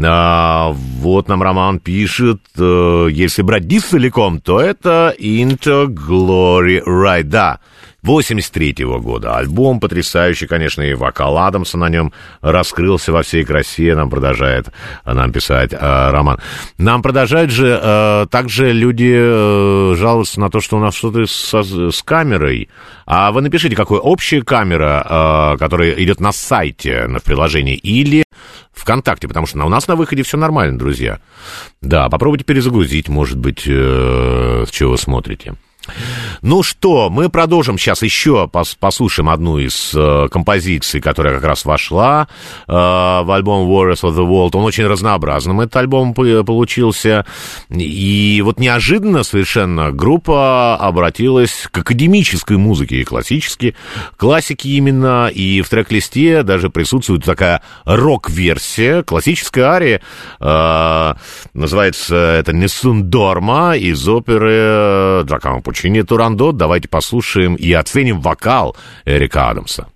А, 0.00 0.70
вот 0.70 1.26
нам 1.26 1.42
Роман 1.42 1.80
пишет, 1.80 2.40
э, 2.56 3.08
если 3.10 3.42
брать 3.42 3.66
диск 3.66 3.88
целиком, 3.88 4.40
то 4.40 4.60
это 4.60 5.12
Into 5.18 5.86
Glory 5.86 6.80
Ride. 6.86 7.24
Да, 7.24 7.58
83-го 8.04 9.00
года. 9.00 9.36
Альбом 9.36 9.80
потрясающий, 9.80 10.46
конечно, 10.46 10.82
и 10.82 10.94
вокал 10.94 11.38
Адамса 11.38 11.78
на 11.78 11.88
нем 11.88 12.12
раскрылся 12.40 13.12
во 13.12 13.22
всей 13.22 13.44
красе, 13.44 13.94
нам 13.94 14.10
продолжает 14.10 14.68
нам 15.04 15.32
писать 15.32 15.72
э, 15.72 15.76
Роман. 16.10 16.38
Нам 16.78 17.02
продолжают 17.02 17.50
же, 17.50 17.80
э, 17.82 18.26
также 18.30 18.72
люди 18.72 19.12
э, 19.16 19.94
жалуются 19.96 20.40
на 20.40 20.50
то, 20.50 20.60
что 20.60 20.76
у 20.76 20.80
нас 20.80 20.94
что-то 20.94 21.26
с, 21.26 21.54
с 21.54 22.02
камерой. 22.02 22.68
А 23.06 23.32
вы 23.32 23.42
напишите, 23.42 23.76
какая 23.76 23.98
общая 23.98 24.42
камера, 24.42 25.54
э, 25.54 25.58
которая 25.58 25.92
идет 25.92 26.20
на 26.20 26.32
сайте, 26.32 27.06
в 27.08 27.22
приложении, 27.24 27.74
или 27.74 28.24
ВКонтакте, 28.72 29.28
потому 29.28 29.46
что 29.46 29.64
у 29.64 29.68
нас 29.68 29.88
на 29.88 29.96
выходе 29.96 30.22
все 30.22 30.36
нормально, 30.36 30.78
друзья. 30.78 31.20
Да, 31.80 32.08
попробуйте 32.08 32.44
перезагрузить, 32.44 33.08
может 33.08 33.38
быть, 33.38 33.62
э, 33.66 34.64
с 34.66 34.70
чего 34.70 34.92
вы 34.92 34.98
смотрите. 34.98 35.54
Ну 36.42 36.62
что, 36.62 37.10
мы 37.10 37.28
продолжим 37.28 37.78
сейчас 37.78 38.02
еще, 38.02 38.48
пос 38.48 38.74
послушаем 38.74 39.28
одну 39.28 39.58
из 39.58 39.92
э, 39.94 40.28
композиций, 40.30 41.00
которая 41.00 41.34
как 41.34 41.44
раз 41.44 41.64
вошла 41.64 42.28
э, 42.66 42.72
в 42.72 43.34
альбом 43.34 43.68
Warriors 43.68 44.02
of 44.02 44.16
the 44.16 44.26
World. 44.26 44.50
Он 44.54 44.64
очень 44.64 44.86
разнообразным, 44.86 45.60
этот 45.60 45.76
альбом 45.76 46.14
по- 46.14 46.44
получился. 46.44 47.24
И 47.70 48.42
вот 48.44 48.58
неожиданно 48.58 49.22
совершенно 49.22 49.92
группа 49.92 50.76
обратилась 50.76 51.68
к 51.70 51.78
академической 51.78 52.56
музыке 52.56 53.00
и 53.00 53.04
классической, 53.04 53.74
классике 54.16 54.70
именно, 54.70 55.28
и 55.28 55.62
в 55.62 55.68
трек-листе 55.68 56.42
даже 56.42 56.70
присутствует 56.70 57.24
такая 57.24 57.62
рок-версия, 57.84 59.02
классическая 59.02 59.64
ария, 59.64 60.00
э, 60.40 61.14
называется 61.54 62.14
это 62.16 62.52
«Несун 62.52 63.04
Дорма» 63.10 63.76
из 63.76 64.06
оперы 64.08 65.22
Джакомо 65.24 65.62
Пучини 65.74 66.02
«Турандот». 66.02 66.56
Давайте 66.56 66.88
послушаем 66.88 67.56
и 67.56 67.72
оценим 67.72 68.20
вокал 68.20 68.76
Эрика 69.04 69.50
Адамса. 69.50 69.88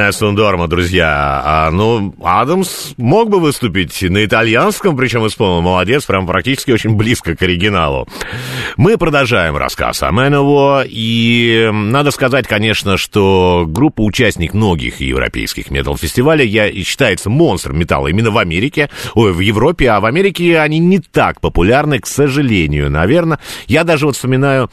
Ух, 0.00 0.06
Нестон 0.06 0.34
Дорма, 0.34 0.66
друзья. 0.66 1.42
А, 1.44 1.70
ну, 1.70 2.14
Адамс 2.22 2.94
мог 2.96 3.28
бы 3.28 3.38
выступить 3.38 4.00
на 4.02 4.24
итальянском, 4.24 4.96
причем 4.96 5.26
исполнил. 5.26 5.60
Молодец, 5.60 6.04
прям 6.06 6.26
практически 6.26 6.70
очень 6.70 6.96
близко 6.96 7.36
к 7.36 7.42
оригиналу. 7.42 8.08
Мы 8.80 8.96
продолжаем 8.96 9.58
рассказ 9.58 10.02
о 10.02 10.10
Мэново. 10.10 10.86
И 10.88 11.68
надо 11.70 12.10
сказать, 12.10 12.46
конечно, 12.48 12.96
что 12.96 13.66
группа 13.68 14.00
участник 14.00 14.54
многих 14.54 15.00
европейских 15.00 15.70
метал-фестивалей. 15.70 16.48
Я 16.48 16.72
считается 16.82 17.28
монстром 17.28 17.78
металла 17.78 18.08
именно 18.08 18.30
в 18.30 18.38
Америке. 18.38 18.88
Ой, 19.12 19.34
в 19.34 19.40
Европе. 19.40 19.90
А 19.90 20.00
в 20.00 20.06
Америке 20.06 20.58
они 20.58 20.78
не 20.78 20.98
так 20.98 21.42
популярны, 21.42 21.98
к 21.98 22.06
сожалению, 22.06 22.90
наверное. 22.90 23.38
Я 23.66 23.84
даже 23.84 24.06
вот 24.06 24.16
вспоминаю 24.16 24.70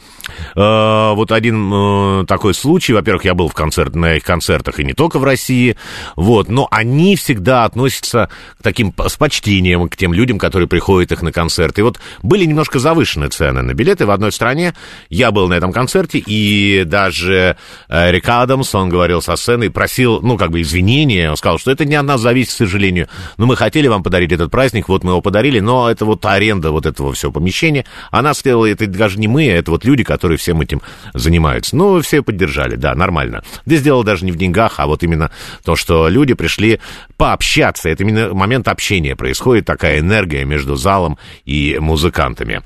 э, 0.56 1.12
вот 1.14 1.30
один 1.30 1.70
э, 1.70 2.24
такой 2.26 2.54
случай. 2.54 2.94
Во-первых, 2.94 3.26
я 3.26 3.34
был 3.34 3.48
в 3.48 3.54
концерт, 3.54 3.94
на 3.94 4.14
их 4.14 4.24
концертах, 4.24 4.80
и 4.80 4.84
не 4.84 4.94
только 4.94 5.18
в 5.18 5.24
России, 5.24 5.76
вот, 6.16 6.48
но 6.48 6.66
они 6.70 7.14
всегда 7.14 7.64
относятся 7.64 8.30
к 8.58 8.62
таким 8.62 8.94
с 9.06 9.16
почтением 9.18 9.86
к 9.90 9.98
тем 9.98 10.14
людям, 10.14 10.38
которые 10.38 10.66
приходят 10.66 11.12
их 11.12 11.20
на 11.20 11.30
концерты. 11.30 11.82
И 11.82 11.84
вот 11.84 12.00
были 12.22 12.46
немножко 12.46 12.78
завышены 12.78 13.28
цены 13.28 13.60
на 13.60 13.74
билеты 13.74 13.97
в 14.06 14.10
одной 14.10 14.32
стране. 14.32 14.74
Я 15.08 15.30
был 15.30 15.48
на 15.48 15.54
этом 15.54 15.72
концерте, 15.72 16.18
и 16.18 16.84
даже 16.84 17.56
э, 17.88 18.10
Рик 18.10 18.28
Адамс, 18.28 18.74
он 18.74 18.88
говорил 18.88 19.22
со 19.22 19.36
сцены, 19.36 19.70
просил, 19.70 20.20
ну, 20.20 20.36
как 20.36 20.50
бы 20.50 20.60
извинения, 20.60 21.30
он 21.30 21.36
сказал, 21.36 21.58
что 21.58 21.70
это 21.70 21.84
не 21.84 21.94
от 21.94 22.04
нас 22.04 22.20
зависит, 22.20 22.52
к 22.52 22.56
сожалению, 22.56 23.08
но 23.36 23.46
мы 23.46 23.56
хотели 23.56 23.88
вам 23.88 24.02
подарить 24.02 24.32
этот 24.32 24.50
праздник, 24.50 24.88
вот 24.88 25.04
мы 25.04 25.12
его 25.12 25.20
подарили, 25.20 25.60
но 25.60 25.90
это 25.90 26.04
вот 26.04 26.24
аренда 26.24 26.70
вот 26.70 26.86
этого 26.86 27.12
всего 27.12 27.32
помещения, 27.32 27.84
она 28.10 28.34
стоила, 28.34 28.66
это 28.66 28.86
даже 28.86 29.18
не 29.18 29.28
мы, 29.28 29.46
это 29.46 29.70
вот 29.70 29.84
люди, 29.84 30.04
которые 30.04 30.38
всем 30.38 30.60
этим 30.60 30.82
занимаются. 31.14 31.76
Ну, 31.76 32.00
все 32.02 32.22
поддержали, 32.22 32.76
да, 32.76 32.94
нормально. 32.94 33.42
Здесь 33.66 33.82
дело 33.82 34.04
даже 34.04 34.24
не 34.24 34.32
в 34.32 34.36
деньгах, 34.36 34.74
а 34.78 34.86
вот 34.86 35.02
именно 35.02 35.30
то, 35.64 35.76
что 35.76 36.08
люди 36.08 36.34
пришли 36.34 36.80
пообщаться, 37.16 37.88
это 37.88 38.02
именно 38.02 38.34
момент 38.34 38.68
общения 38.68 39.16
происходит, 39.16 39.64
такая 39.64 39.98
энергия 39.98 40.44
между 40.44 40.76
залом 40.76 41.18
и 41.44 41.78
музыкантами. 41.80 42.62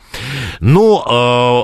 Ну, 0.60 1.02
э, 1.04 1.12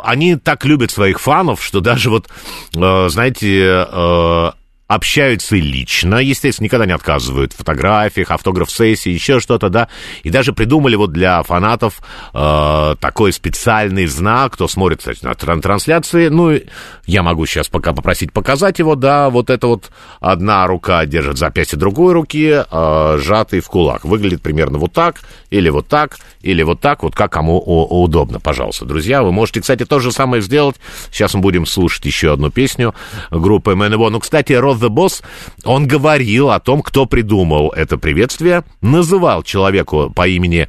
они 0.04 0.36
так 0.36 0.64
любят 0.64 0.90
своих 0.90 1.20
фанов, 1.20 1.62
что 1.62 1.80
даже 1.80 2.10
вот, 2.10 2.28
э, 2.74 3.08
знаете, 3.08 3.86
э, 3.90 4.50
общаются 4.88 5.54
лично, 5.54 6.16
естественно, 6.16 6.64
никогда 6.64 6.86
не 6.86 6.92
отказывают 6.92 7.52
в 7.52 7.58
фотографиях, 7.58 8.30
автограф-сессии, 8.30 9.10
еще 9.10 9.38
что-то, 9.38 9.68
да, 9.68 9.88
и 10.22 10.30
даже 10.30 10.54
придумали 10.54 10.96
вот 10.96 11.12
для 11.12 11.42
фанатов 11.42 12.00
э, 12.32 12.94
такой 12.98 13.34
специальный 13.34 14.06
знак, 14.06 14.54
кто 14.54 14.66
смотрит, 14.66 15.00
кстати, 15.00 15.22
на 15.22 15.34
трансляции, 15.34 16.28
ну, 16.28 16.58
я 17.04 17.22
могу 17.22 17.44
сейчас 17.44 17.68
пока 17.68 17.92
попросить 17.92 18.32
показать 18.32 18.78
его, 18.78 18.94
да, 18.94 19.28
вот 19.28 19.50
это 19.50 19.66
вот 19.66 19.90
одна 20.20 20.66
рука 20.66 21.04
держит 21.04 21.36
запястье 21.36 21.78
другой 21.78 22.14
руки, 22.14 22.64
э, 22.64 23.18
сжатый 23.20 23.60
в 23.60 23.68
кулак, 23.68 24.06
выглядит 24.06 24.40
примерно 24.40 24.78
вот 24.78 24.94
так, 24.94 25.16
или 25.50 25.68
вот 25.68 25.86
так, 25.86 26.16
или 26.40 26.62
вот 26.62 26.80
так, 26.80 27.02
вот 27.02 27.14
как 27.14 27.30
кому 27.30 27.58
удобно, 27.60 28.40
пожалуйста, 28.40 28.86
друзья, 28.86 29.22
вы 29.22 29.32
можете, 29.32 29.60
кстати, 29.60 29.84
то 29.84 29.98
же 29.98 30.12
самое 30.12 30.40
сделать, 30.40 30.76
сейчас 31.12 31.34
мы 31.34 31.42
будем 31.42 31.66
слушать 31.66 32.06
еще 32.06 32.32
одну 32.32 32.50
песню 32.50 32.94
группы 33.30 33.74
МНВО, 33.74 34.08
ну, 34.08 34.18
кстати, 34.18 34.54
Род 34.54 34.77
the 34.80 34.88
Boss, 34.88 35.22
он 35.64 35.86
говорил 35.86 36.50
о 36.50 36.60
том, 36.60 36.82
кто 36.82 37.06
придумал 37.06 37.70
это 37.70 37.98
приветствие, 37.98 38.64
называл 38.80 39.42
человеку 39.42 40.10
по 40.14 40.26
имени 40.26 40.68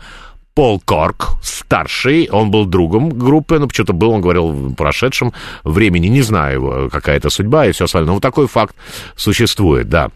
Пол 0.54 0.82
Корк, 0.84 1.38
старший, 1.42 2.28
он 2.30 2.52
был 2.52 2.66
другом 2.66 3.10
группы, 3.10 3.60
но 3.60 3.68
почему-то 3.68 3.94
был, 3.94 4.12
он 4.12 4.22
говорил, 4.22 4.48
в 4.48 4.74
прошедшем 4.76 5.32
времени, 5.64 6.08
не 6.08 6.22
знаю, 6.22 6.90
какая 6.92 7.18
это 7.18 7.30
судьба 7.30 7.68
и 7.68 7.72
все 7.72 7.86
остальное. 7.86 8.08
Но 8.08 8.14
вот 8.16 8.24
такой 8.24 8.48
факт 8.48 8.76
существует, 9.16 9.88
да. 9.88 10.10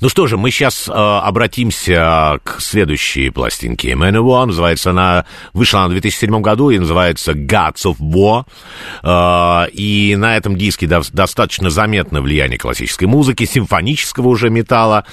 Ну 0.00 0.08
что 0.08 0.26
же, 0.26 0.36
мы 0.36 0.50
сейчас 0.50 0.88
э, 0.88 0.92
обратимся 0.92 2.38
к 2.42 2.60
следующей 2.60 3.30
пластинке. 3.30 3.92
Man 3.92 4.46
называется 4.46 4.90
она, 4.90 5.24
вышла 5.52 5.80
она 5.80 5.88
в 5.88 5.92
2007 5.92 6.40
году 6.40 6.70
и 6.70 6.78
называется 6.78 7.32
Gods 7.32 7.84
of 7.84 7.96
War. 8.00 8.44
Э, 9.02 9.70
и 9.70 10.16
на 10.16 10.36
этом 10.36 10.56
диске 10.56 10.86
до, 10.86 11.02
достаточно 11.12 11.70
заметно 11.70 12.20
влияние 12.20 12.58
классической 12.58 13.04
музыки, 13.04 13.44
симфонического 13.44 14.28
уже 14.28 14.50
металла 14.50 15.04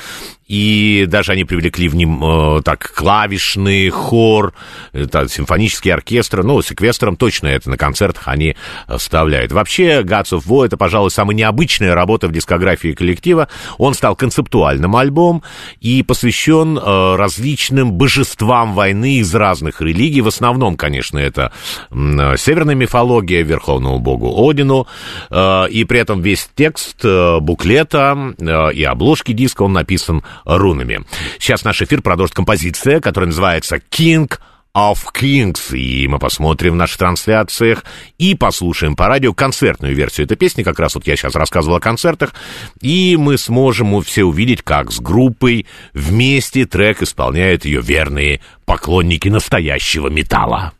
и 0.50 1.06
даже 1.08 1.32
они 1.32 1.46
привлекли 1.46 1.88
в 1.88 1.96
ним 1.96 2.22
э, 2.24 2.62
так 2.64 2.92
клавишный 2.94 3.90
хор, 3.90 4.54
это, 4.94 5.30
симфонический 5.30 5.94
оркестр, 5.94 6.44
ну, 6.44 6.62
с 6.62 6.72
эквестром 6.72 7.16
точно 7.16 7.48
это 7.48 7.70
на 7.70 7.78
концертах 7.78 8.28
они 8.28 8.56
вставляют. 8.98 9.52
Вообще, 9.52 10.02
Gods 10.02 10.32
of 10.32 10.48
War 10.48 10.66
это, 10.66 10.76
пожалуй, 10.76 11.12
самая 11.12 11.36
необычная 11.36 11.94
работа 11.94 12.28
в 12.28 12.32
дискографии 12.32 12.94
коллектива. 12.94 13.48
Он 13.78 13.94
стал 13.94 14.16
концептуальным 14.16 14.96
альбомом 14.96 15.44
и 15.82 16.02
посвящен 16.02 16.80
э, 16.80 17.16
различным 17.16 17.92
божествам 17.94 18.74
войны 18.74 19.18
из 19.18 19.34
разных 19.36 19.82
религий. 19.82 20.22
В 20.22 20.28
основном, 20.28 20.78
конечно, 20.78 21.20
это 21.20 21.52
э, 21.92 22.38
северная 22.38 22.74
мифология 22.76 23.44
верховному 23.44 24.00
богу 24.00 24.50
Одину, 24.50 24.88
э, 25.30 25.70
и 25.70 25.84
при 25.84 26.00
этом 26.00 26.24
весь 26.24 26.50
текст 26.56 27.06
э, 27.06 27.40
буклета 27.40 28.34
э, 28.40 28.74
и 28.74 28.84
обложки 28.84 29.32
диска, 29.32 29.62
он 29.62 29.74
написан 29.74 30.24
рунами. 30.46 31.02
Сейчас 31.40 31.64
наш 31.64 31.82
эфир 31.82 32.02
продолжит 32.02 32.36
композиция, 32.36 33.00
которая 33.00 33.28
называется 33.28 33.78
«King 33.78 34.32
of 34.76 35.00
Kings. 35.14 35.76
И 35.76 36.08
мы 36.08 36.20
посмотрим 36.20 36.74
в 36.74 36.76
наших 36.76 36.98
трансляциях 36.98 37.84
и 38.18 38.36
послушаем 38.36 38.96
по 38.96 39.08
радио 39.08 39.34
концертную 39.34 39.96
версию 39.96 40.26
этой 40.26 40.38
песни. 40.38 40.64
Как 40.64 40.80
раз 40.80 40.96
вот 40.96 41.08
я 41.08 41.16
сейчас 41.16 41.36
рассказывал 41.36 41.78
о 41.78 41.82
концертах. 41.82 42.34
И 42.82 43.18
мы 43.18 43.38
сможем 43.38 44.02
все 44.02 44.24
увидеть, 44.24 44.62
как 44.62 44.92
с 44.92 45.00
группой 45.00 45.66
вместе 45.94 46.66
трек 46.66 47.02
исполняют 47.02 47.66
ее 47.66 47.82
верные 47.82 48.42
поклонники 48.66 49.28
настоящего 49.28 50.08
металла. 50.08 50.74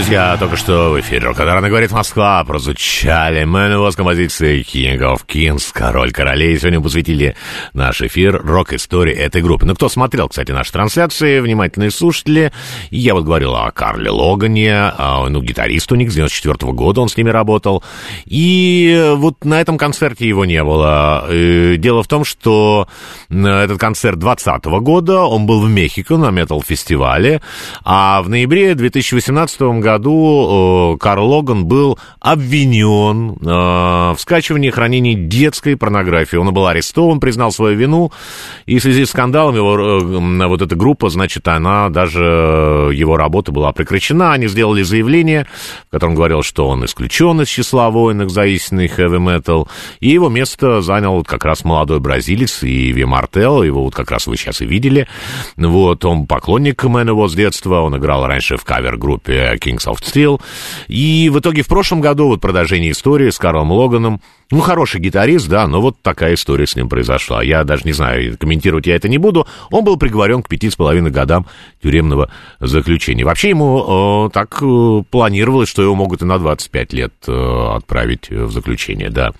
Друзья, 0.00 0.34
только 0.38 0.56
что 0.56 0.92
в 0.92 1.00
эфире 1.00 1.28
она 1.28 1.68
говорит 1.68 1.92
Москва, 1.92 2.42
прозвучали 2.44 3.40
его 3.40 3.90
с 3.90 3.96
композицией 3.96 4.62
King 4.62 4.98
of 4.98 5.26
Kings, 5.28 5.64
Король 5.74 6.10
Королей. 6.10 6.58
Сегодня 6.58 6.80
посвятили 6.80 7.36
наш 7.74 8.00
эфир 8.00 8.40
рок-истории 8.42 9.12
этой 9.12 9.42
группы. 9.42 9.66
Ну, 9.66 9.74
кто 9.74 9.90
смотрел, 9.90 10.30
кстати, 10.30 10.52
наши 10.52 10.72
трансляции, 10.72 11.40
внимательные 11.40 11.90
слушатели, 11.90 12.50
я 12.88 13.12
вот 13.12 13.24
говорил 13.24 13.54
о 13.54 13.70
Карле 13.72 14.08
Логане, 14.08 14.74
а, 14.74 15.28
ну, 15.28 15.42
гитарист 15.42 15.92
у 15.92 15.96
них 15.96 16.10
с 16.10 16.14
94 16.14 16.54
-го 16.54 16.72
года, 16.72 17.02
он 17.02 17.10
с 17.10 17.18
ними 17.18 17.28
работал. 17.28 17.84
И 18.24 19.12
вот 19.16 19.44
на 19.44 19.60
этом 19.60 19.76
концерте 19.76 20.26
его 20.26 20.46
не 20.46 20.64
было. 20.64 21.26
Дело 21.76 22.02
в 22.02 22.08
том, 22.08 22.24
что 22.24 22.88
этот 23.28 23.78
концерт 23.78 24.18
20 24.18 24.64
-го 24.64 24.80
года, 24.80 25.24
он 25.24 25.44
был 25.44 25.60
в 25.60 25.68
Мехико 25.68 26.16
на 26.16 26.30
метал-фестивале, 26.30 27.42
а 27.84 28.22
в 28.22 28.30
ноябре 28.30 28.74
2018 28.74 29.82
году 29.92 30.94
э, 30.94 30.98
Карл 30.98 31.28
Логан 31.28 31.64
был 31.64 31.98
обвинен 32.20 33.32
э, 33.32 34.14
в 34.14 34.16
скачивании 34.18 34.68
и 34.68 34.70
хранении 34.70 35.14
детской 35.14 35.76
порнографии. 35.76 36.36
Он 36.36 36.52
был 36.52 36.66
арестован, 36.66 37.20
признал 37.20 37.52
свою 37.52 37.76
вину, 37.76 38.12
и 38.66 38.78
в 38.78 38.82
связи 38.82 39.04
с 39.04 39.10
скандалом 39.10 39.56
его, 39.56 39.76
э, 39.76 40.46
вот 40.46 40.62
эта 40.62 40.76
группа, 40.76 41.08
значит, 41.08 41.48
она 41.48 41.88
даже, 41.88 42.90
его 42.94 43.16
работа 43.16 43.52
была 43.52 43.72
прекращена. 43.72 44.32
Они 44.32 44.46
сделали 44.48 44.82
заявление, 44.82 45.46
в 45.88 45.92
котором 45.92 46.14
говорил, 46.14 46.42
что 46.42 46.68
он 46.68 46.84
исключен 46.84 47.40
из 47.40 47.48
числа 47.48 47.90
воинов 47.90 48.30
за 48.30 48.46
истинный 48.46 48.86
metal, 48.86 49.68
и 50.00 50.10
его 50.10 50.28
место 50.28 50.82
занял 50.82 51.14
вот 51.14 51.26
как 51.26 51.44
раз 51.44 51.64
молодой 51.64 52.00
бразилец 52.00 52.62
Иви 52.62 53.04
Мартел, 53.04 53.62
его 53.62 53.84
вот 53.84 53.94
как 53.94 54.10
раз 54.10 54.26
вы 54.26 54.36
сейчас 54.36 54.60
и 54.60 54.66
видели. 54.66 55.08
Вот, 55.56 56.04
он 56.04 56.26
поклонник 56.26 56.84
Мэнэво 56.84 57.28
с 57.28 57.34
детства, 57.34 57.80
он 57.80 57.96
играл 57.96 58.26
раньше 58.26 58.56
в 58.56 58.64
кавер-группе 58.64 59.58
Kings 59.80 59.92
of 59.92 59.98
Steel. 60.00 60.40
И 60.88 61.30
в 61.32 61.38
итоге 61.38 61.62
в 61.62 61.68
прошлом 61.68 62.00
году 62.00 62.28
вот 62.28 62.40
продолжение 62.40 62.92
истории 62.92 63.30
с 63.30 63.38
Карлом 63.38 63.72
Логаном. 63.72 64.20
Ну, 64.50 64.60
хороший 64.60 65.00
гитарист, 65.00 65.48
да, 65.48 65.68
но 65.68 65.80
вот 65.80 66.02
такая 66.02 66.34
история 66.34 66.66
с 66.66 66.74
ним 66.74 66.88
произошла. 66.88 67.40
Я 67.40 67.62
даже 67.62 67.82
не 67.84 67.92
знаю, 67.92 68.36
комментировать 68.36 68.86
я 68.86 68.96
это 68.96 69.08
не 69.08 69.18
буду. 69.18 69.46
Он 69.70 69.84
был 69.84 69.96
приговорен 69.96 70.42
к 70.42 70.48
пяти 70.48 70.70
с 70.70 70.76
половиной 70.76 71.12
годам 71.12 71.46
тюремного 71.80 72.30
заключения. 72.58 73.24
Вообще 73.24 73.50
ему 73.50 74.26
э, 74.26 74.30
так 74.32 74.58
э, 74.60 75.02
планировалось, 75.08 75.68
что 75.68 75.82
его 75.82 75.94
могут 75.94 76.22
и 76.22 76.24
на 76.24 76.38
25 76.38 76.92
лет 76.92 77.12
э, 77.28 77.74
отправить 77.76 78.28
в 78.28 78.50
заключение, 78.50 79.10
да. 79.10 79.32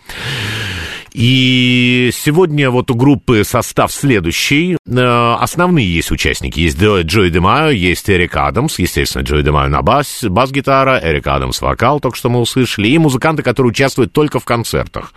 И 1.12 2.10
сегодня 2.12 2.70
вот 2.70 2.90
у 2.90 2.94
группы 2.94 3.42
состав 3.44 3.92
следующий. 3.92 4.76
Э, 4.86 5.34
основные 5.40 5.92
есть 5.92 6.10
участники. 6.10 6.60
Есть 6.60 6.80
Джой 6.80 7.30
Демайо, 7.30 7.70
есть 7.70 8.08
Эрик 8.08 8.36
Адамс. 8.36 8.78
Естественно, 8.78 9.22
Джой 9.22 9.42
Демайо 9.42 9.68
на 9.68 9.82
бас, 9.82 10.24
бас-гитара, 10.24 11.00
Эрик 11.02 11.26
Адамс 11.26 11.60
вокал, 11.60 12.00
только 12.00 12.16
что 12.16 12.28
мы 12.28 12.40
услышали. 12.40 12.88
И 12.88 12.98
музыканты, 12.98 13.42
которые 13.42 13.70
участвуют 13.70 14.12
только 14.12 14.38
в 14.38 14.44
концертах. 14.44 15.12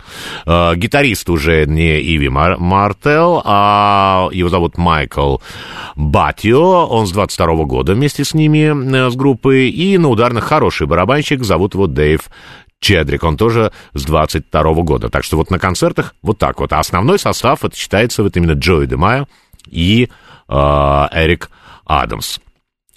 Э, 0.46 0.74
гитарист 0.74 1.30
уже 1.30 1.66
не 1.66 2.00
Иви 2.00 2.28
Мар 2.28 2.58
Мартел, 2.58 3.42
а 3.44 4.28
его 4.32 4.48
зовут 4.48 4.76
Майкл 4.78 5.36
Батио. 5.94 6.86
Он 6.86 7.06
с 7.06 7.12
22 7.12 7.54
-го 7.54 7.66
года 7.66 7.94
вместе 7.94 8.24
с 8.24 8.34
ними, 8.34 9.06
э, 9.06 9.10
с 9.10 9.14
группой. 9.14 9.70
И 9.70 9.96
на 9.98 10.08
ударных 10.08 10.44
хороший 10.44 10.86
барабанщик, 10.86 11.44
зовут 11.44 11.74
его 11.74 11.86
Дэйв 11.86 12.20
Чедрик, 12.84 13.24
он 13.24 13.36
тоже 13.36 13.72
с 13.94 14.04
22 14.04 14.62
-го 14.62 14.82
года. 14.82 15.08
Так 15.08 15.24
что 15.24 15.38
вот 15.38 15.50
на 15.50 15.58
концертах 15.58 16.14
вот 16.22 16.38
так 16.38 16.60
вот. 16.60 16.72
А 16.72 16.80
основной 16.80 17.18
состав, 17.18 17.64
это 17.64 17.74
считается 17.74 18.22
вот 18.22 18.36
именно 18.36 18.52
Джои 18.52 18.86
Демайо 18.86 19.26
и 19.70 20.10
э, 20.48 20.54
Эрик 20.54 21.50
Адамс. 21.86 22.38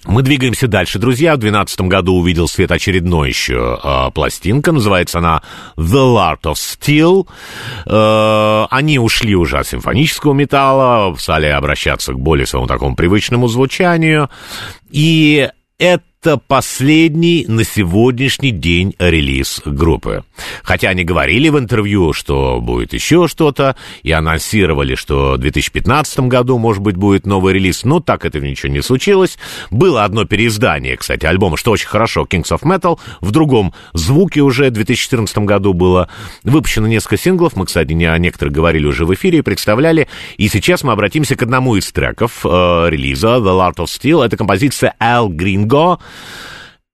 Мы 0.05 0.21
двигаемся 0.21 0.67
дальше, 0.67 0.99
друзья. 0.99 1.35
В 1.35 1.39
2012 1.39 1.81
году 1.81 2.15
увидел 2.15 2.47
свет 2.47 2.71
очередной 2.71 3.29
еще 3.29 3.79
э, 3.81 4.11
пластинка. 4.11 4.71
Называется 4.71 5.19
она 5.19 5.41
The 5.77 6.15
Art 6.15 6.41
of 6.43 6.55
Steel. 6.55 7.27
Э, 7.85 8.67
они 8.69 8.99
ушли 8.99 9.35
уже 9.35 9.57
от 9.57 9.67
симфонического 9.67 10.33
металла, 10.33 11.15
стали 11.17 11.47
обращаться 11.47 12.13
к 12.13 12.19
более 12.19 12.45
своему 12.45 12.67
такому 12.67 12.95
привычному 12.95 13.47
звучанию. 13.47 14.29
И 14.89 15.49
это 15.77 16.03
это 16.19 16.37
последний 16.37 17.45
на 17.47 17.63
сегодняшний 17.63 18.51
день 18.51 18.95
релиз 18.97 19.61
группы. 19.63 20.23
Хотя 20.63 20.89
они 20.89 21.03
говорили 21.03 21.49
в 21.49 21.59
интервью, 21.59 22.11
что 22.11 22.59
будет 22.59 22.93
еще 22.93 23.27
что-то, 23.27 23.75
и 24.03 24.11
анонсировали, 24.11 24.95
что 24.95 25.33
в 25.33 25.37
2015 25.37 26.21
году, 26.21 26.57
может 26.57 26.81
быть, 26.81 26.95
будет 26.95 27.25
новый 27.25 27.53
релиз, 27.53 27.83
но 27.83 27.99
так 27.99 28.25
это 28.25 28.39
ничего 28.39 28.71
не 28.71 28.81
случилось. 28.81 29.37
Было 29.69 30.03
одно 30.03 30.25
переиздание, 30.25 30.97
кстати, 30.97 31.25
альбома, 31.25 31.55
что 31.55 31.71
очень 31.71 31.87
хорошо, 31.87 32.27
Kings 32.29 32.49
of 32.49 32.63
Metal, 32.63 32.99
в 33.21 33.31
другом 33.31 33.73
звуке 33.93 34.41
уже 34.41 34.69
в 34.69 34.71
2014 34.71 35.37
году 35.39 35.73
было 35.73 36.09
выпущено 36.43 36.87
несколько 36.87 37.17
синглов, 37.17 37.55
мы, 37.55 37.65
кстати, 37.65 37.93
не 37.93 38.05
о 38.05 38.17
некоторых 38.17 38.53
говорили 38.53 38.85
уже 38.85 39.05
в 39.05 39.13
эфире 39.13 39.39
и 39.39 39.41
представляли, 39.41 40.07
и 40.37 40.47
сейчас 40.49 40.83
мы 40.83 40.93
обратимся 40.93 41.35
к 41.35 41.43
одному 41.43 41.75
из 41.75 41.91
треков 41.91 42.41
э, 42.43 42.47
релиза 42.89 43.37
The 43.37 43.71
Art 43.71 43.75
of 43.75 43.85
Steel, 43.85 44.25
это 44.25 44.35
композиция 44.35 44.95
Al 44.99 45.27
Gringo, 45.29 45.99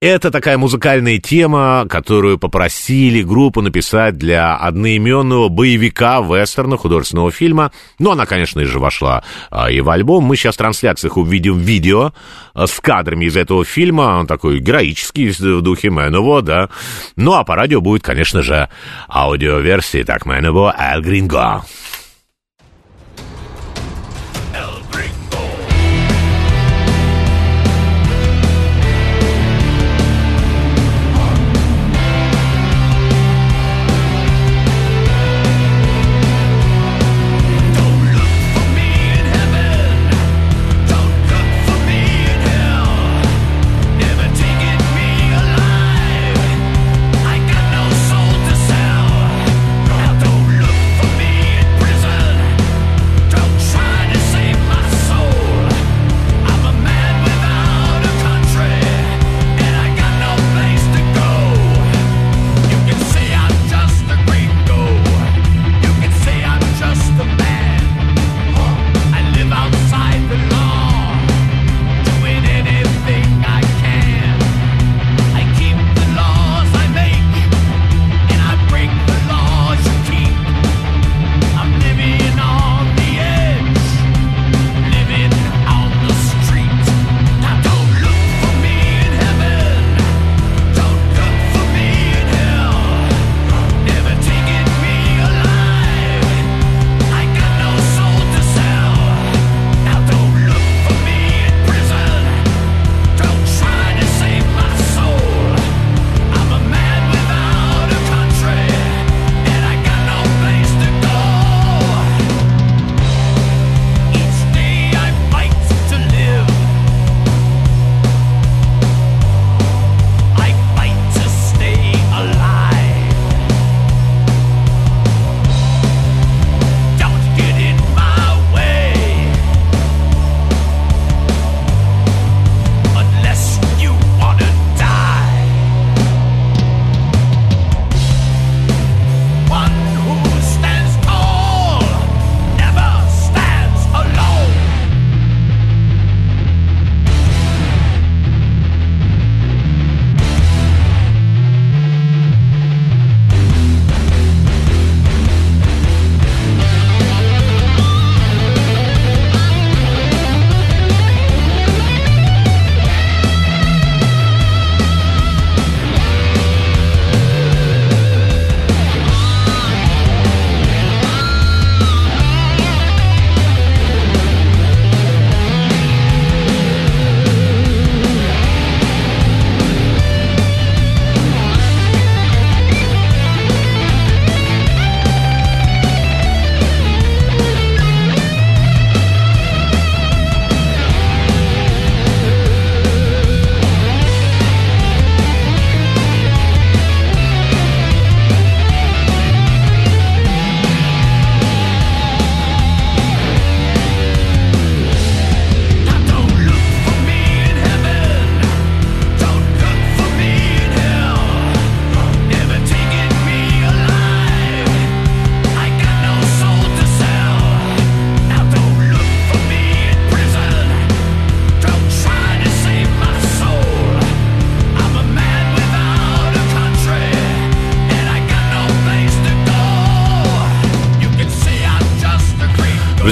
это 0.03 0.31
такая 0.31 0.57
музыкальная 0.57 1.17
тема, 1.17 1.85
которую 1.89 2.37
попросили 2.37 3.21
группу 3.21 3.61
написать 3.61 4.17
для 4.17 4.53
одноименного 4.57 5.47
боевика 5.47 6.19
вестерна 6.19 6.75
художественного 6.75 7.31
фильма. 7.31 7.71
Ну, 7.99 8.11
она, 8.11 8.25
конечно 8.25 8.65
же, 8.65 8.79
вошла 8.79 9.23
а, 9.49 9.71
и 9.71 9.79
в 9.79 9.89
альбом. 9.89 10.25
Мы 10.25 10.35
сейчас 10.35 10.55
в 10.55 10.57
трансляциях 10.57 11.15
увидим 11.15 11.57
видео 11.57 12.11
а, 12.53 12.67
с 12.67 12.81
кадрами 12.81 13.25
из 13.25 13.37
этого 13.37 13.63
фильма. 13.63 14.19
Он 14.19 14.27
такой 14.27 14.59
героический 14.59 15.29
в 15.29 15.61
духе 15.61 15.89
Мэново, 15.89 16.41
да. 16.41 16.69
Ну, 17.15 17.35
а 17.35 17.45
по 17.45 17.55
радио 17.55 17.79
будет, 17.79 18.03
конечно 18.03 18.41
же, 18.41 18.67
аудиоверсия. 19.07 20.03
Так, 20.03 20.25
Мэново, 20.25 20.75
Эл 20.77 21.01
Гринго. 21.01 21.63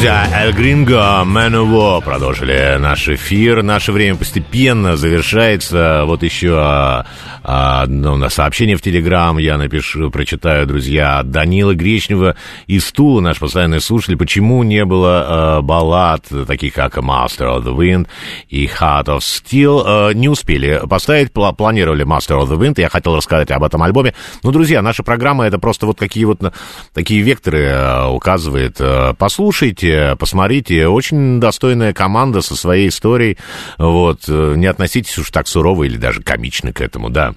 Друзья, 0.02 0.28
Эль 0.34 0.52
Гринго, 0.53 1.23
Мэнуво 1.23 1.99
продолжили 1.99 2.76
наш 2.80 3.07
эфир. 3.07 3.61
Наше 3.61 3.91
время 3.91 4.15
постепенно 4.18 4.98
завершается. 4.98 6.06
Вот 6.06 6.23
еще 6.23 7.06
а, 7.43 7.85
ну, 7.88 8.15
на 8.15 8.30
сообщение 8.30 8.77
в 8.77 8.81
Телеграм 8.81 9.38
я 9.38 9.57
напишу, 9.57 10.09
прочитаю, 10.11 10.65
друзья. 10.65 11.23
Данила 11.23 11.73
Гречнева 11.73 12.35
из 12.68 12.91
Тула, 12.91 13.22
наш 13.22 13.39
постоянный 13.39 13.81
слушатель. 13.81 14.18
Почему 14.18 14.63
не 14.63 14.85
было 14.85 15.26
а, 15.27 15.61
баллад, 15.61 16.26
таких 16.47 16.73
как 16.73 16.97
Master 16.97 17.57
of 17.57 17.63
the 17.63 17.76
Wind 17.76 18.07
и 18.49 18.65
Heart 18.65 19.05
of 19.05 19.19
Steel? 19.19 19.84
А, 19.85 20.11
не 20.11 20.30
успели 20.30 20.81
поставить, 20.89 21.31
планировали 21.31 22.05
Master 22.05 22.41
of 22.41 22.49
the 22.49 22.57
Wind. 22.57 22.76
Я 22.77 22.89
хотел 22.89 23.15
рассказать 23.15 23.51
об 23.51 23.63
этом 23.63 23.84
альбоме. 23.84 24.13
Ну, 24.43 24.51
друзья, 24.51 24.81
наша 24.81 25.03
программа 25.03 25.45
это 25.45 25.59
просто 25.59 25.85
вот 25.85 25.99
какие 25.99 26.26
вот 26.26 26.39
такие 26.93 27.22
векторы 27.22 27.69
а, 27.72 28.09
указывает. 28.09 28.77
А, 28.80 29.13
послушайте 29.13 30.15
посмотрите, 30.22 30.88
очень 30.88 31.39
достойная 31.39 31.93
команда 31.93 32.41
со 32.41 32.55
своей 32.55 32.89
историей. 32.89 33.38
Вот, 33.77 34.26
э, 34.27 34.53
не 34.55 34.68
относитесь 34.68 35.18
уж 35.18 35.31
так 35.31 35.47
сурово 35.47 35.85
или 35.85 35.97
даже 35.97 36.22
комично 36.22 36.72
к 36.73 36.80
этому, 36.81 37.09
да. 37.09 37.31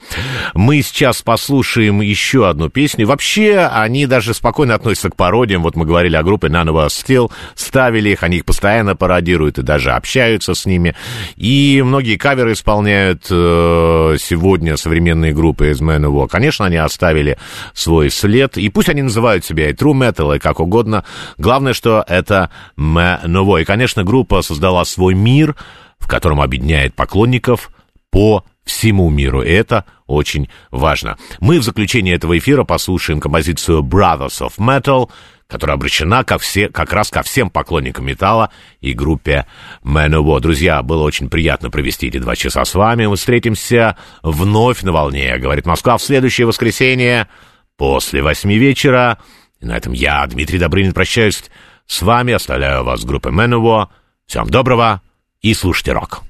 Мы 0.54 0.82
сейчас 0.82 1.22
послушаем 1.22 2.00
еще 2.00 2.48
одну 2.48 2.68
песню. 2.68 3.06
Вообще, 3.06 3.68
они 3.72 4.06
даже 4.06 4.34
спокойно 4.34 4.74
относятся 4.74 5.10
к 5.10 5.16
пародиям. 5.16 5.62
Вот 5.62 5.76
мы 5.76 5.86
говорили 5.86 6.16
о 6.16 6.22
группе 6.22 6.48
None 6.48 6.66
of 6.66 6.86
Us 6.86 6.88
Still, 6.88 7.32
ставили 7.54 8.10
их, 8.10 8.22
они 8.22 8.38
их 8.38 8.44
постоянно 8.44 8.96
пародируют 8.96 9.58
и 9.58 9.62
даже 9.62 9.92
общаются 9.92 10.54
с 10.54 10.66
ними. 10.66 10.94
И 11.36 11.82
многие 11.84 12.16
каверы 12.16 12.52
исполняют 12.52 13.26
э, 13.30 14.16
сегодня 14.18 14.76
современные 14.76 15.32
группы 15.32 15.70
из 15.70 15.80
Man 15.80 16.04
War. 16.04 16.28
Конечно, 16.28 16.66
они 16.66 16.76
оставили 16.76 17.38
свой 17.72 18.10
след, 18.10 18.58
и 18.58 18.68
пусть 18.68 18.88
они 18.88 19.02
называют 19.02 19.44
себя 19.44 19.70
и 19.70 19.72
True 19.72 19.92
Metal, 19.92 20.36
и 20.36 20.38
как 20.38 20.60
угодно. 20.60 21.04
Главное, 21.38 21.72
что 21.72 22.04
это 22.06 22.24
это 22.24 22.50
Ново. 22.76 23.58
И, 23.58 23.64
конечно, 23.64 24.04
группа 24.04 24.42
создала 24.42 24.84
свой 24.84 25.14
мир, 25.14 25.54
в 25.98 26.08
котором 26.08 26.40
объединяет 26.40 26.94
поклонников 26.94 27.70
по 28.10 28.44
всему 28.64 29.10
миру. 29.10 29.42
И 29.42 29.50
это 29.50 29.84
очень 30.06 30.48
важно. 30.70 31.18
Мы 31.40 31.60
в 31.60 31.62
заключение 31.62 32.14
этого 32.14 32.36
эфира 32.38 32.64
послушаем 32.64 33.20
композицию 33.20 33.82
Brothers 33.82 34.40
of 34.40 34.52
Metal, 34.58 35.10
которая 35.46 35.76
обращена 35.76 36.24
как, 36.24 36.40
все, 36.40 36.68
как 36.68 36.92
раз 36.92 37.10
ко 37.10 37.22
всем 37.22 37.50
поклонникам 37.50 38.06
металла 38.06 38.50
и 38.80 38.92
группе 38.92 39.46
Man 39.84 40.40
Друзья, 40.40 40.82
было 40.82 41.02
очень 41.02 41.28
приятно 41.28 41.70
провести 41.70 42.08
эти 42.08 42.18
два 42.18 42.34
часа 42.34 42.64
с 42.64 42.74
вами. 42.74 43.06
Мы 43.06 43.16
встретимся 43.16 43.96
вновь 44.22 44.82
на 44.82 44.92
волне, 44.92 45.36
говорит 45.38 45.66
Москва, 45.66 45.98
в 45.98 46.02
следующее 46.02 46.46
воскресенье 46.46 47.28
после 47.76 48.22
восьми 48.22 48.56
вечера. 48.56 49.18
И 49.60 49.66
на 49.66 49.76
этом 49.76 49.92
я, 49.92 50.26
Дмитрий 50.26 50.58
Добрынин, 50.58 50.92
прощаюсь 50.92 51.44
с 51.86 52.02
вами 52.02 52.32
оставляю 52.32 52.84
вас 52.84 53.02
с 53.02 53.04
группой 53.04 53.32
Manowar. 53.32 53.88
Всем 54.26 54.48
доброго 54.48 55.02
и 55.42 55.52
слушайте 55.54 55.92
рок. 55.92 56.22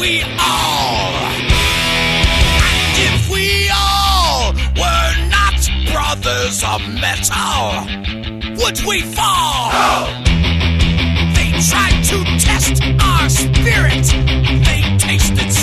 We 0.00 0.22
all. 0.22 1.12
And 2.68 2.96
if 3.08 3.30
we 3.30 3.70
all 3.70 4.52
were 4.80 5.12
not 5.28 5.60
brothers 5.92 6.64
of 6.64 6.80
metal, 7.04 7.84
would 8.64 8.80
we 8.88 9.02
fall? 9.02 9.70
No. 9.72 10.06
They 11.36 11.50
tried 11.68 12.02
to 12.10 12.24
test 12.40 12.82
our 13.02 13.28
spirit. 13.28 14.06
They 14.64 14.80
tasted. 14.98 15.59